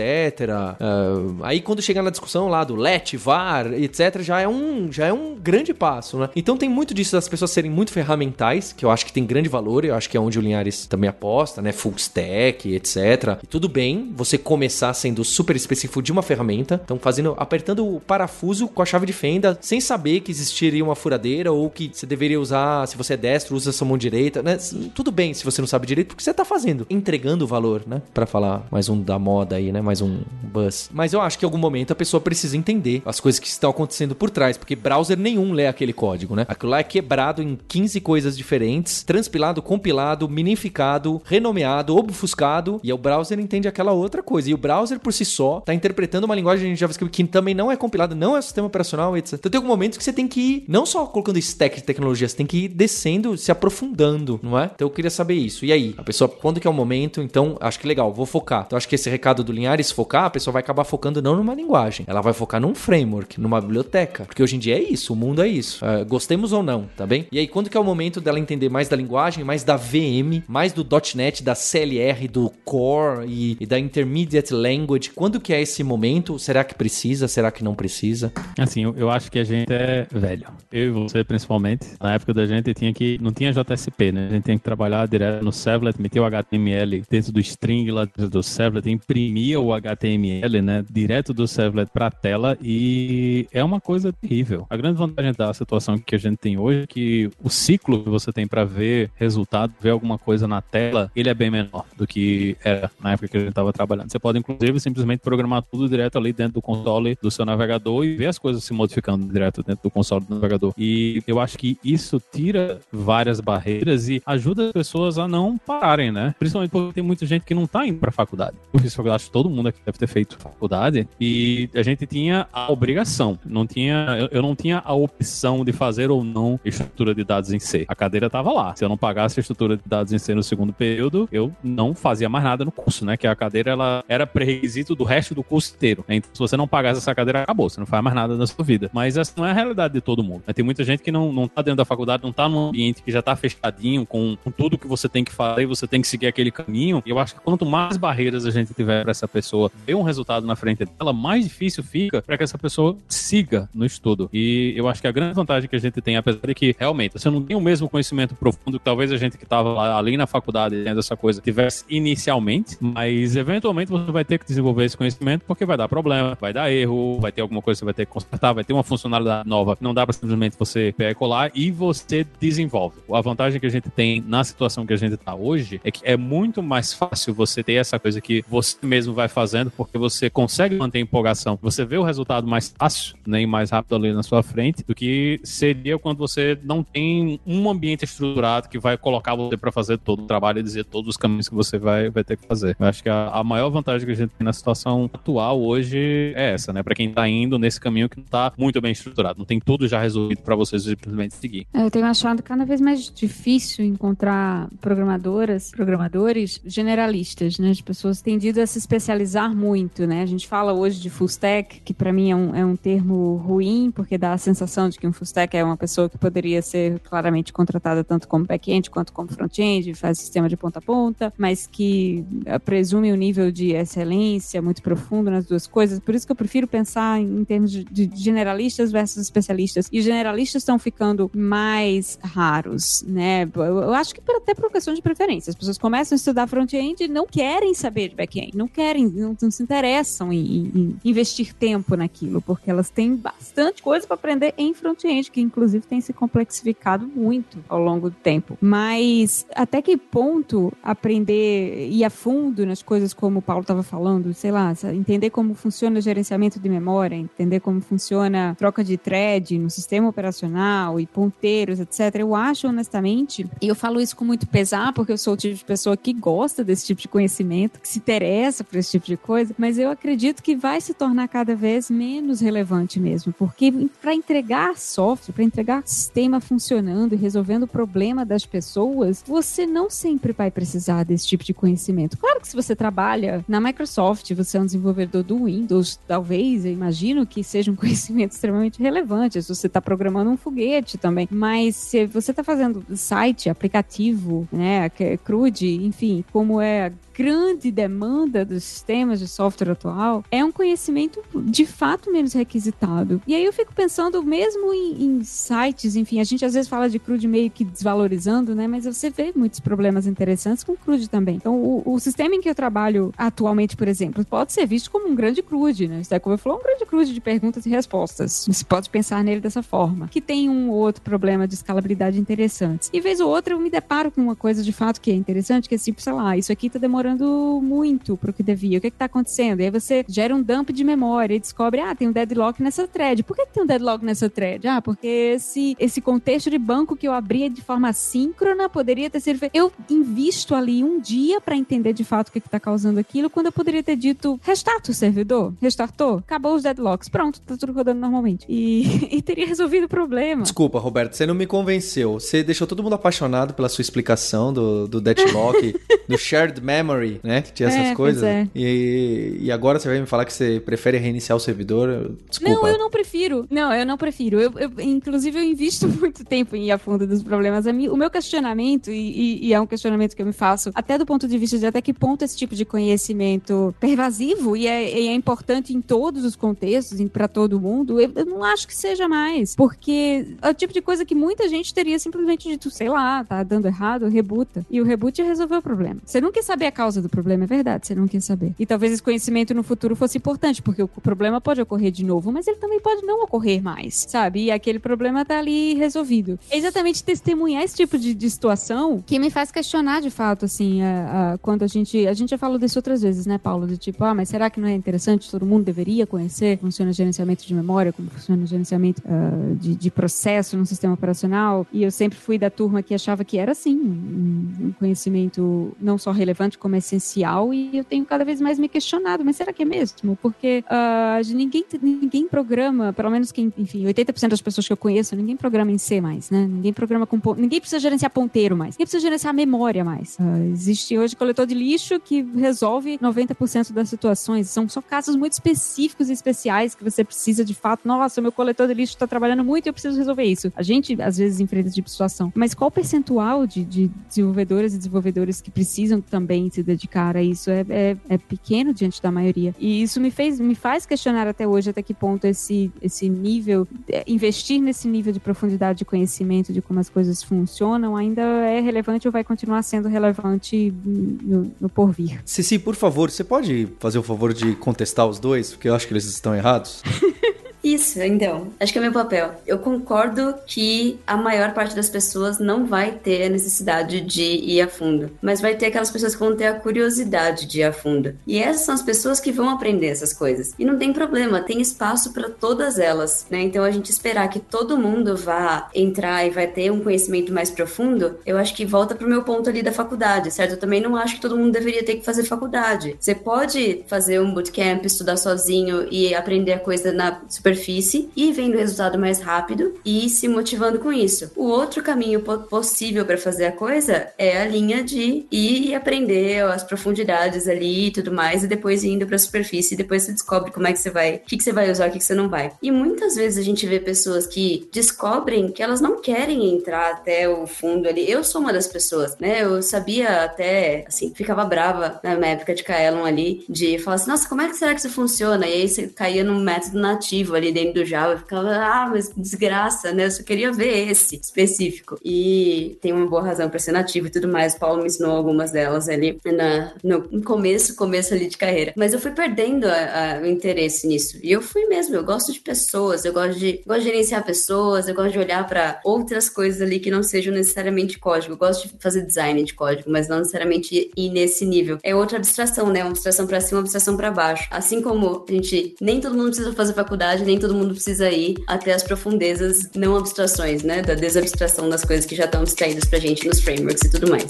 Uh, 0.01 1.43
aí 1.43 1.61
quando 1.61 1.83
chega 1.83 2.03
na 2.03 2.11
discussão 2.11 2.49
lá 2.49 2.65
do 2.65 2.75
let, 2.75 3.17
var 3.17 3.73
etc., 3.73 4.21
já 4.21 4.41
é 4.41 4.49
um, 4.49 4.91
já 4.91 5.07
é 5.07 5.13
um 5.13 5.35
grande 5.35 5.73
passo, 5.75 6.19
né? 6.19 6.31
Então 6.35 6.57
tem 6.57 6.69
muito 6.69 6.95
disso 6.95 7.13
das 7.13 7.29
pessoas 7.29 7.51
serem 7.51 7.71
muito 7.71 7.93
ferramentais, 7.93 8.73
que 8.73 8.85
eu 8.85 8.91
acho 8.91 9.07
que 9.07 9.13
tem 9.13 9.25
grande 9.25 9.49
valor, 9.49 9.85
eu 9.85 9.95
acho 9.95 10.09
que 10.09 10.17
é 10.17 10.21
onde 10.21 10.39
o 10.39 10.43
Linhares 10.43 10.87
também 10.87 11.09
aposta, 11.09 11.63
né? 11.63 11.73
Full 11.73 11.95
stack, 11.97 12.80
etc. 12.81 13.39
E 13.43 13.47
tudo 13.47 13.69
bem 13.69 14.13
você 14.17 14.39
começar 14.39 14.93
sendo 14.95 15.25
super 15.25 15.55
específico 15.55 16.03
de 16.03 16.11
uma 16.11 16.23
ferramenta, 16.23 16.81
então 16.85 16.99
fazendo, 16.99 17.35
apertando 17.37 17.87
o 17.87 18.01
parafuso 18.01 18.67
com 18.69 18.83
a 18.83 18.87
chave 18.87 19.07
de 19.07 19.13
fenda, 19.13 19.59
sem 19.61 19.81
saber 19.81 20.21
que 20.21 20.31
existiria 20.31 20.85
uma 20.85 20.97
furadeira 20.97 21.53
ou 21.53 21.69
que 21.71 21.91
você 21.93 22.07
deveria 22.07 22.41
usar, 22.41 22.87
se 22.87 22.97
você 22.97 23.15
é 23.15 23.17
destro, 23.17 23.55
usa 23.55 23.73
sua 23.73 23.87
mão 23.87 23.99
direita, 23.99 24.43
né? 24.43 24.59
Tudo 24.95 25.11
bem 25.11 25.35
se 25.35 25.45
você 25.45 25.61
não 25.61 25.69
sabe 25.69 25.87
direito, 25.87 26.09
porque 26.09 26.23
você 26.23 26.33
tá 26.33 26.45
fazendo, 26.45 26.87
entregando 26.89 27.47
valor, 27.47 27.83
né? 27.87 28.03
Para 28.13 28.27
falar 28.27 28.67
mais 28.71 28.89
um 28.89 29.01
da 29.01 29.19
moda 29.19 29.57
aí, 29.57 29.73
né? 29.73 29.81
Mais 29.81 30.01
um 30.01 30.21
buzz. 30.43 30.91
Mas 30.93 31.13
eu 31.13 31.21
acho 31.21 31.39
que 31.39 31.45
em 31.45 31.47
algum 31.47 31.59
momento 31.59 31.93
a 31.93 31.97
pessoa 31.97 32.21
precisa 32.21 32.57
entender 32.57 33.03
as 33.05 33.21
coisas 33.21 33.39
que 33.39 33.47
estão 33.47 33.71
acontecendo 33.71 34.15
por 34.15 34.31
trás, 34.31 34.57
porque 34.57 34.75
browser 34.75 35.19
nenhum 35.19 35.53
lê 35.53 35.67
aquele 35.67 35.93
código, 35.93 36.35
né? 36.35 36.47
Aquilo 36.49 36.71
lá 36.71 36.79
é 36.79 36.85
quebrado 36.85 37.43
em 37.43 37.59
15 37.69 38.01
coisas 38.01 38.37
diferentes, 38.37 39.03
transpilado, 39.03 39.63
compilado, 39.63 40.29
minificado, 40.29 41.21
renomeado, 41.25 41.97
obfuscado, 41.97 42.70
e 42.83 42.93
o 42.93 42.99
browser 42.99 43.41
entende 43.41 43.67
aquela 43.67 43.93
outra 43.93 44.23
coisa. 44.23 44.51
E 44.51 44.55
o 44.55 44.59
browser 44.59 45.01
por 45.01 45.13
si 45.13 45.25
só 45.25 45.59
está 45.59 45.73
interpretando 45.73 46.25
uma 46.25 46.35
linguagem 46.35 46.73
de 46.73 46.79
JavaScript 46.79 47.11
que 47.11 47.25
também 47.25 47.55
não 47.55 47.73
é 47.73 47.77
compilada, 47.77 48.15
não 48.15 48.37
é 48.37 48.43
sistema 48.43 48.67
operacional, 48.67 49.17
etc. 49.17 49.35
Então 49.35 49.51
tem 49.51 49.59
algum 49.59 49.69
momento 49.69 49.99
que 49.99 50.05
você 50.05 50.13
tem 50.13 50.29
que 50.29 50.41
ir 50.41 50.65
não 50.69 50.85
só 50.85 51.07
colocando 51.07 51.39
stack 51.39 51.77
de 51.77 51.83
tecnologia, 51.83 52.29
você 52.29 52.37
tem 52.37 52.47
que 52.47 52.65
ir 52.65 52.69
descendo, 52.69 53.37
se 53.37 53.51
aprofundando, 53.51 54.39
não 54.43 54.59
é? 54.59 54.71
Então 54.75 54.87
eu 54.87 54.91
queria 54.91 55.11
saber 55.11 55.35
isso. 55.35 55.65
E 55.65 55.73
aí, 55.73 55.95
a 55.97 56.03
pessoa, 56.03 56.29
quando 56.29 56.61
que 56.61 56.67
é 56.67 56.71
o 56.71 56.75
momento? 56.75 57.21
Então, 57.23 57.57
acho 57.61 57.79
que 57.79 57.87
legal, 57.87 58.13
vou 58.13 58.27
focar. 58.27 58.65
Então 58.67 58.77
acho 58.77 58.89
que 58.89 58.95
esse 58.95 59.09
recado 59.09 59.43
do 59.43 59.53
Linhares 59.53 59.91
focar, 59.91 60.25
a 60.25 60.31
pessoa 60.31 60.53
vai 60.53 60.61
acabar 60.61 60.85
focando 60.85 61.23
não 61.23 61.37
numa 61.37 61.55
linguagem, 61.55 62.05
ela 62.09 62.21
vai 62.21 62.33
focar 62.33 62.61
num 62.61 62.75
framework 62.75 63.41
numa 63.41 63.61
biblioteca. 63.61 64.25
Porque 64.25 64.43
hoje 64.43 64.57
em 64.57 64.59
dia 64.59 64.77
é 64.77 64.83
isso, 64.83 65.13
o 65.13 65.17
mundo 65.17 65.43
é 65.43 65.49
isso. 65.49 65.85
Uh, 65.85 66.05
gostemos 66.07 66.53
ou 66.53 66.63
não, 66.63 66.89
tá 66.97 67.07
bem? 67.07 67.27
E 67.31 67.39
aí, 67.39 67.47
quando 67.47 67.71
que 67.71 67.77
é 67.77 67.81
o 67.81 67.85
momento 67.85 68.21
dela 68.21 68.39
entender 68.39 68.69
mais 68.69 68.89
da 68.89 68.97
linguagem, 68.97 69.45
mais 69.45 69.65
da 69.65 69.77
VM, 69.77 70.43
mais 70.49 70.73
do 70.73 70.87
.NET, 71.15 71.43
da 71.43 71.55
CLR, 71.55 72.29
do 72.29 72.51
Core 72.71 73.27
e, 73.27 73.57
e 73.59 73.67
da 73.67 73.77
Intermediate 73.81 74.55
Language? 74.55 75.11
Quando 75.11 75.41
que 75.41 75.53
é 75.53 75.61
esse 75.61 75.83
momento? 75.83 76.39
Será 76.39 76.63
que 76.63 76.73
precisa? 76.73 77.27
Será 77.27 77.51
que 77.51 77.65
não 77.65 77.75
precisa? 77.75 78.33
Assim, 78.57 78.85
eu, 78.85 78.95
eu 78.97 79.11
acho 79.11 79.29
que 79.29 79.41
a 79.41 79.45
gente 79.45 79.73
é 79.73 80.07
velho. 80.09 80.47
Eu 80.71 80.87
e 80.87 80.91
você, 80.91 81.25
principalmente. 81.25 81.89
Na 82.01 82.15
época 82.15 82.33
da 82.33 82.47
gente, 82.47 82.73
tinha 82.73 82.93
que... 82.93 83.19
Não 83.21 83.33
tinha 83.33 83.53
JSP, 83.53 84.13
né? 84.13 84.29
A 84.29 84.35
gente 84.35 84.45
tinha 84.45 84.57
que 84.57 84.63
trabalhar 84.63 85.09
direto 85.09 85.45
no 85.45 85.51
Servlet, 85.51 86.01
meter 86.01 86.21
o 86.21 86.25
HTML 86.25 87.03
dentro 87.11 87.33
do 87.33 87.41
string 87.41 87.91
lá 87.91 88.05
dentro 88.05 88.31
do 88.31 88.41
Servlet, 88.41 88.89
imprimia 88.89 89.59
o 89.61 89.73
HTML, 89.75 90.63
né? 90.63 90.85
Direto 90.89 91.35
do 91.35 91.49
Servlet 91.49 91.91
pra 91.93 92.09
tela 92.09 92.57
e 92.63 93.49
é 93.51 93.65
uma 93.65 93.81
coisa 93.81 94.13
terrível. 94.13 94.65
A 94.71 94.77
grande 94.77 94.97
vantagem 94.97 95.33
da 95.37 95.53
situação 95.53 95.99
que 95.99 96.15
a 96.15 96.19
gente 96.19 96.37
tem 96.37 96.57
hoje 96.57 96.83
é 96.83 96.87
que 96.87 97.31
o 97.43 97.51
ciclo 97.51 98.05
que 98.05 98.09
você 98.09 98.33
tem 98.33 98.47
para 98.47 98.65
ver 98.65 99.11
resultado, 99.17 99.73
ver 99.81 99.91
alguma 99.91 100.19
coisa 100.19 100.47
na 100.47 100.63
tela, 100.63 101.11
ele 101.17 101.29
é 101.29 101.35
bem 101.35 101.51
menor 101.51 101.85
do 101.97 102.07
que 102.07 102.57
era 102.65 102.91
na 103.03 103.13
época 103.13 103.29
que 103.29 103.39
gente 103.39 103.49
estava 103.51 103.73
trabalhando. 103.73 104.11
Você 104.11 104.19
pode, 104.19 104.39
inclusive, 104.39 104.81
simplesmente 104.81 105.21
programar 105.21 105.63
tudo 105.63 105.89
direto 105.89 106.19
ali 106.19 106.33
dentro 106.33 106.55
do 106.55 106.63
console 106.63 107.17
do 107.21 107.31
seu 107.31 107.45
navegador 107.45 108.05
e 108.05 108.17
ver 108.17 108.27
as 108.27 108.39
coisas 108.39 108.63
se 108.65 108.73
modificando 108.73 109.27
direto 109.27 109.63
dentro 109.63 109.83
do 109.83 109.91
console 109.91 110.25
do 110.25 110.35
navegador. 110.35 110.73
E 110.77 111.23
eu 111.27 111.41
acho 111.41 111.59
que 111.59 111.79
isso 111.85 112.21
tira 112.33 112.81
várias 112.93 113.41
barreiras 113.41 114.09
e 114.09 114.23
ajuda 114.25 114.67
as 114.67 114.73
pessoas 114.73 115.19
a 115.19 115.27
não 115.27 115.59
pararem, 115.59 116.13
né? 116.13 116.35
Principalmente 116.39 116.71
porque 116.71 116.95
tem 116.95 117.03
muita 117.03 117.27
gente 117.27 117.45
que 117.45 117.55
não 117.55 117.67
tá 117.67 117.87
indo 117.87 117.99
pra 117.99 118.11
faculdade. 118.11 118.57
Eu 118.73 118.81
fiz 118.81 118.95
faculdade, 118.95 119.31
todo 119.31 119.51
mundo 119.51 119.69
aqui 119.69 119.81
deve 119.85 119.99
ter 119.99 120.07
feito 120.07 120.39
faculdade 120.39 121.09
e 121.21 121.69
a 121.75 121.83
gente 121.83 122.07
tinha 122.07 122.47
a 122.53 122.71
obrigação. 122.71 123.39
Não 123.45 123.67
tinha, 123.67 124.29
eu, 124.31 124.43
não 124.43 124.55
tinha 124.55 124.83
a 124.85 124.95
opção 124.95 125.65
de 125.65 125.73
fazer 125.73 126.11
ou 126.11 126.25
não 126.25 126.59
estrutura 126.65 127.15
de 127.15 127.25
dados 127.25 127.53
em 127.53 127.59
C. 127.59 127.85
A 127.89 127.95
cadeira 127.95 128.27
estava 128.27 128.53
lá. 128.53 128.75
Se 128.77 128.85
eu 128.85 128.89
não 128.89 128.97
pagasse 128.97 129.39
a 129.39 129.43
estrutura 129.43 129.77
de 129.77 129.83
dados 129.87 130.13
em 130.13 130.19
C 130.19 130.35
no 130.35 130.43
segundo 130.43 130.73
período, 130.73 131.29
eu 131.33 131.53
não 131.63 131.95
fazia 131.95 132.29
mais 132.29 132.40
nada 132.43 132.65
no 132.65 132.73
curso, 132.73 133.05
né? 133.05 133.17
Que 133.17 133.27
a 133.27 133.35
cadeira 133.35 133.71
ela 133.71 134.05
era 134.09 134.27
pré-requisito 134.27 134.95
do 134.95 135.05
resto 135.05 135.35
do 135.35 135.43
curso 135.43 135.75
inteiro. 135.75 136.05
Né? 136.07 136.17
Então, 136.17 136.31
se 136.33 136.39
você 136.39 136.57
não 136.57 136.69
pagasse 136.69 136.99
essa 136.99 137.15
cadeira, 137.15 137.43
acabou. 137.43 137.69
Você 137.69 137.81
não 137.81 137.87
faz 137.87 138.03
mais 138.03 138.15
nada 138.15 138.37
na 138.37 138.47
sua 138.47 138.65
vida. 138.65 138.91
Mas 138.93 139.17
essa 139.17 139.33
não 139.37 139.47
é 139.47 139.51
a 139.51 139.55
realidade 139.55 139.95
de 139.95 140.01
todo 140.01 140.23
mundo. 140.23 140.43
Né? 140.47 140.53
Tem 140.53 140.65
muita 140.65 140.85
gente 140.85 141.03
que 141.03 141.13
não, 141.13 141.33
não 141.33 141.49
tá 141.49 141.63
dentro 141.63 141.79
da 141.79 141.85
faculdade, 141.85 142.23
não 142.23 142.33
tá 142.33 142.49
num 142.49 142.69
ambiente 142.69 143.03
que 143.03 143.11
já 143.11 143.23
tá 143.23 143.35
fechadinho 143.37 144.05
com, 144.05 144.37
com 144.43 144.51
tudo 144.51 144.77
que 144.77 144.87
você 144.87 145.09
tem 145.09 145.25
que 145.25 145.33
fazer 145.33 145.67
você 145.71 145.87
tem 145.87 146.01
que 146.01 146.09
seguir 146.09 146.27
aquele 146.27 146.51
caminho. 146.51 147.03
E 147.07 147.11
eu 147.11 147.19
acho 147.19 147.35
que 147.35 147.41
quanto 147.41 147.65
mais 147.65 147.97
barreiras 147.97 148.45
a 148.45 148.51
gente 148.51 148.75
tiver 148.75 149.03
para 149.03 149.11
essa 149.11 149.27
pessoa 149.27 149.71
ver 149.87 149.95
um 149.95 150.03
resultado 150.03 150.47
na 150.47 150.57
frente 150.57 150.85
dela, 150.85 151.13
mais 151.13 151.45
difícil 151.45 151.83
fica 151.83 152.21
para 152.23 152.37
que 152.37 152.45
essa 152.45 152.59
pessoa 152.59 152.97
siga 153.09 153.69
no 153.75 153.87
estudo. 153.87 154.29
E 154.33 154.75
eu 154.77 154.89
acho 154.89 155.01
que 155.01 155.07
a 155.07 155.13
grande 155.13 155.35
vantagem 155.35 155.69
que 155.69 155.77
a 155.77 155.79
gente 155.79 156.01
tem, 156.01 156.17
apesar 156.17 156.41
de 156.47 156.55
que 156.55 156.75
realmente 156.79 157.13
você 157.13 157.31
não 157.31 157.43
tem 157.43 157.57
o 157.57 157.61
mesmo 157.61 157.89
conhecimento 157.89 158.35
profundo 158.35 158.79
que 158.79 158.85
talvez 158.85 159.13
a 159.13 159.17
gente 159.17 159.39
que 159.39 159.45
estava 159.45 159.97
ali 159.97 160.17
na 160.17 160.27
faculdade 160.27 160.83
tendo 160.85 161.01
essa 161.01 161.17
coisa 161.17 161.41
tivesse 161.41 161.85
inicialmente, 162.31 162.77
mas 162.81 163.37
eventualmente 163.37 163.91
você 163.91 164.11
vai 164.11 164.25
ter 164.25 164.39
que 164.39 164.47
desenvolver 164.47 164.85
esse 164.85 164.97
conhecimento 164.97 165.45
porque 165.47 165.65
vai 165.65 165.77
dar 165.77 165.89
problema, 165.89 166.37
vai 166.41 166.53
dar 166.53 166.71
erro, 166.71 167.19
vai 167.21 167.33
ter 167.33 167.41
alguma 167.43 167.61
coisa 167.61 167.79
que 167.79 167.81
você 167.81 167.85
vai 167.85 167.95
ter 167.95 168.07
que 168.07 168.13
consertar, 168.13 168.53
vai 168.53 168.65
ter 168.65 168.73
uma 168.73 168.83
funcionalidade 168.83 169.49
nova. 169.49 169.77
Não 169.81 169.93
dá 169.93 170.07
para 170.07 170.13
simplesmente 170.13 170.57
você 170.59 170.95
pegar 170.97 171.11
e 171.11 171.15
colar 171.15 171.51
e 171.55 171.71
você 171.71 172.27
desenvolve. 172.39 172.97
A 173.13 173.21
vantagem 173.21 173.61
que 173.61 173.67
a 173.67 173.71
gente 173.71 173.91
tem 173.91 174.23
na 174.27 174.45
situação 174.45 174.87
que 174.87 174.93
a 174.93 174.97
gente 174.97 175.15
está 175.15 175.35
hoje 175.35 175.81
é 175.85 175.91
que 175.91 176.01
é 176.05 176.17
muito 176.17 176.63
mais 176.63 176.93
fácil 176.93 177.35
você 177.35 177.63
ter 177.63 177.75
essa 177.75 177.99
coisa 177.99 178.21
que 178.21 178.45
você 178.49 178.77
mesmo 178.83 179.13
vai 179.13 179.29
fazendo 179.29 179.71
porque 179.71 179.99
você 179.99 180.31
consegue 180.31 180.77
manter 180.77 180.99
a 180.99 181.03
empolgação. 181.03 181.59
Você 181.63 181.85
vê 181.85 181.97
o 181.97 182.03
resultado 182.03 182.47
mais 182.47 182.75
fácil, 182.79 183.17
nem 183.27 183.47
né, 183.47 183.51
mais 183.51 183.71
rápido 183.71 183.97
ali 183.97 184.13
na 184.13 184.23
sua 184.23 184.43
frente, 184.43 184.85
do 184.87 184.95
que 184.95 185.41
seria 185.43 185.99
quando 185.99 186.19
você 186.19 186.59
não 186.63 186.83
tem 186.83 187.41
um 187.47 187.69
ambiente 187.69 188.05
estruturado 188.05 188.69
que 188.69 188.79
vai 188.79 188.97
colocar 188.97 189.35
você 189.35 189.57
para 189.57 189.73
fazer 189.73 189.99
todo 189.99 190.23
o 190.23 190.27
trabalho 190.27 190.61
e 190.61 190.63
dizer 190.63 190.85
todos 190.85 191.11
os 191.11 191.17
caminhos 191.17 191.49
que 191.49 191.55
você 191.55 191.79
vai, 191.79 192.11
vai 192.11 192.20
ter 192.25 192.37
que 192.37 192.47
fazer. 192.47 192.77
Eu 192.79 192.87
acho 192.87 193.03
que 193.03 193.09
a, 193.09 193.29
a 193.29 193.45
maior 193.45 193.71
vantagem 193.71 194.07
que 194.07 194.13
a 194.13 194.17
gente 194.17 194.31
tem 194.31 194.45
na 194.45 194.53
situação 194.53 195.11
atual 195.13 195.61
hoje 195.61 196.33
é 196.37 196.53
essa, 196.53 196.73
né? 196.73 196.83
Para 196.83 196.95
quem 196.95 197.11
tá 197.13 197.29
indo 197.29 197.59
nesse 197.59 197.81
caminho 197.81 198.09
que 198.09 198.19
não 198.19 198.25
tá 198.25 198.53
muito 198.57 198.81
bem 198.81 198.93
estruturado, 198.93 199.39
não 199.39 199.47
tem 199.47 199.61
tudo 199.61 199.87
já 199.87 200.01
resolvido 200.01 200.43
para 200.43 200.55
vocês 200.55 200.83
simplesmente 200.83 201.35
seguir. 201.35 201.67
É, 201.73 201.85
eu 201.85 201.91
tenho 201.91 202.07
achado 202.07 202.43
cada 202.43 202.65
vez 202.65 202.81
mais 202.81 203.11
difícil 203.11 203.85
encontrar 203.85 204.69
programadoras, 204.81 205.71
programadores 205.71 206.61
generalistas, 206.65 207.59
né? 207.59 207.71
As 207.71 207.81
pessoas 207.81 208.21
tendido 208.21 208.61
a 208.61 208.67
se 208.67 208.79
especializar 208.79 209.55
muito, 209.55 210.07
né? 210.07 210.23
A 210.23 210.27
gente 210.27 210.47
fala 210.47 210.73
hoje 210.73 211.01
de 211.01 211.11
full 211.11 211.27
stack, 211.27 211.81
que 211.81 211.95
para 211.95 212.13
mim 212.13 212.31
é 212.31 212.37
um, 212.37 212.55
é 212.55 212.65
um 212.65 212.77
termo 212.77 213.37
ruim, 213.37 213.91
porque 213.95 214.17
dá 214.17 214.33
a 214.33 214.39
sensação 214.39 214.89
de 214.89 214.99
que 214.99 215.07
um 215.07 215.13
full 215.13 215.25
stack 215.25 215.57
é 215.57 215.65
uma 215.65 215.77
pessoa 215.77 216.09
que 216.09 216.19
poderia 216.19 216.63
ser 216.63 216.99
claramente 217.01 217.53
contratada 217.53 218.03
tanto 218.03 218.27
como 218.27 218.45
back-end 218.45 218.91
quanto 218.91 219.13
como 219.13 219.29
front-end, 219.29 219.95
faz 219.95 220.19
sistema 220.19 220.49
de 220.49 220.57
ponta 220.57 220.79
a 220.79 220.83
ponta, 220.83 221.33
mas 221.39 221.67
que 221.67 222.10
eh, 222.45 222.59
presume 222.59 223.13
um 223.13 223.17
nível 223.17 223.51
de 223.51 223.73
excelência 223.73 224.61
muito 224.61 224.83
profundo 224.83 225.31
nas 225.31 225.47
duas 225.47 225.67
coisas. 225.67 225.99
Por 225.99 226.15
isso 226.15 226.27
que 226.27 226.33
eu 226.33 226.37
prefiro 226.37 226.67
pensar 226.67 227.21
em, 227.21 227.45
termos 227.45 227.71
de, 227.71 228.11
generalistas 228.15 228.93
versus 228.93 229.23
especialistas. 229.23 229.89
E 229.91 229.99
os 229.99 230.05
generalistas 230.05 230.63
estão 230.63 230.79
ficando 230.79 231.31
mais 231.35 232.19
raros, 232.23 233.05
né? 233.07 233.49
Eu, 233.55 233.63
eu 233.63 233.95
acho 233.95 234.15
que 234.15 234.21
até 234.31 234.55
por 234.55 234.71
questão 234.71 234.95
de 234.95 235.03
preferência. 235.03 235.51
As 235.51 235.57
pessoas 235.57 235.79
começam 235.79 236.15
a 236.15 236.19
estudar 236.19 236.47
front-end 236.47 237.05
e 237.05 237.09
não 237.09 237.27
querem 237.27 237.75
saber 237.75 238.09
de 238.09 238.15
back-end, 238.15 238.57
não 238.57 238.69
querem, 238.69 239.07
não, 239.09 239.37
não 239.41 239.51
se 239.51 239.63
interessam 239.63 240.33
em, 240.33 240.71
em, 240.75 240.97
investir 241.05 241.55
tempo 241.55 241.97
naquilo, 241.97 242.41
porque 242.41 242.71
elas 242.71 242.91
têm 242.91 243.17
bastante 243.17 243.83
coisa 243.83 244.07
para 244.07 244.15
aprender 244.15 244.55
em 244.57 244.73
front-end, 244.75 245.31
que 245.31 245.41
inclusive 245.41 245.87
tem 245.87 246.01
se 246.01 246.13
complexificado 246.13 247.07
muito 247.07 247.59
ao 247.69 247.81
longo 247.81 248.11
do 248.11 248.17
tempo. 248.17 248.57
Mas 248.61 249.47
até 249.55 249.83
que 249.83 249.97
ponto 249.97 250.73
aprender 250.83 251.89
a 252.05 252.11
fundo 252.11 252.67
nas 252.67 252.83
coisas 252.83 253.13
como 253.13 253.39
o 253.39 253.43
Paulo 253.43 253.63
estava 253.63 253.83
falando, 253.83 254.33
sei 254.35 254.51
lá, 254.51 254.73
entender 254.93 255.31
como 255.31 255.55
funciona 255.55 255.99
o 255.99 256.03
gerenciamento 256.03 256.59
de 256.59 256.69
memória, 256.69 257.17
entender 257.17 257.61
como 257.61 257.81
funciona 257.81 258.55
troca 258.59 258.83
de 258.85 258.97
thread 258.97 259.59
no 259.59 259.71
sistema 259.71 260.09
operacional 260.09 260.99
e 261.01 261.07
ponteiros, 261.07 261.81
etc. 261.81 262.17
Eu 262.21 262.35
acho 262.35 262.69
honestamente, 262.69 263.47
e 263.61 263.69
eu 263.69 263.75
falo 263.75 264.01
isso 264.01 264.17
com 264.17 264.25
muito 264.25 264.47
pesar, 264.47 264.93
porque 264.93 265.13
eu 265.13 265.19
sou 265.19 265.35
o 265.35 265.37
tipo 265.37 265.55
de 265.55 265.65
pessoa 265.65 265.97
que 265.97 266.13
gosta 266.13 266.65
desse 266.65 266.87
tipo 266.87 267.01
de 267.01 267.09
conhecimento, 267.09 267.81
que 267.81 267.89
se 267.89 267.99
interessa 267.99 268.65
por 268.65 268.77
esse 268.79 268.93
tipo 268.93 269.07
de 269.07 269.17
coisa, 269.17 269.55
mas 269.59 269.79
eu 269.79 269.91
acredito 269.91 270.43
que 270.43 270.57
vai 270.57 270.81
se 270.81 270.95
tornar 270.95 271.29
cada 271.29 271.55
vez 271.55 271.91
menos 271.91 272.41
relevante 272.41 272.99
mesmo, 273.01 273.33
porque 273.33 273.73
para 274.01 274.15
entregar 274.15 274.77
software, 274.77 275.35
para 275.35 275.45
entregar 275.45 275.83
sistema 275.87 276.41
funcionando 276.41 277.15
e 277.15 277.17
resolvendo 277.17 277.65
o 277.65 277.69
problema 277.69 278.25
das 278.25 278.47
pessoas, 278.47 279.25
você 279.27 279.67
não 279.67 279.91
sempre 279.91 280.33
vai 280.33 280.51
precisar 280.51 281.05
desse 281.05 281.27
tipo 281.27 281.45
de 281.45 281.55
conhecimento. 281.55 281.90
Claro 282.17 282.41
que 282.41 282.49
se 282.49 282.57
você 282.57 282.75
trabalha 282.75 283.45
na 283.49 283.61
Microsoft, 283.61 284.33
você 284.33 284.59
é 284.59 284.61
um 284.61 284.67
desenvolvedor 284.67 285.23
do 285.23 285.45
Windows, 285.45 285.99
talvez, 286.07 286.65
eu 286.65 286.73
imagino 286.73 287.27
que 287.27 287.43
seja 287.43 287.71
um 287.71 287.77
conhecimento 287.77 288.33
extremamente 288.33 288.83
relevante. 288.83 289.43
Se 289.43 289.55
você 289.55 289.67
está 289.67 289.81
programando 289.81 290.31
um 290.31 290.37
foguete 290.37 290.99
também, 290.99 291.29
mas 291.31 291.77
se 291.77 292.07
você 292.07 292.31
está 292.31 292.43
fazendo 292.43 292.85
site, 292.97 293.49
aplicativo, 293.49 294.49
né, 294.53 294.89
CRUD, 295.25 295.85
enfim, 295.85 296.25
como 296.33 296.61
é 296.61 296.93
grande 297.21 297.71
demanda 297.71 298.47
dos 298.47 298.65
sistemas 298.65 299.19
de 299.19 299.29
software 299.29 299.73
atual 299.73 300.25
é 300.31 300.43
um 300.43 300.51
conhecimento 300.51 301.23
de 301.35 301.67
fato 301.67 302.11
menos 302.11 302.33
requisitado. 302.33 303.21
E 303.27 303.35
aí 303.35 303.45
eu 303.45 303.53
fico 303.53 303.75
pensando, 303.75 304.23
mesmo 304.23 304.73
em, 304.73 305.05
em 305.05 305.23
sites, 305.23 305.97
enfim, 305.97 306.19
a 306.19 306.25
gente 306.25 306.47
às 306.47 306.55
vezes 306.55 306.67
fala 306.67 306.89
de 306.89 306.99
CRUD 306.99 307.29
meio 307.29 307.51
que 307.51 307.63
desvalorizando, 307.63 308.55
né? 308.55 308.67
Mas 308.67 308.87
você 308.87 309.11
vê 309.11 309.35
muitos 309.37 309.61
problemas 309.61 310.07
interessantes 310.07 310.65
com 310.65 310.75
CRUD 310.75 311.11
também. 311.11 311.37
Então, 311.37 311.57
o, 311.57 311.83
o 311.85 312.01
sistema 312.01 312.35
em 312.35 312.41
que 312.41 312.49
eu 312.49 312.55
trabalho 312.55 313.13
atualmente, 313.19 313.77
por 313.77 313.87
exemplo, 313.87 314.25
pode 314.25 314.55
ser 314.55 314.65
visto 314.65 314.91
como 314.91 315.07
um 315.07 315.15
grande 315.15 315.43
CRUD, 315.43 315.89
né? 315.89 316.01
Stack 316.01 316.27
Overflow 316.27 316.57
é 316.57 316.59
um 316.59 316.63
grande 316.63 316.87
CRUD 316.87 317.13
de 317.13 317.21
perguntas 317.21 317.67
e 317.67 317.69
respostas. 317.69 318.47
Você 318.49 318.65
pode 318.65 318.89
pensar 318.89 319.23
nele 319.23 319.43
dessa 319.43 319.63
forma. 319.63 320.09
Que 320.09 320.23
tem 320.23 320.49
um 320.49 320.71
ou 320.71 320.77
outro 320.77 321.03
problema 321.03 321.47
de 321.47 321.53
escalabilidade 321.53 322.19
interessante. 322.19 322.89
E 322.95 322.99
vez 322.99 323.21
ou 323.21 323.29
outra 323.29 323.53
eu 323.53 323.61
me 323.61 323.69
deparo 323.69 324.11
com 324.11 324.23
uma 324.23 324.35
coisa 324.35 324.63
de 324.63 324.73
fato 324.73 325.03
que 325.03 325.11
é 325.11 325.15
interessante, 325.15 325.69
que 325.69 325.75
é 325.75 325.79
tipo, 325.79 326.01
sei 326.01 326.15
lá, 326.15 326.35
isso 326.35 326.51
aqui 326.51 326.71
tá 326.71 326.79
demorando 326.79 327.10
demorando 327.11 327.61
muito 327.63 328.17
pro 328.17 328.33
que 328.33 328.43
devia. 328.43 328.79
O 328.79 328.81
que, 328.81 328.89
é 328.89 328.91
que 328.91 328.97
tá 328.97 329.07
acontecendo? 329.07 329.61
E 329.61 329.65
aí 329.65 329.71
você 329.71 330.05
gera 330.09 330.35
um 330.35 330.43
dump 330.43 330.71
de 330.71 330.85
memória 330.85 331.35
e 331.35 331.41
descobre, 331.41 331.81
ah, 331.81 331.95
tem 331.95 332.09
um 332.09 332.13
deadlock 332.13 332.63
nessa 332.63 332.87
thread. 332.87 333.23
Por 333.23 333.37
que, 333.37 333.47
que 333.47 333.53
tem 333.53 333.63
um 333.63 333.67
deadlock 333.67 334.05
nessa 334.05 334.29
thread? 334.29 334.67
Ah, 334.67 334.81
porque 334.81 335.07
esse, 335.07 335.77
esse 335.79 336.01
contexto 336.01 336.51
de 336.51 336.59
banco 336.59 336.97
que 336.97 337.07
eu 337.07 337.13
abria 337.13 337.49
de 337.49 337.63
forma 337.63 337.93
síncrona 337.93 338.69
poderia 338.69 339.11
ter 339.11 339.21
sido 339.21 339.39
feito. 339.39 339.55
Eu 339.55 339.73
invisto 339.89 340.55
ali 340.55 340.85
um 340.85 341.01
dia 341.01 341.41
para 341.41 341.57
entender 341.57 341.93
de 341.93 342.05
fato 342.05 342.29
o 342.29 342.33
que, 342.33 342.39
é 342.39 342.41
que 342.41 342.49
tá 342.49 342.61
causando 342.61 343.01
aquilo, 343.01 343.31
quando 343.31 343.47
eu 343.47 343.53
poderia 343.53 343.83
ter 343.83 343.97
dito, 343.97 344.39
restarta 344.43 344.91
o 344.91 344.95
servidor, 344.95 345.53
restartou, 345.61 346.19
acabou 346.19 346.55
os 346.55 346.63
deadlocks, 346.63 347.09
pronto, 347.09 347.41
tá 347.41 347.57
tudo 347.57 347.73
rodando 347.73 348.01
normalmente. 348.01 348.45
E, 348.49 349.09
e 349.17 349.23
teria 349.23 349.47
resolvido 349.47 349.85
o 349.85 349.89
problema. 349.89 350.43
Desculpa, 350.43 350.79
Roberto, 350.79 351.15
você 351.15 351.27
não 351.27 351.35
me 351.35 351.47
convenceu. 351.47 352.15
Você 352.15 352.43
deixou 352.43 352.67
todo 352.67 352.83
mundo 352.83 352.95
apaixonado 352.95 353.55
pela 353.55 353.69
sua 353.69 353.83
explicação 353.83 354.53
do, 354.53 354.87
do 354.87 355.01
deadlock, 355.01 355.75
do 356.09 356.19
shared 356.19 356.61
memory 356.61 357.00
Memory, 357.01 357.21
né? 357.23 357.43
Que 357.43 357.53
tinha 357.53 357.69
essas 357.69 357.87
é, 357.87 357.95
coisas. 357.95 358.23
É. 358.23 358.47
E, 358.55 359.39
e 359.41 359.53
agora 359.53 359.79
você 359.79 359.89
vai 359.89 360.01
me 360.01 360.07
falar 360.07 360.25
que 360.25 360.33
você 360.33 360.61
prefere 360.61 360.99
reiniciar 360.99 361.37
o 361.37 361.41
servidor? 361.41 362.15
Desculpa. 362.29 362.55
Não, 362.55 362.69
eu 362.69 362.79
não 362.79 362.91
prefiro. 362.91 363.47
Não, 363.51 363.73
eu 363.73 363.87
não 363.87 363.97
prefiro. 363.97 364.39
Eu, 364.41 364.53
eu 364.59 364.71
inclusive, 364.79 365.39
eu 365.39 365.43
invisto 365.43 365.89
muito 365.99 366.25
tempo 366.25 366.55
em 366.55 366.67
ir 366.67 366.71
a 366.71 366.79
fundo 366.79 367.07
dos 367.07 367.23
problemas. 367.23 367.65
O 367.67 367.97
meu 367.97 368.11
questionamento, 368.11 368.91
e, 368.91 369.47
e, 369.47 369.55
é 369.55 369.61
um 369.61 369.67
questionamento 369.67 370.15
que 370.15 370.23
eu 370.23 370.27
me 370.27 370.33
faço, 370.33 370.71
até 370.75 370.99
do 370.99 371.07
ponto 371.07 371.27
de 371.27 371.39
vista 371.39 371.59
de 371.59 371.67
até 371.67 371.81
que 371.81 371.93
ponto 371.93 372.25
esse 372.25 372.37
tipo 372.37 372.55
de 372.55 372.65
conhecimento 372.65 373.75
pervasivo 373.81 374.57
e 374.57 374.67
é, 374.67 375.01
e 375.01 375.09
é 375.09 375.15
importante 375.15 375.75
em 375.75 375.81
todos 375.81 376.25
os 376.25 376.37
contextos, 376.37 377.01
para 377.11 377.27
todo 377.27 377.61
mundo, 377.61 378.01
eu, 378.01 378.13
eu 378.15 378.27
não 378.27 378.45
acho 378.45 378.67
que 378.67 378.75
seja 378.75 379.09
mais. 379.09 379.55
Porque 379.55 380.27
é 380.43 380.49
o 380.51 380.55
tipo 380.55 380.73
de 380.73 380.81
coisa 380.81 381.05
que 381.05 381.15
muita 381.15 381.49
gente 381.49 381.73
teria 381.73 381.99
simplesmente 381.99 382.49
dito, 382.49 382.71
sei 382.71 382.89
lá, 382.89 383.25
tá 383.25 383.43
dando 383.43 383.67
errado, 383.67 384.09
rebuta. 384.09 384.65
E 384.71 384.81
o 384.81 384.85
reboot 384.85 385.23
resolveu 385.23 385.59
o 385.59 385.63
problema. 385.63 386.01
Você 386.05 386.21
não 386.21 386.33
quer 386.33 386.43
saber 386.43 386.67
a 386.67 386.73
causa 386.81 387.03
do 387.03 387.11
problema, 387.11 387.45
é 387.45 387.47
verdade, 387.47 387.87
você 387.87 387.95
não 387.95 388.09
quer 388.09 388.21
saber. 388.21 388.55
E 388.59 388.65
talvez 388.65 388.93
esse 388.93 389.03
conhecimento 389.03 389.53
no 389.53 389.63
futuro 389.63 389.95
fosse 389.95 390.17
importante, 390.17 390.63
porque 390.63 390.83
o 390.83 390.89
problema 390.89 391.39
pode 391.39 391.61
ocorrer 391.61 391.91
de 391.91 392.03
novo, 392.03 392.33
mas 392.33 392.47
ele 392.47 392.57
também 392.57 392.81
pode 392.81 393.03
não 393.05 393.23
ocorrer 393.23 393.63
mais, 393.63 394.07
sabe? 394.09 394.45
E 394.45 394.51
aquele 394.51 394.79
problema 394.79 395.23
tá 395.23 395.39
ali 395.39 395.75
resolvido. 395.75 396.39
É 396.51 396.57
exatamente 396.57 397.05
testemunhar 397.05 397.63
esse 397.63 397.77
tipo 397.77 397.99
de, 397.99 398.15
de 398.15 398.31
situação 398.31 399.05
que 399.07 399.19
me 399.19 399.31
faz 399.31 399.53
questionar 399.53 400.01
de 400.01 400.09
fato, 400.09 400.47
assim, 400.47 400.81
a, 400.81 401.35
a, 401.35 401.39
quando 401.39 401.63
a 401.63 401.67
gente. 401.67 402.07
A 402.07 402.15
gente 402.15 402.31
já 402.31 402.39
falou 402.39 402.59
disso 402.59 402.79
outras 402.79 403.03
vezes, 403.03 403.27
né, 403.27 403.37
Paulo? 403.37 403.67
Do 403.67 403.77
tipo, 403.77 404.03
ah, 404.03 404.15
mas 404.15 404.31
será 404.31 404.49
que 404.49 404.59
não 404.59 404.69
é 404.69 404.73
interessante? 404.73 405.31
Todo 405.31 405.45
mundo 405.45 405.65
deveria 405.65 406.07
conhecer 406.07 406.57
como 406.57 406.71
funciona 406.71 406.93
o 406.93 406.95
gerenciamento 406.95 407.45
de 407.45 407.53
memória, 407.53 407.93
como 407.93 408.09
funciona 408.09 408.45
o 408.45 408.47
gerenciamento 408.47 409.03
uh, 409.05 409.57
de, 409.57 409.75
de, 409.75 409.91
processo 409.91 410.57
no 410.57 410.65
sistema 410.65 410.95
operacional. 410.95 411.67
E 411.73 411.83
eu 411.83 411.91
sempre 411.91 412.17
fui 412.17 412.39
da 412.39 412.49
turma 412.49 412.83
que 412.83 412.95
achava 412.95 413.25
que 413.25 413.37
era, 413.37 413.55
sim, 413.55 413.77
um, 413.77 414.67
um 414.69 414.73
conhecimento 414.79 415.77
não 415.81 415.99
só 415.99 416.13
relevante, 416.13 416.57
como 416.71 416.77
essencial 416.77 417.53
e 417.53 417.77
eu 417.77 417.85
tenho 417.85 418.05
cada 418.05 418.25
vez 418.25 418.41
mais 418.41 418.59
me 418.59 418.69
questionado, 418.69 419.25
mas 419.25 419.37
será 419.37 419.53
que 419.53 419.63
é 419.63 419.65
mesmo? 419.65 420.17
Porque 420.23 420.65
uh, 420.67 421.35
ninguém, 421.35 421.65
ninguém 421.83 422.29
programa, 422.29 422.93
pelo 422.93 423.11
menos 423.11 423.33
quem, 423.33 423.53
enfim, 423.59 423.85
80% 423.85 424.29
das 424.29 424.41
pessoas 424.41 424.67
que 424.67 424.73
eu 424.73 424.77
conheço, 424.77 425.17
ninguém 425.17 425.37
programa 425.37 425.73
em 425.73 425.79
C 425.79 426.01
mais, 426.01 426.31
né? 426.31 426.47
Ninguém 426.47 426.73
programa 426.73 427.07
com 427.07 427.21
ninguém 427.37 427.61
precisa 427.61 427.81
gerenciar 427.81 428.11
ponteiro 428.13 428.57
mais, 428.57 428.77
ninguém 428.77 428.87
precisa 428.87 429.03
gerenciar 429.03 429.35
memória 429.35 429.85
mais. 429.85 430.17
Uh, 430.21 430.53
existe 430.53 430.97
hoje 430.97 431.17
coletor 431.17 431.47
de 431.47 431.55
lixo 431.55 431.99
que 431.99 432.23
resolve 432.23 432.99
90% 432.99 433.73
das 433.73 433.89
situações. 433.89 434.49
São 434.49 434.69
só 434.69 434.81
casos 434.81 435.17
muito 435.17 435.33
específicos 435.33 436.09
e 436.09 436.13
especiais 436.13 436.75
que 436.75 436.85
você 436.85 437.03
precisa 437.03 437.45
de 437.45 437.55
fato. 437.55 437.87
Nossa, 437.87 438.21
meu 438.21 438.31
coletor 438.31 438.69
de 438.69 438.75
lixo 438.75 438.95
está 438.95 439.07
trabalhando 439.07 439.43
muito 439.43 439.67
e 439.67 439.69
eu 439.69 439.73
preciso 439.73 439.97
resolver 439.97 440.25
isso. 440.25 440.53
A 440.55 440.63
gente 440.63 441.01
às 441.03 441.19
vezes 441.19 441.41
enfrenta 441.41 441.67
esse 441.67 441.75
tipo 441.75 441.87
de 441.87 441.93
situação. 441.93 442.33
Mas 442.35 442.55
qual 442.55 442.69
o 442.69 442.71
percentual 442.71 443.47
de, 443.47 443.65
de 443.65 443.91
desenvolvedores 444.09 444.75
e 444.75 444.79
desenvolvedores 444.79 445.41
que 445.41 445.51
precisam 445.51 446.01
também 446.01 446.51
se 446.51 446.60
dedicar 446.63 447.17
a 447.17 447.23
isso 447.23 447.51
é, 447.51 447.65
é, 447.69 447.97
é, 448.09 448.19
pequeno 448.19 448.73
diante 448.73 449.03
da 449.03 449.11
maioria. 449.11 449.55
E 449.59 449.83
isso 449.83 450.01
me 450.01 450.11
fez, 450.11 450.39
me 450.41 450.55
faz 450.55 450.87
questionar 450.87 451.27
até 451.27 451.47
hoje 451.47 451.71
até 451.71 451.83
que 451.83 451.95
ponto 451.95 452.27
esse, 452.27 452.71
esse 452.81 453.09
nível, 453.09 453.67
é, 453.89 454.05
investir 454.07 454.61
nesse 454.61 454.89
nível 454.89 455.13
de 455.13 455.21
profundidade 455.21 455.79
de 455.79 455.85
conhecimento 455.85 456.53
de 456.53 456.61
como 456.61 456.81
as 456.81 456.89
coisas 456.89 457.23
funcionam 457.23 457.97
ainda 457.97 458.23
é 458.23 458.61
relevante 458.61 459.09
ou 459.09 459.13
vai 459.13 459.25
continuar 459.25 459.63
sendo 459.63 459.89
relevante 459.89 460.73
no, 460.85 461.51
no 461.61 461.69
porvir. 461.69 462.21
Cici, 462.25 462.59
por 462.59 462.75
favor, 462.75 463.11
você 463.11 463.25
pode 463.25 463.69
fazer 463.79 463.99
o 463.99 464.03
favor 464.03 464.33
de 464.33 464.55
contestar 464.57 465.07
os 465.07 465.19
dois? 465.19 465.51
Porque 465.53 465.69
eu 465.69 465.75
acho 465.75 465.87
que 465.87 465.93
eles 465.93 466.05
estão 466.05 466.35
errados. 466.35 466.83
Isso, 467.63 468.01
então. 468.01 468.49
Acho 468.59 468.73
que 468.73 468.79
é 468.79 468.83
meu 468.83 468.93
papel. 468.93 469.35
Eu 469.47 469.59
concordo 469.59 470.35
que 470.47 470.99
a 471.07 471.17
maior 471.17 471.53
parte 471.53 471.75
das 471.75 471.89
pessoas 471.89 472.39
não 472.39 472.67
vai 472.67 472.93
ter 472.93 473.25
a 473.25 473.29
necessidade 473.29 474.01
de 474.01 474.23
ir 474.23 474.61
a 474.61 474.69
fundo, 474.69 475.11
mas 475.21 475.41
vai 475.41 475.55
ter 475.55 475.67
aquelas 475.67 475.91
pessoas 475.91 476.15
que 476.15 476.21
vão 476.21 476.35
ter 476.35 476.47
a 476.47 476.55
curiosidade 476.55 477.47
de 477.47 477.61
ir 477.61 477.65
a 477.65 477.73
fundo. 477.73 478.15
E 478.27 478.39
essas 478.39 478.63
são 478.63 478.75
as 478.75 478.83
pessoas 478.83 479.21
que 479.21 479.33
vão 479.33 479.51
aprender 479.51 479.87
essas 479.87 480.13
coisas. 480.13 480.55
E 480.59 480.65
não 480.65 480.79
tem 480.79 480.93
problema, 480.93 481.43
tem 481.43 481.61
espaço 481.61 482.13
para 482.13 482.31
todas 482.31 482.79
elas, 482.79 483.27
né? 483.31 483.43
Então 483.43 483.63
a 483.65 483.71
gente 483.71 483.91
esperar 483.91 484.29
que 484.29 484.41
todo 484.41 484.79
mundo 484.79 485.17
vá 485.17 485.69
entrar 485.75 486.27
e 486.27 486.31
vai 486.31 486.47
ter 486.47 486.71
um 486.71 486.81
conhecimento 486.81 487.33
mais 487.33 487.51
profundo, 487.51 488.19
eu 488.25 488.39
acho 488.39 488.55
que 488.55 488.65
volta 488.65 488.95
pro 488.95 489.09
meu 489.09 489.23
ponto 489.23 489.49
ali 489.49 489.63
da 489.63 489.73
faculdade, 489.73 490.31
certo? 490.31 490.53
Eu 490.53 490.59
também 490.59 490.81
não 490.81 490.97
acho 490.97 491.17
que 491.17 491.21
todo 491.21 491.37
mundo 491.37 491.53
deveria 491.53 491.85
ter 491.85 491.97
que 491.97 492.05
fazer 492.05 492.25
faculdade. 492.25 492.97
Você 492.99 493.15
pode 493.15 493.85
fazer 493.87 494.21
um 494.21 494.33
bootcamp, 494.33 494.85
estudar 494.85 495.17
sozinho 495.17 495.87
e 495.91 496.15
aprender 496.15 496.53
a 496.53 496.59
coisa 496.59 496.93
na 496.93 497.21
super 497.29 497.50
superfície 497.51 498.09
e 498.17 498.33
vendo 498.33 498.57
resultado 498.57 498.99
mais 498.99 499.21
rápido 499.21 499.75
e 499.85 500.09
se 500.09 500.29
motivando 500.29 500.79
com 500.79 500.93
isso. 500.93 501.31
O 501.37 501.45
outro 501.45 501.83
caminho 501.83 502.21
possível 502.21 503.05
para 503.05 503.19
fazer 503.19 503.47
a 503.47 503.53
coisa 503.53 504.09
é 504.17 504.41
a 504.41 504.47
linha 504.47 504.83
de 504.83 505.27
ir 505.31 505.67
e 505.67 505.75
aprender 505.75 506.45
as 506.45 506.63
profundidades 506.63 507.49
ali 507.49 507.89
e 507.89 507.91
tudo 507.91 508.13
mais, 508.13 508.45
e 508.45 508.49
depois 508.49 508.85
indo 508.85 509.07
para 509.07 509.17
a 509.17 509.19
superfície, 509.19 509.75
e 509.75 509.77
depois 509.77 510.03
você 510.03 510.13
descobre 510.13 510.51
como 510.51 510.67
é 510.67 510.73
que 510.73 510.79
você 510.79 510.91
vai, 510.91 511.17
o 511.17 511.21
que, 511.21 511.37
que 511.37 511.43
você 511.43 511.53
vai 511.53 511.71
usar, 511.71 511.89
o 511.89 511.93
que, 511.93 511.99
que 511.99 512.05
você 512.05 512.15
não 512.15 512.29
vai. 512.29 512.53
E 512.63 512.71
muitas 512.71 513.17
vezes 513.17 513.39
a 513.39 513.43
gente 513.43 513.67
vê 513.67 513.81
pessoas 513.81 514.27
que 514.27 514.69
descobrem 514.73 515.51
que 515.51 515.63
elas 515.63 515.81
não 515.81 516.01
querem 516.01 516.55
entrar 516.55 516.93
até 516.93 517.29
o 517.29 517.47
fundo 517.47 517.89
ali. 517.89 518.09
Eu 518.11 518.23
sou 518.23 518.41
uma 518.41 518.53
das 518.53 518.67
pessoas, 518.67 519.17
né? 519.19 519.43
Eu 519.43 519.63
sabia 519.63 520.25
até, 520.25 520.85
assim, 520.87 521.13
ficava 521.15 521.45
brava 521.45 522.01
na 522.03 522.27
época 522.27 522.55
de 522.55 522.63
Kaelon 522.63 523.05
ali, 523.05 523.45
de 523.49 523.79
falar 523.79 523.97
assim, 523.97 524.11
nossa, 524.11 524.29
como 524.29 524.43
é 524.43 524.49
que 524.49 524.57
será 524.57 524.73
que 524.73 524.81
isso 524.81 524.91
funciona? 524.91 525.47
E 525.47 525.53
aí 525.53 525.69
você 525.69 525.89
caía 525.89 526.25
num 526.25 526.41
método 526.41 526.79
nativo 526.79 527.35
ali 527.41 527.53
dentro 527.53 527.75
do 527.75 527.85
Java, 527.85 528.19
ficava, 528.19 528.51
ah, 528.51 528.89
mas 528.91 529.11
desgraça, 529.17 529.93
né? 529.93 530.07
Eu 530.07 530.11
só 530.11 530.23
queria 530.23 530.53
ver 530.53 530.91
esse 530.91 531.17
específico. 531.17 531.99
E 532.05 532.79
tem 532.81 532.93
uma 532.93 533.07
boa 533.07 533.23
razão 533.23 533.49
para 533.49 533.59
ser 533.59 533.73
nativo 533.73 534.07
e 534.07 534.11
tudo 534.11 534.29
mais. 534.29 534.55
O 534.55 534.59
Paulo 534.59 534.81
me 534.81 534.87
ensinou 534.87 535.17
algumas 535.17 535.51
delas 535.51 535.89
ali 535.89 536.19
na, 536.25 536.73
no 536.83 537.23
começo, 537.23 537.75
começo 537.77 538.15
ali 538.15 538.29
de 538.29 538.37
carreira. 538.37 538.73
Mas 538.77 538.93
eu 538.93 539.01
fui 539.01 539.11
perdendo 539.11 539.67
a, 539.67 540.17
a, 540.17 540.21
o 540.21 540.27
interesse 540.27 540.87
nisso. 540.87 541.19
E 541.23 541.31
eu 541.31 541.43
fui 541.43 541.67
mesmo, 541.67 541.95
eu 541.95 542.05
gosto 542.05 542.33
de 542.33 542.41
pessoas, 542.41 543.05
eu 543.05 543.13
gosto 543.13 543.39
de, 543.39 543.63
gosto 543.67 543.81
de 543.81 543.87
gerenciar 543.87 544.25
pessoas, 544.25 544.89
eu 544.89 544.95
gosto 544.95 545.13
de 545.13 545.19
olhar 545.19 545.47
para 545.47 545.81
outras 545.85 546.29
coisas 546.29 546.61
ali 546.61 546.79
que 546.79 546.91
não 546.91 547.03
sejam 547.03 547.33
necessariamente 547.33 547.99
código. 547.99 548.35
Eu 548.35 548.39
gosto 548.39 548.69
de 548.69 548.75
fazer 548.79 549.03
design 549.03 549.43
de 549.43 549.55
código, 549.55 549.91
mas 549.91 550.09
não 550.09 550.19
necessariamente 550.19 550.91
ir 550.97 551.11
nesse 551.11 551.45
nível. 551.45 551.79
É 551.83 551.95
outra 551.95 552.19
abstração, 552.19 552.69
né? 552.69 552.83
Uma 552.83 552.91
abstração 552.91 553.27
para 553.27 553.41
cima, 553.41 553.59
uma 553.59 553.63
abstração 553.63 553.97
para 553.97 554.11
baixo. 554.11 554.47
Assim 554.51 554.81
como 554.83 555.25
a 555.29 555.33
gente, 555.33 555.75
nem 555.81 556.01
todo 556.01 556.15
mundo 556.15 556.29
precisa 556.29 556.53
fazer 556.53 556.75
faculdade, 556.75 557.25
nem 557.31 557.39
todo 557.39 557.55
mundo 557.55 557.75
precisa 557.75 558.11
ir 558.11 558.35
até 558.47 558.73
as 558.73 558.83
profundezas 558.83 559.71
não 559.77 559.97
abstrações, 559.97 560.65
né? 560.65 560.83
Da 560.83 560.95
desabstração 560.95 561.69
das 561.69 561.85
coisas 561.85 562.05
que 562.05 562.17
já 562.17 562.25
estão 562.25 562.43
distraídas 562.43 562.85
pra 562.87 562.99
gente 562.99 563.25
nos 563.27 563.41
frameworks 563.41 563.85
e 563.85 563.91
tudo 563.91 564.11
mais. 564.11 564.29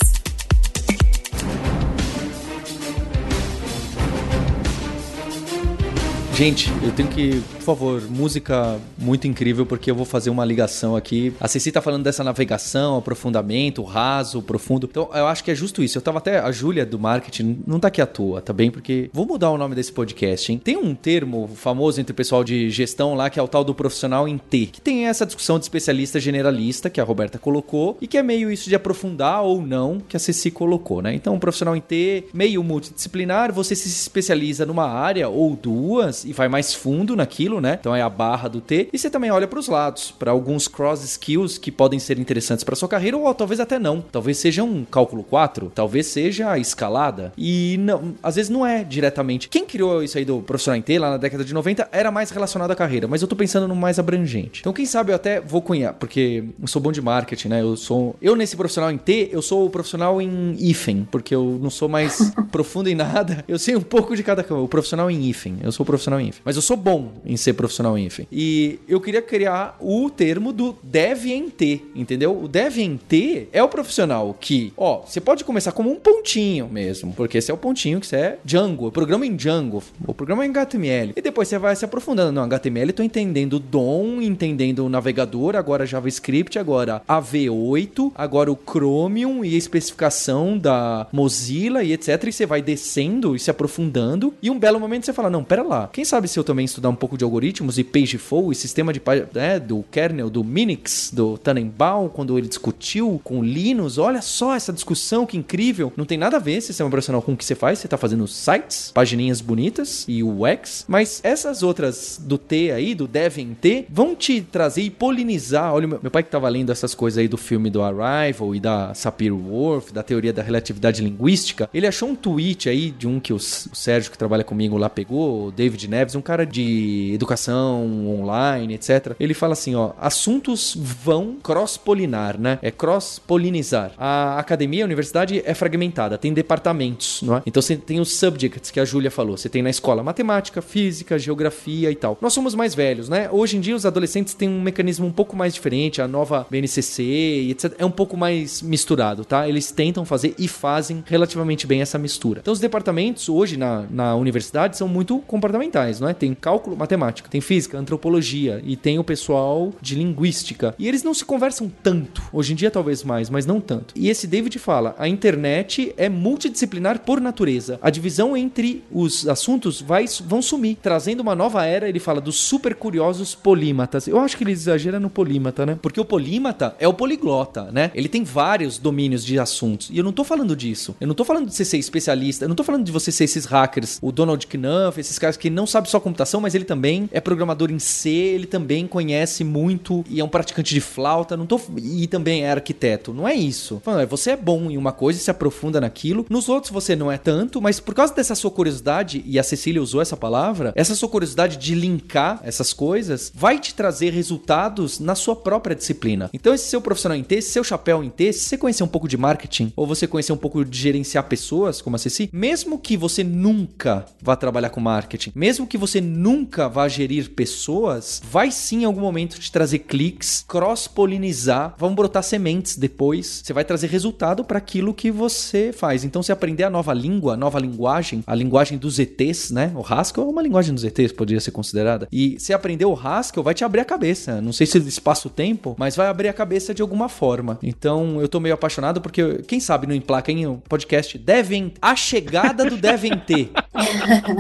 Gente, 6.41 6.73
eu 6.83 6.91
tenho 6.91 7.07
que 7.07 7.43
por 7.61 7.77
favor, 7.77 8.03
música 8.11 8.81
muito 8.97 9.27
incrível, 9.29 9.67
porque 9.67 9.91
eu 9.91 9.95
vou 9.95 10.07
fazer 10.07 10.31
uma 10.31 10.45
ligação 10.45 10.97
aqui. 10.97 11.33
A 11.39 11.47
Ceci 11.47 11.71
tá 11.71 11.83
falando 11.83 12.05
dessa 12.05 12.25
navegação, 12.25 12.97
aprofundamento, 12.97 13.83
raso, 13.83 14.41
profundo. 14.41 14.89
Então, 14.91 15.11
eu 15.13 15.27
acho 15.27 15.45
que 15.45 15.51
é 15.51 15.55
justo 15.55 15.83
isso. 15.83 15.99
Eu 15.99 16.03
tava 16.03 16.19
até. 16.19 16.41
A 16.41 16.51
Júlia 16.51 16.87
do 16.87 16.99
marketing 16.99 17.63
não 17.67 17.79
tá 17.79 17.89
aqui 17.89 18.01
à 18.01 18.07
toa, 18.07 18.41
tá 18.41 18.53
bem? 18.53 18.71
Porque. 18.71 19.11
Vou 19.13 19.27
mudar 19.27 19.51
o 19.51 19.59
nome 19.59 19.75
desse 19.75 19.93
podcast, 19.93 20.51
hein? 20.51 20.59
Tem 20.63 20.77
um 20.77 20.95
termo 20.95 21.51
famoso 21.55 22.01
entre 22.01 22.13
o 22.13 22.15
pessoal 22.15 22.43
de 22.43 22.71
gestão 22.71 23.15
lá, 23.15 23.29
que 23.29 23.39
é 23.39 23.43
o 23.43 23.49
tal 23.49 23.63
do 23.63 23.75
profissional 23.75 24.27
em 24.27 24.39
T, 24.39 24.67
que 24.73 24.81
tem 24.81 25.07
essa 25.07 25.27
discussão 25.27 25.59
de 25.59 25.67
especialista 25.67 26.19
generalista, 26.19 26.89
que 26.89 27.01
a 27.01 27.05
Roberta 27.05 27.39
colocou, 27.39 27.99
e 28.01 28.07
que 28.07 28.17
é 28.17 28.23
meio 28.23 28.51
isso 28.51 28.71
de 28.71 28.75
aprofundar 28.75 29.43
ou 29.43 29.61
não, 29.61 30.01
que 30.01 30.17
a 30.17 30.21
Ceci 30.21 30.51
colocou, 30.51 31.03
né? 31.03 31.15
Então, 31.15 31.35
um 31.35 31.39
profissional 31.39 31.77
em 31.77 31.81
T, 31.81 32.25
meio 32.33 32.65
multidisciplinar, 32.65 33.53
você 33.53 33.77
se 33.77 33.89
especializa 33.89 34.65
numa 34.65 34.89
área 34.89 35.29
ou 35.29 35.55
duas 35.55 36.25
e 36.31 36.33
vai 36.33 36.49
mais 36.49 36.73
fundo 36.73 37.17
naquilo 37.17 37.61
né? 37.61 37.79
Então 37.81 37.97
é 37.97 38.03
a 38.03 38.09
barra 38.11 38.49
do 38.49 38.61
T. 38.61 38.89
E 38.93 38.99
você 38.99 39.09
também 39.09 39.31
olha 39.31 39.49
para 39.49 39.59
os 39.59 39.67
lados, 39.67 40.11
para 40.11 40.31
alguns 40.31 40.69
cross 40.69 41.03
skills 41.03 41.59
que 41.59 41.73
podem 41.73 41.99
ser 41.99 42.19
interessantes 42.19 42.63
para 42.63 42.77
sua 42.77 42.89
carreira 42.89 43.17
ou 43.17 43.35
talvez 43.35 43.59
até 43.59 43.79
não. 43.79 44.01
Talvez 44.01 44.37
seja 44.37 44.63
um 44.63 44.85
cálculo 44.85 45.25
4, 45.25 45.73
talvez 45.75 46.07
seja 46.07 46.51
a 46.51 46.59
escalada. 46.59 47.33
E 47.37 47.77
não, 47.79 48.15
às 48.23 48.37
vezes 48.37 48.51
não 48.51 48.67
é 48.67 48.85
diretamente. 48.85 49.49
Quem 49.49 49.65
criou 49.65 50.03
isso 50.03 50.19
aí 50.19 50.25
do 50.25 50.41
profissional 50.41 50.79
em 50.79 50.83
T 50.83 50.99
lá 50.99 51.11
na 51.11 51.17
década 51.17 51.45
de 51.45 51.55
90 51.55 51.89
era 51.91 52.11
mais 52.11 52.31
relacionado 52.31 52.71
à 52.71 52.77
carreira, 52.77 53.09
mas 53.09 53.23
eu 53.23 53.29
tô 53.29 53.35
pensando 53.35 53.67
no 53.67 53.75
mais 53.75 53.99
abrangente. 53.99 54.61
Então 54.61 54.73
quem 54.73 54.85
sabe 54.85 55.13
eu 55.13 55.17
até 55.17 55.41
vou 55.41 55.63
cunhar, 55.63 55.95
porque 55.95 56.45
eu 56.61 56.69
sou 56.69 56.83
bom 56.83 56.93
de 56.93 57.01
marketing, 57.01 57.49
né? 57.49 57.63
Eu 57.63 57.77
sou 57.77 58.15
eu 58.21 58.37
nesse 58.37 58.57
profissional 58.57 58.91
em 58.91 58.99
T, 58.99 59.31
eu 59.33 59.41
sou 59.41 59.65
o 59.65 59.71
profissional 59.71 60.21
em 60.21 60.55
hífen, 60.59 61.09
porque 61.11 61.35
eu 61.35 61.59
não 61.63 61.71
sou 61.71 61.89
mais 61.89 62.33
profundo 62.53 62.89
em 62.89 62.95
nada. 62.95 63.45
Eu 63.49 63.59
sei 63.59 63.75
um 63.75 63.81
pouco 63.81 64.15
de 64.15 64.23
cada 64.23 64.45
o 64.51 64.69
profissional 64.69 65.11
em 65.11 65.29
hífen. 65.29 65.59
Eu 65.63 65.73
sou 65.73 65.85
o 65.85 65.87
profissional 65.87 66.20
em 66.21 66.29
hífen, 66.29 66.43
mas 66.45 66.57
eu 66.57 66.63
sou 66.63 66.77
bom 66.77 67.13
em 67.25 67.37
ser 67.37 67.55
profissional 67.55 67.99
INF. 67.99 68.27
E 68.31 68.79
eu 68.89 69.01
queria 69.01 69.23
criar 69.23 69.77
o 69.81 70.11
termo 70.11 70.53
do 70.53 70.77
dev 70.83 71.27
em 71.27 71.49
T, 71.49 71.81
entendeu? 71.95 72.39
O 72.43 72.49
dev 72.49 72.79
em 72.79 72.97
T 72.97 73.49
é 73.53 73.63
o 73.63 73.69
profissional 73.69 74.37
que, 74.39 74.73
ó, 74.77 75.03
você 75.07 75.21
pode 75.21 75.45
começar 75.45 75.73
como 75.73 75.91
um 75.91 75.97
pontinho 75.97 76.69
mesmo, 76.69 77.13
porque 77.13 77.39
esse 77.39 77.51
é 77.51 77.55
o 77.55 77.57
pontinho 77.57 78.01
que 78.01 78.07
você 78.07 78.17
é 78.17 78.39
Django, 78.45 78.91
programa 78.91 79.27
em 79.27 79.37
Django, 79.37 79.83
o 80.07 80.15
programa 80.15 80.45
em 80.45 80.51
HTML. 80.51 81.13
E 81.17 81.23
depois 81.23 81.49
você 81.49 81.59
vai 81.59 81.75
se 81.77 81.85
aprofundando. 81.85 82.33
Não, 82.33 82.45
HTML 82.45 82.93
tô 82.93 83.03
entendendo 83.03 83.59
DOM, 83.59 84.21
entendendo 84.21 84.85
o 84.85 84.89
navegador, 84.89 85.57
agora 85.57 85.87
JavaScript, 85.87 86.59
agora 86.59 87.03
AV8, 87.09 88.13
agora 88.15 88.51
o 88.51 88.59
Chromium 88.69 89.45
e 89.45 89.55
a 89.55 89.59
especificação 89.59 90.59
da 90.59 91.07
Mozilla 91.13 91.83
e 91.83 91.93
etc. 91.93 92.25
E 92.25 92.33
você 92.33 92.47
vai 92.47 92.63
descendo 92.63 93.35
e 93.35 93.39
se 93.39 93.51
aprofundando. 93.51 94.35
E 94.43 94.51
um 94.51 94.59
belo 94.59 94.81
momento 94.81 95.07
você 95.07 95.13
fala: 95.13 95.31
não, 95.31 95.45
pera 95.45 95.63
lá, 95.63 95.89
quem 95.93 96.05
sabe 96.11 96.27
se 96.27 96.37
eu 96.37 96.43
também 96.43 96.65
estudar 96.65 96.89
um 96.89 96.95
pouco 96.95 97.17
de 97.17 97.23
algoritmos 97.23 97.79
e 97.79 97.85
pageflow 97.85 98.51
e 98.51 98.55
sistema 98.57 98.93
de 98.93 99.01
né, 99.33 99.61
do 99.61 99.85
kernel 99.93 100.29
do 100.29 100.43
Minix, 100.43 101.13
do 101.15 101.39
Tannenbaum, 101.39 102.09
quando 102.09 102.37
ele 102.37 102.49
discutiu 102.49 103.21
com 103.23 103.39
o 103.39 103.45
Linus. 103.45 103.97
Olha 103.97 104.21
só 104.21 104.57
essa 104.57 104.73
discussão, 104.73 105.25
que 105.25 105.37
incrível. 105.37 105.93
Não 105.97 106.05
tem 106.05 106.19
nada 106.19 106.37
a 106.37 106.41
ver 106.41 106.61
sistema 106.61 106.89
operacional 106.89 107.23
com 107.23 107.33
o 107.33 107.37
que 107.37 107.45
você 107.45 107.55
faz. 107.55 107.79
Você 107.79 107.87
está 107.87 107.97
fazendo 107.97 108.27
sites, 108.27 108.91
pagininhas 108.93 109.41
bonitas 109.41 110.05
e 110.09 110.21
o 110.25 110.43
UX, 110.43 110.85
mas 110.89 111.21
essas 111.23 111.63
outras 111.63 112.21
do 112.21 112.37
T 112.37 112.73
aí, 112.73 112.93
do 112.93 113.07
Dev 113.07 113.39
em 113.39 113.55
T, 113.55 113.87
vão 113.89 114.17
te 114.17 114.41
trazer 114.41 114.83
e 114.83 114.91
polinizar. 114.91 115.73
Olha, 115.73 115.87
meu 115.87 116.11
pai 116.11 116.25
que 116.25 116.29
estava 116.29 116.49
lendo 116.49 116.73
essas 116.73 116.93
coisas 116.93 117.19
aí 117.19 117.29
do 117.29 117.37
filme 117.37 117.71
do 117.71 117.83
Arrival 117.83 118.53
e 118.53 118.59
da 118.59 118.93
Sapir-Whorf, 118.95 119.93
da 119.93 120.03
teoria 120.03 120.33
da 120.33 120.43
relatividade 120.43 121.05
linguística, 121.05 121.71
ele 121.73 121.87
achou 121.87 122.09
um 122.09 122.17
tweet 122.17 122.69
aí 122.69 122.91
de 122.91 123.07
um 123.07 123.21
que 123.21 123.33
o 123.33 123.39
Sérgio 123.39 124.11
que 124.11 124.19
trabalha 124.19 124.43
comigo 124.43 124.77
lá 124.77 124.91
pegou, 124.91 125.47
o 125.47 125.53
David 125.53 125.87
Neves, 125.91 126.15
um 126.15 126.21
cara 126.21 126.47
de 126.47 127.11
educação 127.15 128.07
online, 128.09 128.75
etc. 128.75 129.15
Ele 129.19 129.35
fala 129.35 129.53
assim, 129.53 129.75
ó, 129.75 129.93
assuntos 129.99 130.77
vão 130.77 131.37
cross-polinar, 131.43 132.39
né? 132.39 132.59
É 132.63 132.71
cross-polinizar. 132.71 133.93
A 133.99 134.39
academia, 134.39 134.85
a 134.85 134.87
universidade 134.87 135.43
é 135.45 135.55
fragmentada, 135.55 136.17
tem 136.17 136.33
departamentos, 136.33 137.23
não 137.23 137.37
é? 137.37 137.43
Então 137.45 137.61
você 137.61 137.77
tem 137.77 138.01
os 138.01 138.17
subjects 138.17 138.71
que 138.71 138.81
a 138.81 138.85
Júlia 138.85 139.11
falou. 139.11 139.37
Você 139.37 139.49
tem 139.49 139.63
na 139.63 139.71
escola 139.71 140.03
matemática, 140.03 140.63
física, 140.63 141.19
geografia 141.19 141.91
e 141.91 141.95
tal. 141.95 142.17
Nós 142.21 142.33
somos 142.33 142.55
mais 142.55 142.75
velhos, 142.75 143.09
né? 143.09 143.29
Hoje 143.31 143.57
em 143.57 143.61
dia 143.61 143.75
os 143.75 143.85
adolescentes 143.85 144.35
têm 144.35 144.49
um 144.49 144.61
mecanismo 144.61 145.07
um 145.07 145.13
pouco 145.13 145.37
mais 145.37 145.55
diferente, 145.55 146.01
a 146.01 146.09
nova 146.09 146.47
BNCC 146.51 147.03
e 147.03 147.51
etc. 147.51 147.75
É 147.79 147.85
um 147.85 147.91
pouco 147.91 148.17
mais 148.17 148.63
misturado, 148.63 149.25
tá? 149.25 149.49
Eles 149.49 149.71
tentam 149.71 150.05
fazer 150.05 150.35
e 150.39 150.47
fazem 150.47 151.03
relativamente 151.07 151.67
bem 151.67 151.81
essa 151.81 151.99
mistura. 151.99 152.41
Então 152.41 152.53
os 152.53 152.61
departamentos 152.61 153.29
hoje 153.29 153.57
na, 153.57 153.85
na 153.91 154.15
universidade 154.15 154.77
são 154.77 154.87
muito 154.87 155.19
comportamentais, 155.21 155.80
não 156.01 156.09
é? 156.09 156.15
Tem 156.15 156.35
cálculo, 156.35 156.77
matemática 156.77 157.31
tem 157.31 157.41
física, 157.41 157.79
antropologia 157.79 158.61
e 158.65 158.77
tem 158.77 158.99
o 158.99 159.05
pessoal 159.05 159.73
de 159.81 159.95
linguística. 159.95 160.75
E 160.79 160.89
eles 160.89 161.03
não 161.03 161.15
se 161.15 161.25
conversam 161.25 161.71
tanto. 161.83 162.23
Hoje 162.33 162.53
em 162.53 162.57
dia, 162.57 162.71
talvez 162.71 163.03
mais, 163.03 163.31
mas 163.31 163.47
não 163.47 163.61
tanto. 163.61 163.95
E 163.97 164.09
esse 164.09 164.27
David 164.27 164.59
fala: 164.59 164.95
a 164.99 165.09
internet 165.09 165.95
é 165.97 166.09
multidisciplinar 166.09 167.01
por 167.01 167.21
natureza. 167.21 167.79
A 167.83 167.91
divisão 167.91 168.37
entre 168.37 168.85
os 168.91 169.27
assuntos 169.29 169.81
vai, 169.81 170.05
vão 170.25 170.43
sumir, 170.43 170.77
trazendo 170.83 171.21
uma 171.21 171.35
nova 171.35 171.65
era. 171.65 171.89
Ele 171.89 171.99
fala 171.99 172.21
dos 172.21 172.37
super 172.37 172.75
curiosos 172.75 173.35
polímatas. 173.35 174.07
Eu 174.07 174.19
acho 174.19 174.37
que 174.37 174.45
ele 174.45 174.53
exagera 174.53 175.01
no 175.01 175.09
polímata, 175.09 175.65
né? 175.65 175.79
Porque 175.81 176.01
o 176.01 176.05
polímata 176.05 176.75
é 176.79 176.89
o 176.89 176.95
poliglota, 176.95 177.71
né? 177.73 177.91
Ele 177.95 178.09
tem 178.09 178.25
vários 178.25 178.79
domínios 178.79 179.25
de 179.25 179.39
assuntos. 179.39 179.89
E 179.91 179.99
eu 179.99 180.05
não 180.05 180.13
tô 180.13 180.25
falando 180.25 180.57
disso. 180.57 180.97
Eu 181.01 181.07
não 181.07 181.15
tô 181.15 181.25
falando 181.25 181.49
de 181.49 181.55
você 181.55 181.65
ser 181.65 181.79
especialista. 181.79 182.45
Eu 182.45 182.49
não 182.49 182.57
tô 182.57 182.65
falando 182.65 182.85
de 182.85 182.93
você 182.93 183.13
ser 183.13 183.25
esses 183.25 183.45
hackers, 183.45 183.99
o 184.03 184.13
Donald 184.13 184.47
Knuth, 184.47 184.99
esses 184.99 185.19
caras 185.19 185.37
que 185.37 185.51
não 185.51 185.67
sabem 185.71 185.91
só 185.91 186.01
computação, 186.01 186.41
mas 186.41 186.55
ele 186.55 186.65
também 186.65 186.81
também 186.81 187.09
é 187.13 187.21
programador 187.21 187.71
em 187.71 187.79
C, 187.79 188.11
ele 188.11 188.47
também 188.47 188.87
conhece 188.87 189.45
muito 189.45 190.05
e 190.09 190.19
é 190.19 190.25
um 190.25 190.29
praticante 190.29 190.75
de 190.75 190.81
flauta, 190.81 191.37
não 191.37 191.47
tô 191.47 191.61
e 191.77 192.07
também 192.07 192.45
é 192.45 192.51
arquiteto. 192.51 193.13
Não 193.13 193.29
é 193.29 193.35
isso. 193.35 193.81
É, 194.01 194.07
você 194.07 194.31
é 194.31 194.37
bom 194.37 194.71
em 194.71 194.77
uma 194.77 194.93
coisa 194.93 195.19
e 195.19 195.23
se 195.23 195.31
aprofunda 195.31 195.81
naquilo. 195.81 196.27
Nos 196.29 196.49
outros 196.49 196.73
você 196.73 196.97
não 196.97 197.13
é 197.13 197.19
tanto, 197.19 197.61
mas 197.61 197.79
por 197.79 197.95
causa 197.95 198.15
dessa 198.15 198.35
sua 198.35 198.51
curiosidade, 198.51 199.23
e 199.27 199.39
a 199.39 199.43
Cecília 199.43 199.83
usou 199.83 200.01
essa 200.01 200.17
palavra, 200.17 200.73
essa 200.75 200.95
sua 200.95 201.09
curiosidade 201.09 201.57
de 201.57 201.75
linkar 201.75 202.41
essas 202.43 202.73
coisas 202.73 203.31
vai 203.35 203.59
te 203.59 203.75
trazer 203.75 204.13
resultados 204.13 204.99
na 204.99 205.15
sua 205.15 205.37
própria 205.37 205.77
disciplina. 205.77 206.31
Então, 206.33 206.55
esse 206.55 206.69
seu 206.69 206.81
profissional 206.81 207.17
em 207.17 207.23
T, 207.23 207.37
esse 207.37 207.51
seu 207.51 207.63
chapéu 207.63 208.03
em 208.03 208.11
T, 208.11 208.33
se 208.33 208.41
você 208.41 208.57
conhecer 208.57 208.83
um 208.83 208.89
pouco 208.89 209.07
de 209.07 209.17
marketing 209.17 209.73
ou 209.77 209.87
você 209.87 210.07
conhecer 210.07 210.33
um 210.33 210.37
pouco 210.37 210.65
de 210.65 210.79
gerenciar 210.79 211.25
pessoas, 211.25 211.83
como 211.83 211.97
a 211.97 211.99
Ceci, 211.99 212.31
mesmo 212.33 212.79
que 212.79 212.97
você 212.97 213.23
nunca 213.23 214.07
vá 214.23 214.35
trabalhar 214.35 214.71
com 214.71 214.81
marketing, 214.81 215.33
mesmo 215.35 215.60
mesmo 215.61 215.67
que 215.67 215.79
você 215.79 216.01
nunca 216.01 216.69
vá 216.69 216.89
gerir 216.89 217.31
pessoas, 217.31 218.21
vai 218.25 218.51
sim 218.51 218.83
em 218.83 218.85
algum 218.85 219.01
momento 219.01 219.39
te 219.39 219.53
trazer 219.53 219.81
cliques, 219.81 220.45
cross-polinizar, 220.49 221.75
vão 221.77 221.95
brotar 221.95 222.23
sementes 222.23 222.77
depois. 222.77 223.43
Você 223.45 223.53
vai 223.53 223.65
trazer 223.65 223.89
resultado 223.89 224.45
para 224.45 224.59
aquilo 224.59 224.95
que 224.95 225.11
você 225.11 225.73
faz. 225.73 226.05
Então, 226.05 226.23
se 226.23 226.33
aprender 226.33 226.65
a 226.65 226.71
nova 226.71 226.95
língua, 226.95 227.35
a 227.35 227.37
nova 227.37 227.59
linguagem, 227.59 228.25
a 228.27 228.35
linguagem 228.35 228.79
dos 228.79 228.99
ETs, 228.99 229.51
né? 229.51 229.73
O 229.75 229.85
Haskell 229.87 230.25
é 230.25 230.27
uma 230.27 230.43
linguagem 230.43 230.75
dos 230.75 230.85
ETs, 230.85 231.13
poderia 231.13 231.41
ser 231.41 231.51
considerada. 231.51 232.09
E 232.11 232.37
se 232.39 232.53
aprender 232.53 232.87
o 232.87 232.95
Haskell, 232.95 233.43
vai 233.43 233.55
te 233.55 233.65
abrir 233.65 233.81
a 233.81 233.85
cabeça. 233.85 234.41
Não 234.41 234.53
sei 234.53 234.67
se 234.67 234.79
espaço-tempo, 234.79 235.75
mas 235.79 235.97
vai 235.97 236.07
abrir 236.07 236.29
a 236.29 236.33
cabeça 236.33 236.73
de 236.73 236.81
alguma 236.81 237.09
forma. 237.09 237.59
Então, 237.63 238.21
eu 238.21 238.29
tô 238.29 238.41
meio 238.41 238.55
apaixonado 238.55 239.01
porque, 239.01 239.43
quem 239.47 239.61
sabe, 239.61 239.87
não 239.87 239.95
emplaca 239.95 240.33
em 240.33 240.47
um 240.47 240.57
podcast 240.57 241.19
Devem... 241.19 241.73
A 241.83 241.95
Chegada 241.95 242.65
do 242.65 242.77
Devem 242.77 243.19
Ter. 243.19 243.51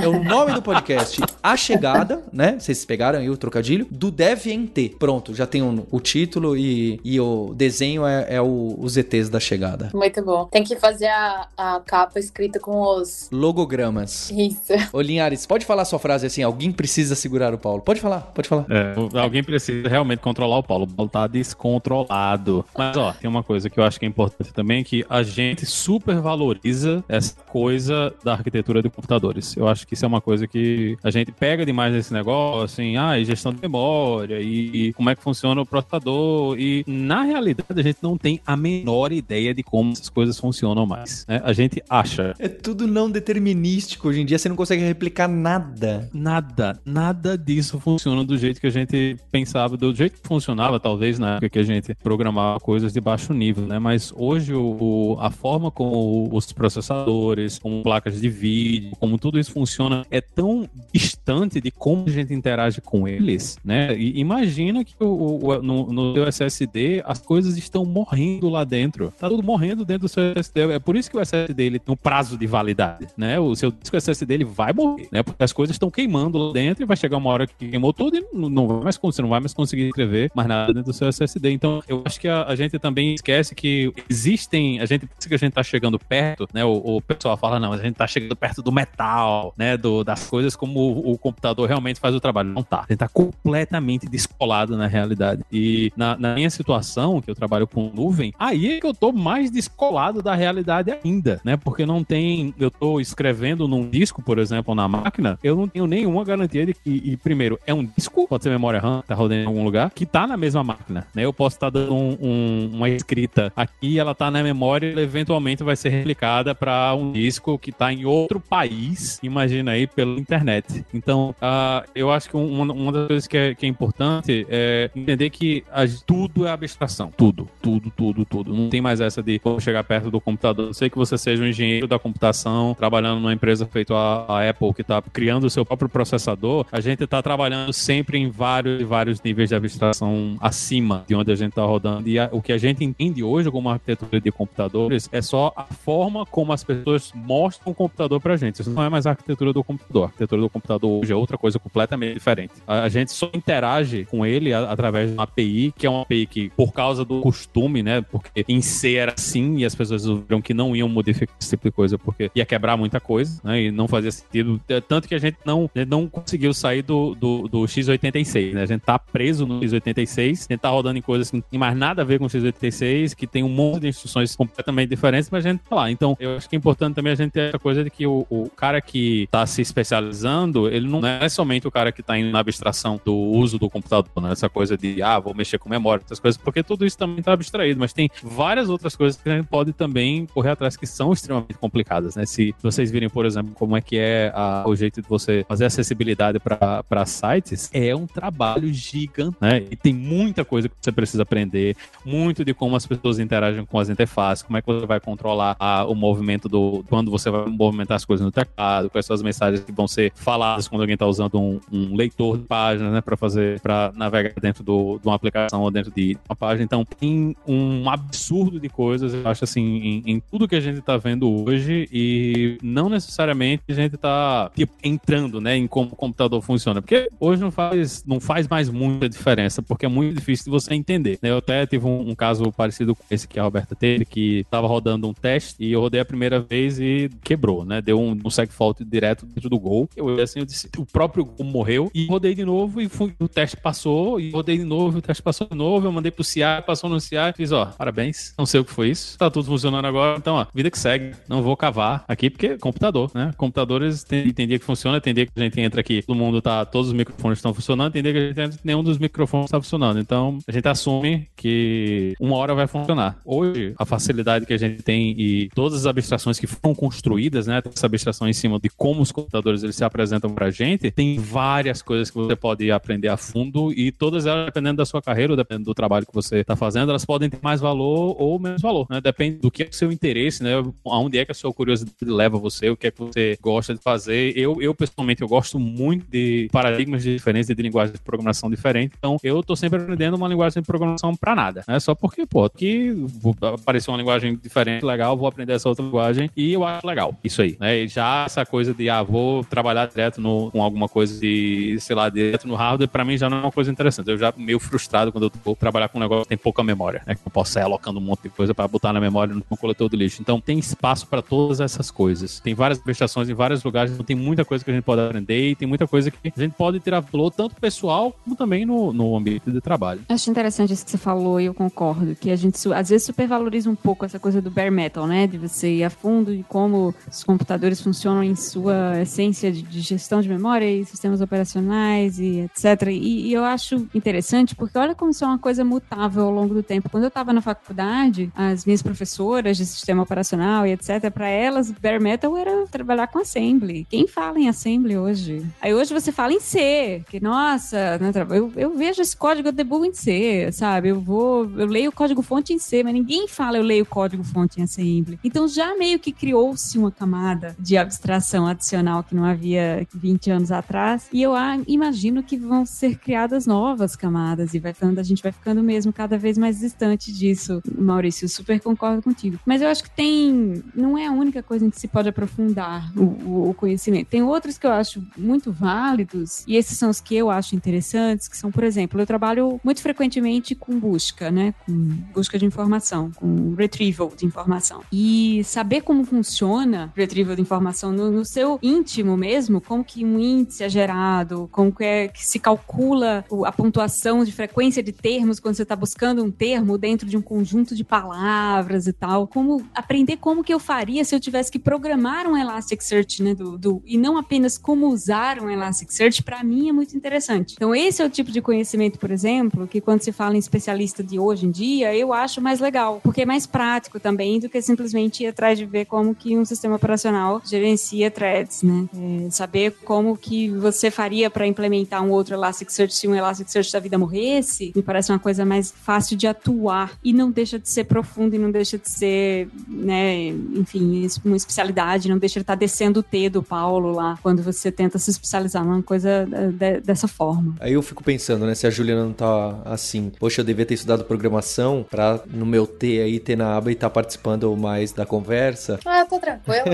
é 0.02 0.08
o 0.08 0.22
nome 0.22 0.52
do 0.52 0.62
podcast. 0.62 1.09
A 1.42 1.56
Chegada, 1.56 2.22
né? 2.32 2.56
Vocês 2.58 2.84
pegaram 2.84 3.18
aí 3.18 3.30
o 3.30 3.36
trocadilho? 3.36 3.86
Do 3.90 4.11
Devem 4.11 4.66
Ter. 4.66 4.96
Pronto, 4.98 5.34
já 5.34 5.46
tem 5.46 5.62
um, 5.62 5.84
o 5.90 6.00
título 6.00 6.56
e, 6.56 7.00
e 7.04 7.20
o 7.20 7.52
desenho 7.54 8.06
é, 8.06 8.26
é 8.28 8.42
o, 8.42 8.76
os 8.78 8.96
ETs 8.96 9.28
da 9.28 9.40
chegada. 9.40 9.90
Muito 9.94 10.22
bom. 10.24 10.46
Tem 10.46 10.64
que 10.64 10.76
fazer 10.76 11.08
a, 11.08 11.48
a 11.56 11.80
capa 11.84 12.18
escrita 12.18 12.58
com 12.58 12.80
os 12.80 13.28
logogramas. 13.32 14.30
Isso. 14.30 14.72
Ô 14.92 15.00
Linhares, 15.00 15.46
pode 15.46 15.64
falar 15.64 15.84
sua 15.84 15.98
frase 15.98 16.26
assim: 16.26 16.42
alguém 16.42 16.72
precisa 16.72 17.14
segurar 17.14 17.54
o 17.54 17.58
Paulo. 17.58 17.82
Pode 17.82 18.00
falar, 18.00 18.20
pode 18.20 18.48
falar. 18.48 18.66
É, 18.68 19.18
alguém 19.18 19.42
precisa 19.42 19.88
realmente 19.88 20.20
controlar 20.20 20.58
o 20.58 20.62
Paulo. 20.62 20.84
O 20.84 20.88
Paulo 20.88 21.11
tá 21.11 21.26
descontrolado. 21.26 22.64
Mas 22.76 22.96
ó, 22.96 23.12
tem 23.12 23.28
uma 23.28 23.42
coisa 23.42 23.68
que 23.70 23.78
eu 23.78 23.84
acho 23.84 23.98
que 23.98 24.04
é 24.04 24.08
importante 24.08 24.52
também, 24.52 24.84
que 24.84 25.04
a 25.08 25.22
gente 25.22 25.66
supervaloriza 25.66 27.04
essa 27.08 27.34
coisa 27.48 28.12
da 28.24 28.32
arquitetura 28.32 28.82
de 28.82 28.90
computadores. 28.90 29.56
Eu 29.56 29.68
acho 29.68 29.86
que 29.86 29.94
isso 29.94 30.04
é 30.04 30.08
uma 30.08 30.20
coisa 30.20 30.46
que 30.46 30.96
a 31.03 31.11
gente 31.11 31.32
pega 31.32 31.64
demais 31.64 31.92
nesse 31.92 32.12
negócio, 32.12 32.62
assim, 32.62 32.96
ah, 32.96 33.22
gestão 33.22 33.53
de 33.53 33.61
memória 33.61 34.40
e, 34.40 34.88
e 34.88 34.92
como 34.92 35.11
é 35.11 35.14
que 35.14 35.22
funciona 35.22 35.61
o 35.61 35.66
processador. 35.66 36.59
E 36.59 36.84
na 36.86 37.22
realidade 37.22 37.80
a 37.80 37.82
gente 37.82 37.98
não 38.03 38.16
tem 38.16 38.40
a 38.46 38.57
menor 38.57 39.12
ideia 39.12 39.55
de 39.55 39.62
como 39.62 39.92
essas 39.92 40.09
coisas 40.09 40.38
funcionam 40.38 40.86
mais. 40.86 41.24
Né? 41.28 41.40
A 41.44 41.53
gente 41.53 41.82
acha. 41.88 42.34
É 42.38 42.48
tudo 42.48 42.86
não 42.86 43.11
determinístico. 43.11 44.09
Hoje 44.09 44.20
em 44.20 44.26
dia 44.26 44.38
você 44.38 44.48
não 44.48 44.57
consegue 44.57 44.82
replicar 44.82 45.28
nada. 45.28 46.09
Nada, 46.12 46.80
nada 46.84 47.36
disso 47.36 47.78
funciona 47.80 48.24
do 48.24 48.36
jeito 48.36 48.61
que 48.61 48.66
a 48.66 48.70
gente 48.70 49.16
pensava, 49.30 49.76
do 49.76 49.94
jeito 49.94 50.20
que 50.20 50.28
funcionava, 50.28 50.78
talvez, 50.78 51.18
na 51.18 51.32
época 51.32 51.48
que 51.48 51.59
a 51.59 51.62
gente 51.62 51.94
programava 51.94 52.61
coisas 52.61 52.92
de 52.92 53.01
baixo 53.01 53.32
nível, 53.32 53.66
né? 53.66 53.78
Mas 53.78 54.12
hoje 54.16 54.55
o, 54.55 55.16
a 55.20 55.30
forma 55.30 55.70
como 55.70 56.28
os 56.32 56.53
processadores, 56.53 57.59
como 57.59 57.82
placas 57.82 58.20
de 58.20 58.28
vídeo, 58.28 58.92
como 58.98 59.18
tudo 59.18 59.38
isso 59.38 59.53
funciona 59.53 60.05
é 60.11 60.20
tão 60.20 60.68
distante 60.93 61.61
de 61.61 61.70
como 61.70 62.05
a 62.07 62.11
gente 62.11 62.32
interage 62.34 62.80
com 62.80 63.07
eles, 63.07 63.59
né? 63.64 63.97
E 63.97 64.18
imagina 64.20 64.84
que 64.84 64.95
o, 65.01 65.38
o 65.43 65.62
no, 65.62 65.86
no 65.93 66.14
seu 66.14 66.24
SSD 66.24 67.03
as 67.05 67.20
coisas 67.20 67.57
estão 67.57 67.84
morrendo 67.84 68.49
lá 68.49 68.64
dentro. 68.64 69.12
Tá 69.18 69.28
tudo 69.28 69.43
morrendo 69.43 69.84
dentro 69.84 70.03
do 70.03 70.09
seu 70.09 70.32
SSD. 70.32 70.72
É 70.72 70.78
por 70.78 70.97
isso 70.97 71.11
que 71.11 71.16
o 71.16 71.20
SSD 71.20 71.62
ele 71.62 71.78
tem 71.78 71.93
um 71.93 71.97
prazo 71.97 72.36
de 72.36 72.47
validade, 72.47 73.09
né? 73.16 73.38
O 73.38 73.55
seu 73.55 73.70
disco 73.70 73.97
SSD 73.97 74.34
ele 74.34 74.45
vai 74.45 74.72
morrer, 74.72 75.09
né? 75.11 75.22
Porque 75.22 75.43
as 75.43 75.53
coisas 75.53 75.74
estão 75.74 75.91
queimando 75.91 76.38
lá 76.38 76.53
dentro 76.53 76.82
e 76.82 76.86
vai 76.86 76.97
chegar 76.97 77.16
uma 77.16 77.30
hora 77.30 77.47
que 77.47 77.68
queimou 77.68 77.93
tudo 77.93 78.16
e 78.16 78.26
não, 78.32 78.66
vai 78.66 78.84
mais 78.84 78.99
você 79.01 79.22
não 79.22 79.28
vai 79.28 79.41
mais 79.41 79.55
conseguir 79.55 79.86
escrever 79.86 80.30
mais 80.34 80.49
nada 80.49 80.72
dentro 80.72 80.93
do 80.93 80.97
seu 80.97 81.09
SSD. 81.09 81.51
Então, 81.51 81.82
eu 81.88 82.03
acho 82.05 82.20
que 82.20 82.28
a, 82.28 82.45
a 82.45 82.55
gente 82.55 82.78
também 82.78 83.14
esquece 83.14 83.55
que 83.55 83.93
existem, 84.09 84.80
a 84.80 84.86
gente 84.86 85.07
pensa 85.07 85.28
que 85.28 85.34
a 85.34 85.38
gente 85.38 85.53
tá 85.53 85.62
chegando 85.62 85.99
perto, 85.99 86.49
né? 86.53 86.64
O, 86.64 86.97
o, 86.97 87.03
pessoal 87.03 87.36
fala, 87.36 87.59
não, 87.59 87.72
a 87.72 87.78
gente 87.78 87.95
tá 87.95 88.07
chegando 88.07 88.36
perto 88.36 88.62
do 88.62 88.72
metal, 88.72 89.55
né? 89.57 89.76
Do, 89.76 90.05
das 90.05 90.28
coisas 90.28 90.55
como 90.57 90.79
o, 90.80 91.12
o 91.12 91.18
computador 91.18 91.68
realmente 91.68 92.00
faz 92.00 92.14
o 92.14 92.20
trabalho. 92.20 92.50
Não 92.50 92.62
tá. 92.62 92.84
Gente 92.88 92.98
tá 92.98 93.08
completamente 93.08 94.06
descolado 94.06 94.76
na 94.76 94.86
realidade. 94.86 95.42
E 95.52 95.92
na, 95.96 96.16
na 96.16 96.34
minha 96.34 96.50
situação, 96.50 97.20
que 97.20 97.30
eu 97.30 97.34
trabalho 97.34 97.66
com 97.66 97.90
nuvem, 97.92 98.32
aí 98.38 98.74
é 98.74 98.80
que 98.80 98.86
eu 98.86 98.94
tô 98.94 99.12
mais 99.12 99.50
descolado 99.50 100.22
da 100.22 100.34
realidade 100.34 100.92
ainda, 101.04 101.40
né? 101.44 101.56
Porque 101.56 101.84
não 101.84 102.02
tem. 102.02 102.54
Eu 102.58 102.70
tô 102.70 103.00
escrevendo 103.00 103.68
num 103.68 103.88
disco, 103.88 104.22
por 104.22 104.38
exemplo, 104.38 104.74
na 104.74 104.88
máquina, 104.88 105.38
eu 105.42 105.56
não 105.56 105.68
tenho 105.68 105.86
nenhuma 105.86 106.24
garantia 106.24 106.64
de 106.66 106.74
que, 106.74 106.90
e, 106.90 107.16
primeiro, 107.16 107.58
é 107.66 107.74
um 107.74 107.84
disco, 107.84 108.26
pode 108.28 108.42
ser 108.42 108.50
memória 108.50 108.80
RAM, 108.80 109.02
tá 109.06 109.14
rodando 109.14 109.42
em 109.42 109.46
algum 109.46 109.64
lugar, 109.64 109.90
que 109.90 110.06
tá 110.06 110.26
na 110.26 110.36
mesma 110.36 110.62
máquina, 110.62 111.06
né? 111.14 111.24
Eu 111.24 111.32
posso 111.32 111.56
estar 111.56 111.70
tá 111.70 111.78
dando 111.78 111.94
um, 111.94 112.16
um, 112.20 112.70
uma 112.74 112.88
escrita 112.88 113.52
aqui, 113.54 113.98
ela 113.98 114.14
tá 114.14 114.30
na 114.30 114.42
memória 114.42 114.86
e 114.86 115.00
eventualmente 115.00 115.62
vai 115.62 115.76
ser 115.76 115.90
replicada 115.90 116.54
para 116.54 116.94
um 116.94 117.12
disco 117.12 117.58
que 117.58 117.72
tá 117.72 117.92
em 117.92 118.04
outro 118.04 118.40
país, 118.40 119.18
imagina 119.22 119.72
aí, 119.72 119.86
pela 119.86 120.18
internet. 120.18 120.69
Então, 120.92 121.34
uh, 121.40 121.88
eu 121.94 122.10
acho 122.10 122.28
que 122.28 122.36
uma, 122.36 122.72
uma 122.72 122.92
das 122.92 123.06
coisas 123.06 123.26
que 123.26 123.36
é, 123.36 123.54
que 123.54 123.66
é 123.66 123.68
importante 123.68 124.46
é 124.48 124.90
entender 124.94 125.30
que 125.30 125.64
a, 125.70 125.82
tudo 126.06 126.46
é 126.46 126.50
abstração. 126.50 127.12
Tudo, 127.16 127.48
tudo, 127.60 127.90
tudo, 127.90 128.24
tudo. 128.24 128.54
Não 128.54 128.68
tem 128.68 128.80
mais 128.80 129.00
essa 129.00 129.22
de 129.22 129.40
chegar 129.60 129.84
perto 129.84 130.10
do 130.10 130.20
computador. 130.20 130.68
Eu 130.68 130.74
sei 130.74 130.90
que 130.90 130.96
você 130.96 131.16
seja 131.16 131.42
um 131.42 131.46
engenheiro 131.46 131.86
da 131.86 131.98
computação, 131.98 132.74
trabalhando 132.74 133.20
numa 133.20 133.32
empresa 133.32 133.66
feita 133.66 133.94
a, 133.94 134.38
a 134.38 134.50
Apple, 134.50 134.74
que 134.74 134.82
está 134.82 135.02
criando 135.02 135.44
o 135.44 135.50
seu 135.50 135.64
próprio 135.64 135.88
processador. 135.88 136.66
A 136.70 136.80
gente 136.80 137.04
está 137.04 137.22
trabalhando 137.22 137.72
sempre 137.72 138.18
em 138.18 138.30
vários, 138.30 138.82
vários 138.82 139.22
níveis 139.22 139.48
de 139.48 139.54
abstração 139.54 140.36
acima 140.40 141.04
de 141.06 141.14
onde 141.14 141.30
a 141.32 141.34
gente 141.34 141.50
está 141.50 141.64
rodando. 141.64 142.08
E 142.08 142.18
a, 142.18 142.28
o 142.32 142.42
que 142.42 142.52
a 142.52 142.58
gente 142.58 142.84
entende 142.84 143.22
hoje 143.22 143.50
como 143.50 143.68
arquitetura 143.68 144.20
de 144.20 144.30
computadores 144.30 145.08
é 145.12 145.22
só 145.22 145.52
a 145.56 145.64
forma 145.64 146.24
como 146.26 146.52
as 146.52 146.64
pessoas 146.64 147.12
mostram 147.14 147.72
o 147.72 147.74
computador 147.74 148.20
pra 148.20 148.36
gente. 148.36 148.60
Isso 148.60 148.70
não 148.70 148.82
é 148.82 148.88
mais 148.88 149.06
a 149.06 149.10
arquitetura 149.10 149.52
do 149.52 149.64
computador. 149.64 150.04
A 150.04 150.06
arquitetura 150.06 150.40
do 150.40 150.48
computador 150.48 150.59
hoje 150.82 151.12
é 151.12 151.16
outra 151.16 151.38
coisa 151.38 151.58
completamente 151.58 152.14
diferente. 152.14 152.52
A, 152.66 152.82
a 152.82 152.88
gente 152.88 153.12
só 153.12 153.30
interage 153.32 154.06
com 154.11 154.24
ele 154.24 154.52
a, 154.52 154.70
através 154.70 155.11
de 155.11 155.14
uma 155.14 155.24
API, 155.24 155.72
que 155.76 155.86
é 155.86 155.90
uma 155.90 156.02
API 156.02 156.26
que, 156.26 156.50
por 156.50 156.72
causa 156.72 157.04
do 157.04 157.20
costume, 157.20 157.82
né? 157.82 158.00
Porque 158.00 158.44
em 158.48 158.61
C 158.61 158.94
era 158.94 159.14
assim 159.16 159.58
e 159.58 159.64
as 159.64 159.74
pessoas 159.74 160.04
viram 160.04 160.40
que 160.40 160.54
não 160.54 160.74
iam 160.74 160.88
modificar 160.88 161.34
esse 161.40 161.50
tipo 161.50 161.64
de 161.64 161.70
coisa 161.70 161.98
porque 161.98 162.30
ia 162.34 162.44
quebrar 162.44 162.76
muita 162.76 163.00
coisa, 163.00 163.40
né? 163.44 163.62
E 163.62 163.70
não 163.70 163.88
fazia 163.88 164.11
sentido. 164.11 164.61
Tanto 164.88 165.08
que 165.08 165.14
a 165.14 165.18
gente 165.18 165.38
não, 165.44 165.70
não 165.86 166.08
conseguiu 166.08 166.52
sair 166.52 166.82
do, 166.82 167.14
do, 167.14 167.48
do 167.48 167.61
x86, 167.62 168.52
né? 168.52 168.62
A 168.62 168.66
gente 168.66 168.82
tá 168.82 168.98
preso 168.98 169.46
no 169.46 169.61
x86, 169.61 170.46
a 170.48 170.52
gente 170.52 170.58
tá 170.58 170.68
rodando 170.68 170.98
em 170.98 171.02
coisas 171.02 171.30
que 171.30 171.36
não 171.36 171.42
tem 171.42 171.58
mais 171.58 171.76
nada 171.76 172.02
a 172.02 172.04
ver 172.04 172.18
com 172.18 172.26
o 172.26 172.28
x86, 172.28 173.14
que 173.14 173.26
tem 173.26 173.42
um 173.42 173.48
monte 173.48 173.82
de 173.82 173.88
instruções 173.88 174.34
completamente 174.34 174.88
diferentes, 174.88 175.28
mas 175.30 175.44
a 175.44 175.50
gente 175.50 175.61
tá 175.61 175.76
lá. 175.76 175.90
Então, 175.90 176.16
eu 176.18 176.36
acho 176.36 176.48
que 176.48 176.56
é 176.56 176.58
importante 176.58 176.94
também 176.94 177.12
a 177.12 177.16
gente 177.16 177.32
ter 177.32 177.48
essa 177.48 177.58
coisa 177.58 177.84
de 177.84 177.90
que 177.90 178.06
o, 178.06 178.26
o 178.28 178.50
cara 178.50 178.80
que 178.80 179.28
tá 179.30 179.46
se 179.46 179.62
especializando, 179.62 180.49
ele 180.68 180.88
não 180.88 181.05
é 181.07 181.28
somente 181.28 181.66
o 181.66 181.70
cara 181.70 181.92
que 181.92 182.03
tá 182.03 182.18
indo 182.18 182.30
na 182.30 182.40
abstração 182.40 183.01
do 183.05 183.14
uso 183.14 183.59
do 183.59 183.68
computador, 183.68 184.11
né? 184.22 184.32
Essa 184.32 184.48
coisa 184.48 184.76
de, 184.76 185.03
ah, 185.03 185.18
vou 185.18 185.34
mexer 185.34 185.59
com 185.59 185.68
memória, 185.68 186.03
essas 186.05 186.18
coisas, 186.18 186.40
porque 186.40 186.62
tudo 186.62 186.84
isso 186.84 186.98
também 186.98 187.22
tá 187.22 187.32
abstraído, 187.32 187.78
mas 187.78 187.92
tem 187.92 188.11
várias 188.22 188.68
outras 188.68 188.96
coisas 188.96 189.20
que 189.20 189.28
a 189.28 189.36
gente 189.36 189.46
pode 189.46 189.72
também 189.72 190.26
correr 190.26 190.51
atrás 190.51 190.76
que 190.76 190.86
são 190.86 191.12
extremamente 191.12 191.55
complicadas, 191.55 192.16
né? 192.16 192.26
Se 192.26 192.55
vocês 192.62 192.90
virem, 192.90 193.09
por 193.09 193.24
exemplo, 193.24 193.53
como 193.55 193.76
é 193.76 193.80
que 193.80 193.96
é 193.96 194.32
a, 194.34 194.64
o 194.66 194.74
jeito 194.74 195.01
de 195.01 195.09
você 195.09 195.44
fazer 195.48 195.64
acessibilidade 195.64 196.38
para 196.40 197.07
sites, 197.07 197.70
é 197.72 197.94
um 197.94 198.07
trabalho 198.07 198.72
gigante, 198.72 199.36
né? 199.40 199.64
E 199.70 199.76
tem 199.76 199.94
muita 199.94 200.44
coisa 200.44 200.68
que 200.68 200.74
você 200.80 200.92
precisa 200.92 201.22
aprender, 201.22 201.76
muito 202.05 202.44
de 202.44 202.53
como 202.53 202.76
as 202.76 202.86
pessoas 202.86 203.18
interagem 203.18 203.64
com 203.64 203.78
as 203.78 203.88
interfaces, 203.88 204.42
como 204.42 204.57
é 204.57 204.62
que 204.62 204.66
você 204.66 204.86
vai 204.86 205.01
controlar 205.01 205.57
a, 205.59 205.84
o 205.84 205.94
movimento 205.94 206.48
do 206.48 206.84
quando 206.88 207.11
você 207.11 207.30
vai 207.30 207.46
movimentar 207.46 207.96
as 207.96 208.05
coisas 208.05 208.24
no 208.24 208.32
teclado, 208.32 208.90
quais 208.90 209.07
são 209.07 209.14
as 209.14 209.22
mensagens 209.22 209.64
que 209.64 209.72
vão 209.72 209.86
ser 209.86 210.12
faladas 210.14 210.39
quando 210.68 210.82
alguém 210.82 210.95
está 210.95 211.07
usando 211.07 211.41
um, 211.41 211.61
um, 211.72 211.97
leitor 211.97 212.38
de 212.38 212.45
páginas, 212.45 212.93
né, 212.93 213.01
para 213.01 213.16
fazer, 213.16 213.61
para 213.61 213.93
navegar 213.95 214.32
dentro 214.41 214.62
do, 214.62 214.99
de 214.99 215.07
uma 215.07 215.14
aplicação 215.14 215.62
ou 215.62 215.70
dentro 215.70 215.91
de 215.91 216.16
uma 216.28 216.36
página. 216.36 216.64
Então, 216.64 216.84
tem 216.84 217.34
um 217.47 217.88
absurdo 217.88 218.59
de 218.59 218.68
coisas, 218.68 219.14
eu 219.14 219.26
acho 219.26 219.45
assim, 219.45 219.62
em, 219.62 220.03
em 220.07 220.20
tudo 220.20 220.49
que 220.49 220.57
a 220.57 220.61
gente 220.61 220.78
está 220.78 220.97
vendo 220.97 221.30
hoje 221.30 221.88
e 221.93 222.59
não 222.62 222.88
necessariamente 222.88 223.62
a 223.68 223.72
gente 223.72 223.95
está 223.95 224.51
tipo, 224.55 224.72
entrando, 224.82 225.41
né, 225.41 225.57
em 225.57 225.66
como 225.66 225.91
o 225.93 225.97
computador 225.97 226.41
funciona, 226.43 226.80
porque 226.80 227.09
hoje 227.18 227.41
não 227.41 227.51
faz, 227.51 228.05
não 228.05 228.20
faz 228.20 228.49
mais 228.49 228.68
muita 228.68 229.09
diferença, 229.09 229.62
porque 229.62 229.86
é 229.86 229.88
muito 229.88 230.14
difícil 230.16 230.45
de 230.45 230.51
você 230.51 230.74
entender. 230.74 231.18
Né? 231.22 231.30
Eu 231.30 231.38
até 231.38 231.66
tive 231.66 231.86
um, 231.86 232.11
um 232.11 232.14
caso 232.14 232.51
parecido 232.53 232.95
com 232.95 233.05
esse 233.11 233.26
que 233.26 233.38
a 233.38 233.43
Roberta 233.43 233.74
teve, 233.74 234.05
que 234.05 234.41
estava 234.41 234.66
rodando 234.66 235.09
um 235.09 235.14
teste 235.14 235.57
e 235.61 235.72
eu 235.72 235.80
rodei 235.80 236.01
a 236.01 236.05
primeira 236.05 236.41
vez 236.41 236.80
e 236.80 237.11
quebrou, 237.22 237.64
né? 237.64 237.80
Deu 237.80 238.01
um, 238.01 238.18
um 238.24 238.30
segfault 238.30 238.84
direto 238.84 239.26
dentro 239.26 239.49
do 239.49 239.59
gol. 239.59 239.88
Eu 239.97 240.20
assim, 240.30 240.40
eu 240.40 240.46
disse, 240.46 240.68
o 240.78 240.86
próprio 240.86 241.28
morreu 241.40 241.90
e 241.94 242.06
rodei 242.06 242.34
de 242.34 242.44
novo 242.44 242.80
e 242.80 242.88
fui, 242.88 243.14
o 243.18 243.28
teste 243.28 243.56
passou 243.56 244.20
e 244.20 244.30
rodei 244.30 244.58
de 244.58 244.64
novo, 244.64 244.98
o 244.98 245.02
teste 245.02 245.22
passou 245.22 245.46
de 245.48 245.56
novo, 245.56 245.86
eu 245.86 245.92
mandei 245.92 246.10
pro 246.10 246.24
CI, 246.24 246.40
passou 246.66 246.88
no 246.88 247.00
CI, 247.00 247.16
fiz, 247.36 247.52
ó, 247.52 247.66
parabéns, 247.66 248.34
não 248.38 248.46
sei 248.46 248.60
o 248.60 248.64
que 248.64 248.72
foi 248.72 248.90
isso, 248.90 249.18
tá 249.18 249.30
tudo 249.30 249.46
funcionando 249.46 249.84
agora, 249.84 250.16
então, 250.18 250.36
ó, 250.36 250.46
vida 250.54 250.70
que 250.70 250.78
segue, 250.78 251.14
não 251.28 251.42
vou 251.42 251.56
cavar 251.56 252.04
aqui 252.08 252.30
porque 252.30 252.46
é 252.46 252.58
computador, 252.58 253.10
né? 253.14 253.32
Computadores 253.36 254.04
tem 254.04 254.46
dia 254.46 254.58
que 254.58 254.64
funciona, 254.64 255.00
tem 255.00 255.12
dia 255.14 255.26
que 255.26 255.32
a 255.34 255.40
gente 255.40 255.60
entra 255.60 255.80
aqui, 255.80 256.02
todo 256.02 256.16
mundo 256.16 256.40
tá, 256.40 256.64
todos 256.64 256.88
os 256.88 256.94
microfones 256.94 257.38
estão 257.38 257.52
funcionando, 257.52 257.92
tem 257.92 258.02
dia 258.02 258.12
que 258.12 258.18
a 258.18 258.26
gente 258.28 258.40
entra, 258.40 258.60
nenhum 258.62 258.82
dos 258.82 258.98
microfones 258.98 259.46
está 259.46 259.60
funcionando, 259.60 259.98
então 259.98 260.38
a 260.46 260.52
gente 260.52 260.68
assume 260.68 261.28
que 261.36 262.14
uma 262.20 262.36
hora 262.36 262.54
vai 262.54 262.66
funcionar. 262.66 263.18
Hoje, 263.24 263.74
a 263.78 263.84
facilidade 263.84 264.46
que 264.46 264.52
a 264.52 264.58
gente 264.58 264.82
tem 264.82 265.14
e 265.18 265.48
todas 265.54 265.80
as 265.80 265.86
abstrações 265.86 266.38
que 266.38 266.46
foram 266.46 266.74
construídas, 266.74 267.46
né? 267.46 267.62
Essa 267.74 267.86
abstração 267.86 268.28
em 268.28 268.32
cima 268.32 268.58
de 268.58 268.68
como 268.70 269.02
os 269.02 269.12
computadores 269.12 269.62
eles 269.62 269.76
se 269.76 269.84
apresentam 269.84 270.09
para 270.18 270.30
a 270.30 270.34
pra 270.40 270.50
gente, 270.50 270.90
tem 270.90 271.18
várias 271.18 271.82
coisas 271.82 272.11
que 272.11 272.16
você 272.16 272.34
pode 272.34 272.70
aprender 272.70 273.08
a 273.08 273.16
fundo 273.16 273.72
e 273.72 273.92
todas 273.92 274.24
elas, 274.24 274.46
dependendo 274.46 274.78
da 274.78 274.86
sua 274.86 275.02
carreira, 275.02 275.36
dependendo 275.36 275.66
do 275.66 275.74
trabalho 275.74 276.06
que 276.06 276.14
você 276.14 276.38
está 276.38 276.56
fazendo, 276.56 276.88
elas 276.88 277.04
podem 277.04 277.28
ter 277.28 277.38
mais 277.42 277.61
valor 277.61 278.16
ou 278.18 278.38
menos 278.38 278.62
valor, 278.62 278.86
né? 278.88 279.00
Depende 279.00 279.36
do 279.36 279.50
que 279.50 279.64
é 279.64 279.66
o 279.66 279.72
seu 279.72 279.92
interesse, 279.92 280.42
né? 280.42 280.52
Aonde 280.86 281.18
é 281.18 281.24
que 281.24 281.32
a 281.32 281.34
sua 281.34 281.52
curiosidade 281.52 281.94
leva 282.02 282.38
você, 282.38 282.70
o 282.70 282.76
que 282.76 282.86
é 282.86 282.90
que 282.90 282.98
você 282.98 283.38
gosta 283.40 283.74
de 283.74 283.82
fazer. 283.82 284.32
Eu, 284.36 284.61
eu 284.62 284.74
pessoalmente, 284.74 285.20
eu 285.20 285.28
gosto 285.28 285.58
muito 285.58 286.06
de 286.11 286.48
paradigmas 286.50 287.02
diferentes, 287.02 287.54
de 287.54 287.62
linguagens 287.62 287.98
de 287.98 288.02
programação 288.02 288.48
diferentes, 288.48 288.96
então 288.98 289.18
eu 289.22 289.42
tô 289.42 289.54
sempre 289.54 289.80
aprendendo 289.82 290.16
uma 290.16 290.26
linguagem 290.26 290.62
de 290.62 290.66
programação 290.66 291.14
para 291.14 291.34
nada, 291.34 291.64
né? 291.68 291.78
Só 291.78 291.94
porque, 291.94 292.24
pô, 292.26 292.48
que 292.48 292.94
apareceu 293.42 293.92
uma 293.92 293.98
linguagem 293.98 294.36
diferente, 294.36 294.84
legal, 294.84 295.16
vou 295.16 295.28
aprender 295.28 295.52
essa 295.52 295.68
outra 295.68 295.84
linguagem 295.84 296.30
e 296.36 296.54
eu 296.54 296.64
acho 296.64 296.86
legal 296.86 297.14
isso 297.22 297.42
aí, 297.42 297.56
né? 297.61 297.80
E 297.80 297.88
já 297.88 298.24
essa 298.24 298.46
coisa 298.46 298.72
de, 298.72 298.88
ah, 298.88 299.02
vou 299.02 299.44
trabalhar 299.44 299.86
direto 300.01 300.20
no, 300.20 300.51
com 300.51 300.62
alguma 300.62 300.88
coisa 300.88 301.20
de, 301.20 301.76
sei 301.80 301.94
lá, 301.94 302.09
direto 302.09 302.48
no 302.48 302.55
hardware, 302.55 302.88
para 302.88 303.05
mim 303.05 303.18
já 303.18 303.28
não 303.28 303.38
é 303.38 303.40
uma 303.42 303.53
coisa 303.53 303.70
interessante. 303.70 304.11
Eu 304.11 304.18
já 304.18 304.32
meio 304.36 304.59
frustrado 304.59 305.12
quando 305.12 305.24
eu 305.24 305.32
vou 305.44 305.55
trabalhar 305.55 305.88
com 305.88 305.98
um 305.98 306.01
negócio 306.01 306.24
que 306.24 306.30
tem 306.30 306.38
pouca 306.38 306.62
memória, 306.62 307.03
né? 307.07 307.14
Que 307.14 307.20
eu 307.24 307.30
posso 307.30 307.53
sair 307.53 307.64
alocando 307.64 307.98
um 307.98 308.03
monte 308.03 308.22
de 308.22 308.28
coisa 308.30 308.55
para 308.55 308.66
botar 308.66 308.92
na 308.92 309.01
memória 309.01 309.34
no 309.34 309.57
coletor 309.57 309.88
do 309.88 309.96
lixo. 309.96 310.22
Então 310.22 310.40
tem 310.40 310.59
espaço 310.59 311.07
para 311.07 311.20
todas 311.20 311.61
essas 311.61 311.90
coisas. 311.90 312.40
Tem 312.40 312.55
várias 312.55 312.78
prestações 312.78 313.28
em 313.28 313.34
vários 313.34 313.62
lugares, 313.62 313.92
então 313.92 314.05
tem 314.05 314.16
muita 314.16 314.44
coisa 314.44 314.64
que 314.64 314.70
a 314.70 314.74
gente 314.74 314.84
pode 314.84 315.01
aprender 315.03 315.51
e 315.51 315.55
tem 315.55 315.68
muita 315.68 315.86
coisa 315.86 316.11
que 316.11 316.32
a 316.34 316.40
gente 316.40 316.55
pode 316.55 316.80
tirar 316.80 317.01
valor 317.01 317.30
tanto 317.30 317.55
pessoal 317.57 318.14
como 318.24 318.34
também 318.34 318.64
no, 318.64 318.92
no 318.92 319.16
ambiente 319.16 319.51
de 319.51 319.61
trabalho. 319.61 320.01
Acho 320.09 320.30
interessante 320.30 320.72
isso 320.72 320.84
que 320.84 320.90
você 320.90 320.98
falou 320.98 321.40
e 321.40 321.46
eu 321.46 321.55
concordo, 321.55 322.14
que 322.14 322.30
a 322.30 322.36
gente 322.36 322.57
às 322.72 322.88
vezes 322.88 323.05
supervaloriza 323.05 323.68
um 323.68 323.74
pouco 323.74 324.05
essa 324.05 324.18
coisa 324.18 324.40
do 324.40 324.51
bare 324.51 324.70
metal, 324.70 325.07
né? 325.07 325.26
De 325.26 325.36
você 325.36 325.70
ir 325.76 325.84
a 325.84 325.90
fundo 325.90 326.34
de 326.34 326.42
como 326.44 326.94
os 327.11 327.22
computadores 327.24 327.80
funcionam 327.80 328.22
em 328.22 328.34
sua 328.34 329.01
essência 329.01 329.51
de, 329.53 329.62
de 329.62 329.82
gestão 329.95 330.20
de 330.20 330.28
memória 330.28 330.70
e 330.70 330.84
sistemas 330.84 331.20
operacionais 331.20 332.18
e 332.18 332.41
etc. 332.41 332.88
E, 332.88 333.28
e, 333.28 333.32
eu 333.32 333.45
acho 333.45 333.86
interessante 333.95 334.55
porque 334.55 334.78
olha 334.78 334.95
como 334.95 335.11
isso 335.11 335.24
é 335.24 335.26
uma 335.26 335.38
coisa 335.38 335.64
mutável 335.64 336.24
ao 336.24 336.30
longo 336.30 336.55
do 336.55 336.62
tempo. 336.62 336.88
Quando 336.88 337.05
eu 337.05 337.09
estava 337.09 337.32
na 337.32 337.41
faculdade, 337.41 338.30
as 338.34 338.64
minhas 338.64 338.82
professoras 338.82 339.57
de 339.57 339.66
sistema 339.66 340.03
operacional 340.03 340.66
e 340.66 340.72
etc, 340.72 341.11
para 341.12 341.28
elas, 341.28 341.70
bare 341.70 341.99
metal 341.99 342.36
era 342.36 342.66
trabalhar 342.66 343.07
com 343.07 343.18
assembly. 343.18 343.86
Quem 343.88 344.07
fala 344.07 344.38
em 344.38 344.49
assembly 344.49 344.97
hoje? 344.97 345.45
Aí 345.61 345.74
hoje 345.74 345.93
você 345.93 346.12
fala 346.12 346.32
em 346.32 346.41
C, 346.41 347.03
que 347.09 347.20
nossa, 347.20 347.99
né, 347.99 348.12
eu, 348.30 348.53
eu 348.57 348.76
vejo 348.76 349.03
esse 349.03 349.16
código, 349.16 349.49
eu 349.49 349.53
debugo 349.53 349.84
em 349.84 349.93
C, 349.93 350.51
sabe? 350.53 350.88
Eu 350.88 351.01
vou, 351.01 351.51
eu 351.57 351.66
leio 351.66 351.91
o 351.91 351.93
código 351.93 352.22
fonte 352.22 352.53
em 352.53 352.59
C, 352.59 352.82
mas 352.82 352.93
ninguém 352.93 353.28
fala 353.28 353.57
eu 353.57 353.62
leio 353.62 353.84
o 353.84 353.86
código 353.86 354.22
fonte 354.22 354.61
em 354.61 354.64
assembly. 354.64 355.18
Então 355.22 355.47
já 355.49 355.76
meio 355.76 355.99
que 355.99 356.12
criou-se 356.12 356.78
uma 356.78 356.91
camada 356.91 357.55
de 357.59 357.76
abstração 357.76 358.47
adicional 358.47 359.03
que 359.03 359.14
não 359.14 359.24
havia 359.24 359.79
20 359.92 360.30
anos 360.30 360.52
atrás. 360.52 361.08
E 361.12 361.22
eu 361.22 361.32
imagino 361.66 362.22
que 362.22 362.36
vão 362.36 362.66
ser 362.66 362.98
criadas 362.98 363.46
novas 363.46 363.94
camadas 363.96 364.54
e 364.54 364.58
vai 364.58 364.74
a 364.98 365.02
gente 365.02 365.22
vai 365.22 365.32
ficando 365.32 365.62
mesmo 365.62 365.92
cada 365.92 366.16
vez 366.16 366.38
mais 366.38 366.60
distante 366.60 367.12
disso. 367.12 367.62
Maurício, 367.78 368.28
super 368.28 368.60
concordo 368.60 369.02
contigo. 369.02 369.38
Mas 369.44 369.60
eu 369.60 369.68
acho 369.68 369.84
que 369.84 369.90
tem. 369.90 370.62
Não 370.74 370.96
é 370.96 371.06
a 371.06 371.12
única 371.12 371.42
coisa 371.42 371.66
em 371.66 371.70
que 371.70 371.78
se 371.78 371.86
pode 371.86 372.08
aprofundar 372.08 372.90
o, 372.96 373.50
o 373.50 373.54
conhecimento. 373.54 374.08
Tem 374.08 374.22
outros 374.22 374.56
que 374.56 374.66
eu 374.66 374.72
acho 374.72 375.02
muito 375.16 375.52
válidos, 375.52 376.44
e 376.46 376.56
esses 376.56 376.78
são 376.78 376.90
os 376.90 377.00
que 377.00 377.14
eu 377.14 377.30
acho 377.30 377.54
interessantes, 377.54 378.28
que 378.28 378.36
são, 378.36 378.50
por 378.50 378.64
exemplo, 378.64 379.00
eu 379.00 379.06
trabalho 379.06 379.60
muito 379.62 379.82
frequentemente 379.82 380.54
com 380.54 380.78
busca, 380.78 381.30
né? 381.30 381.54
Com 381.66 381.72
busca 382.14 382.38
de 382.38 382.46
informação, 382.46 383.10
com 383.12 383.54
retrieval 383.54 384.12
de 384.16 384.26
informação. 384.26 384.82
E 384.92 385.42
saber 385.44 385.82
como 385.82 386.04
funciona 386.04 386.92
retrieval 386.96 387.36
de 387.36 387.42
informação 387.42 387.92
no, 387.92 388.10
no 388.10 388.24
seu 388.24 388.58
íntimo 388.62 389.16
mesmo, 389.16 389.60
como 389.70 389.84
que 389.84 390.04
um 390.04 390.18
índice 390.18 390.64
é 390.64 390.68
gerado, 390.68 391.48
como 391.52 391.70
que, 391.70 391.84
é, 391.84 392.08
que 392.08 392.26
se 392.26 392.40
calcula 392.40 393.24
a 393.44 393.52
pontuação 393.52 394.24
de 394.24 394.32
frequência 394.32 394.82
de 394.82 394.90
termos 394.90 395.38
quando 395.38 395.54
você 395.54 395.62
está 395.62 395.76
buscando 395.76 396.24
um 396.24 396.30
termo 396.30 396.76
dentro 396.76 397.06
de 397.08 397.16
um 397.16 397.22
conjunto 397.22 397.76
de 397.76 397.84
palavras 397.84 398.88
e 398.88 398.92
tal. 398.92 399.28
Como 399.28 399.64
aprender 399.72 400.16
como 400.16 400.42
que 400.42 400.52
eu 400.52 400.58
faria 400.58 401.04
se 401.04 401.14
eu 401.14 401.20
tivesse 401.20 401.52
que 401.52 401.58
programar 401.60 402.26
um 402.26 402.36
Elasticsearch, 402.36 403.22
né? 403.22 403.32
Do, 403.32 403.56
do 403.56 403.80
e 403.86 403.96
não 403.96 404.18
apenas 404.18 404.58
como 404.58 404.88
usar 404.88 405.40
um 405.40 405.48
Elasticsearch, 405.48 406.24
para 406.24 406.42
mim 406.42 406.68
é 406.68 406.72
muito 406.72 406.96
interessante. 406.96 407.54
Então, 407.54 407.72
esse 407.72 408.02
é 408.02 408.04
o 408.04 408.10
tipo 408.10 408.32
de 408.32 408.42
conhecimento, 408.42 408.98
por 408.98 409.12
exemplo, 409.12 409.68
que 409.68 409.80
quando 409.80 410.02
se 410.02 410.10
fala 410.10 410.34
em 410.34 410.40
especialista 410.40 411.00
de 411.00 411.16
hoje 411.16 411.46
em 411.46 411.50
dia, 411.52 411.94
eu 411.94 412.12
acho 412.12 412.40
mais 412.40 412.58
legal, 412.58 413.00
porque 413.04 413.22
é 413.22 413.24
mais 413.24 413.46
prático 413.46 414.00
também 414.00 414.40
do 414.40 414.48
que 414.48 414.60
simplesmente 414.60 415.22
ir 415.22 415.28
atrás 415.28 415.56
de 415.56 415.64
ver 415.64 415.84
como 415.84 416.12
que 416.12 416.36
um 416.36 416.44
sistema 416.44 416.74
operacional 416.74 417.40
gerencia 417.44 418.10
threads, 418.10 418.64
né? 418.64 418.88
É, 419.26 419.30
saber 419.30 419.59
como 419.84 420.16
que 420.16 420.48
você 420.50 420.90
faria 420.90 421.28
para 421.28 421.46
implementar 421.46 422.02
um 422.02 422.11
outro 422.11 422.34
Elasticsearch 422.34 422.94
se 422.94 423.08
um 423.08 423.14
Elasticsearch 423.14 423.72
da 423.72 423.80
vida 423.80 423.98
morresse, 423.98 424.72
me 424.74 424.82
parece 424.82 425.12
uma 425.12 425.18
coisa 425.18 425.44
mais 425.44 425.70
fácil 425.70 426.16
de 426.16 426.26
atuar 426.26 426.92
e 427.02 427.12
não 427.12 427.30
deixa 427.30 427.58
de 427.58 427.68
ser 427.68 427.84
profundo 427.84 428.34
e 428.34 428.38
não 428.38 428.50
deixa 428.50 428.78
de 428.78 428.88
ser, 428.88 429.48
né, 429.68 430.28
enfim, 430.28 431.06
uma 431.24 431.36
especialidade, 431.36 432.08
não 432.08 432.18
deixa 432.18 432.40
de 432.40 432.44
estar 432.44 432.54
tá 432.54 432.58
descendo 432.58 433.00
o 433.00 433.02
T 433.02 433.28
do 433.28 433.42
Paulo 433.42 433.92
lá 433.92 434.18
quando 434.22 434.42
você 434.42 434.70
tenta 434.70 434.98
se 434.98 435.11
especializar 435.11 435.64
numa 435.64 435.82
coisa 435.82 436.26
de, 436.52 436.80
dessa 436.80 437.08
forma. 437.08 437.54
Aí 437.61 437.72
eu 437.72 437.82
fico 437.82 438.04
pensando, 438.04 438.46
né, 438.46 438.54
se 438.54 438.66
a 438.66 438.70
Juliana 438.70 439.04
não 439.04 439.12
tá 439.12 439.61
assim, 439.64 440.12
poxa, 440.18 440.40
eu 440.40 440.44
devia 440.44 440.64
ter 440.64 440.74
estudado 440.74 441.04
programação 441.04 441.84
para 441.88 442.20
no 442.26 442.46
meu 442.46 442.66
T 442.66 443.00
aí 443.00 443.18
ter 443.18 443.36
na 443.36 443.56
aba 443.56 443.70
e 443.70 443.74
estar 443.74 443.88
tá 443.88 443.94
participando 443.94 444.56
mais 444.56 444.92
da 444.92 445.04
conversa. 445.04 445.78
Ah, 445.84 446.04
tô 446.04 446.18
tranquilo. 446.18 446.64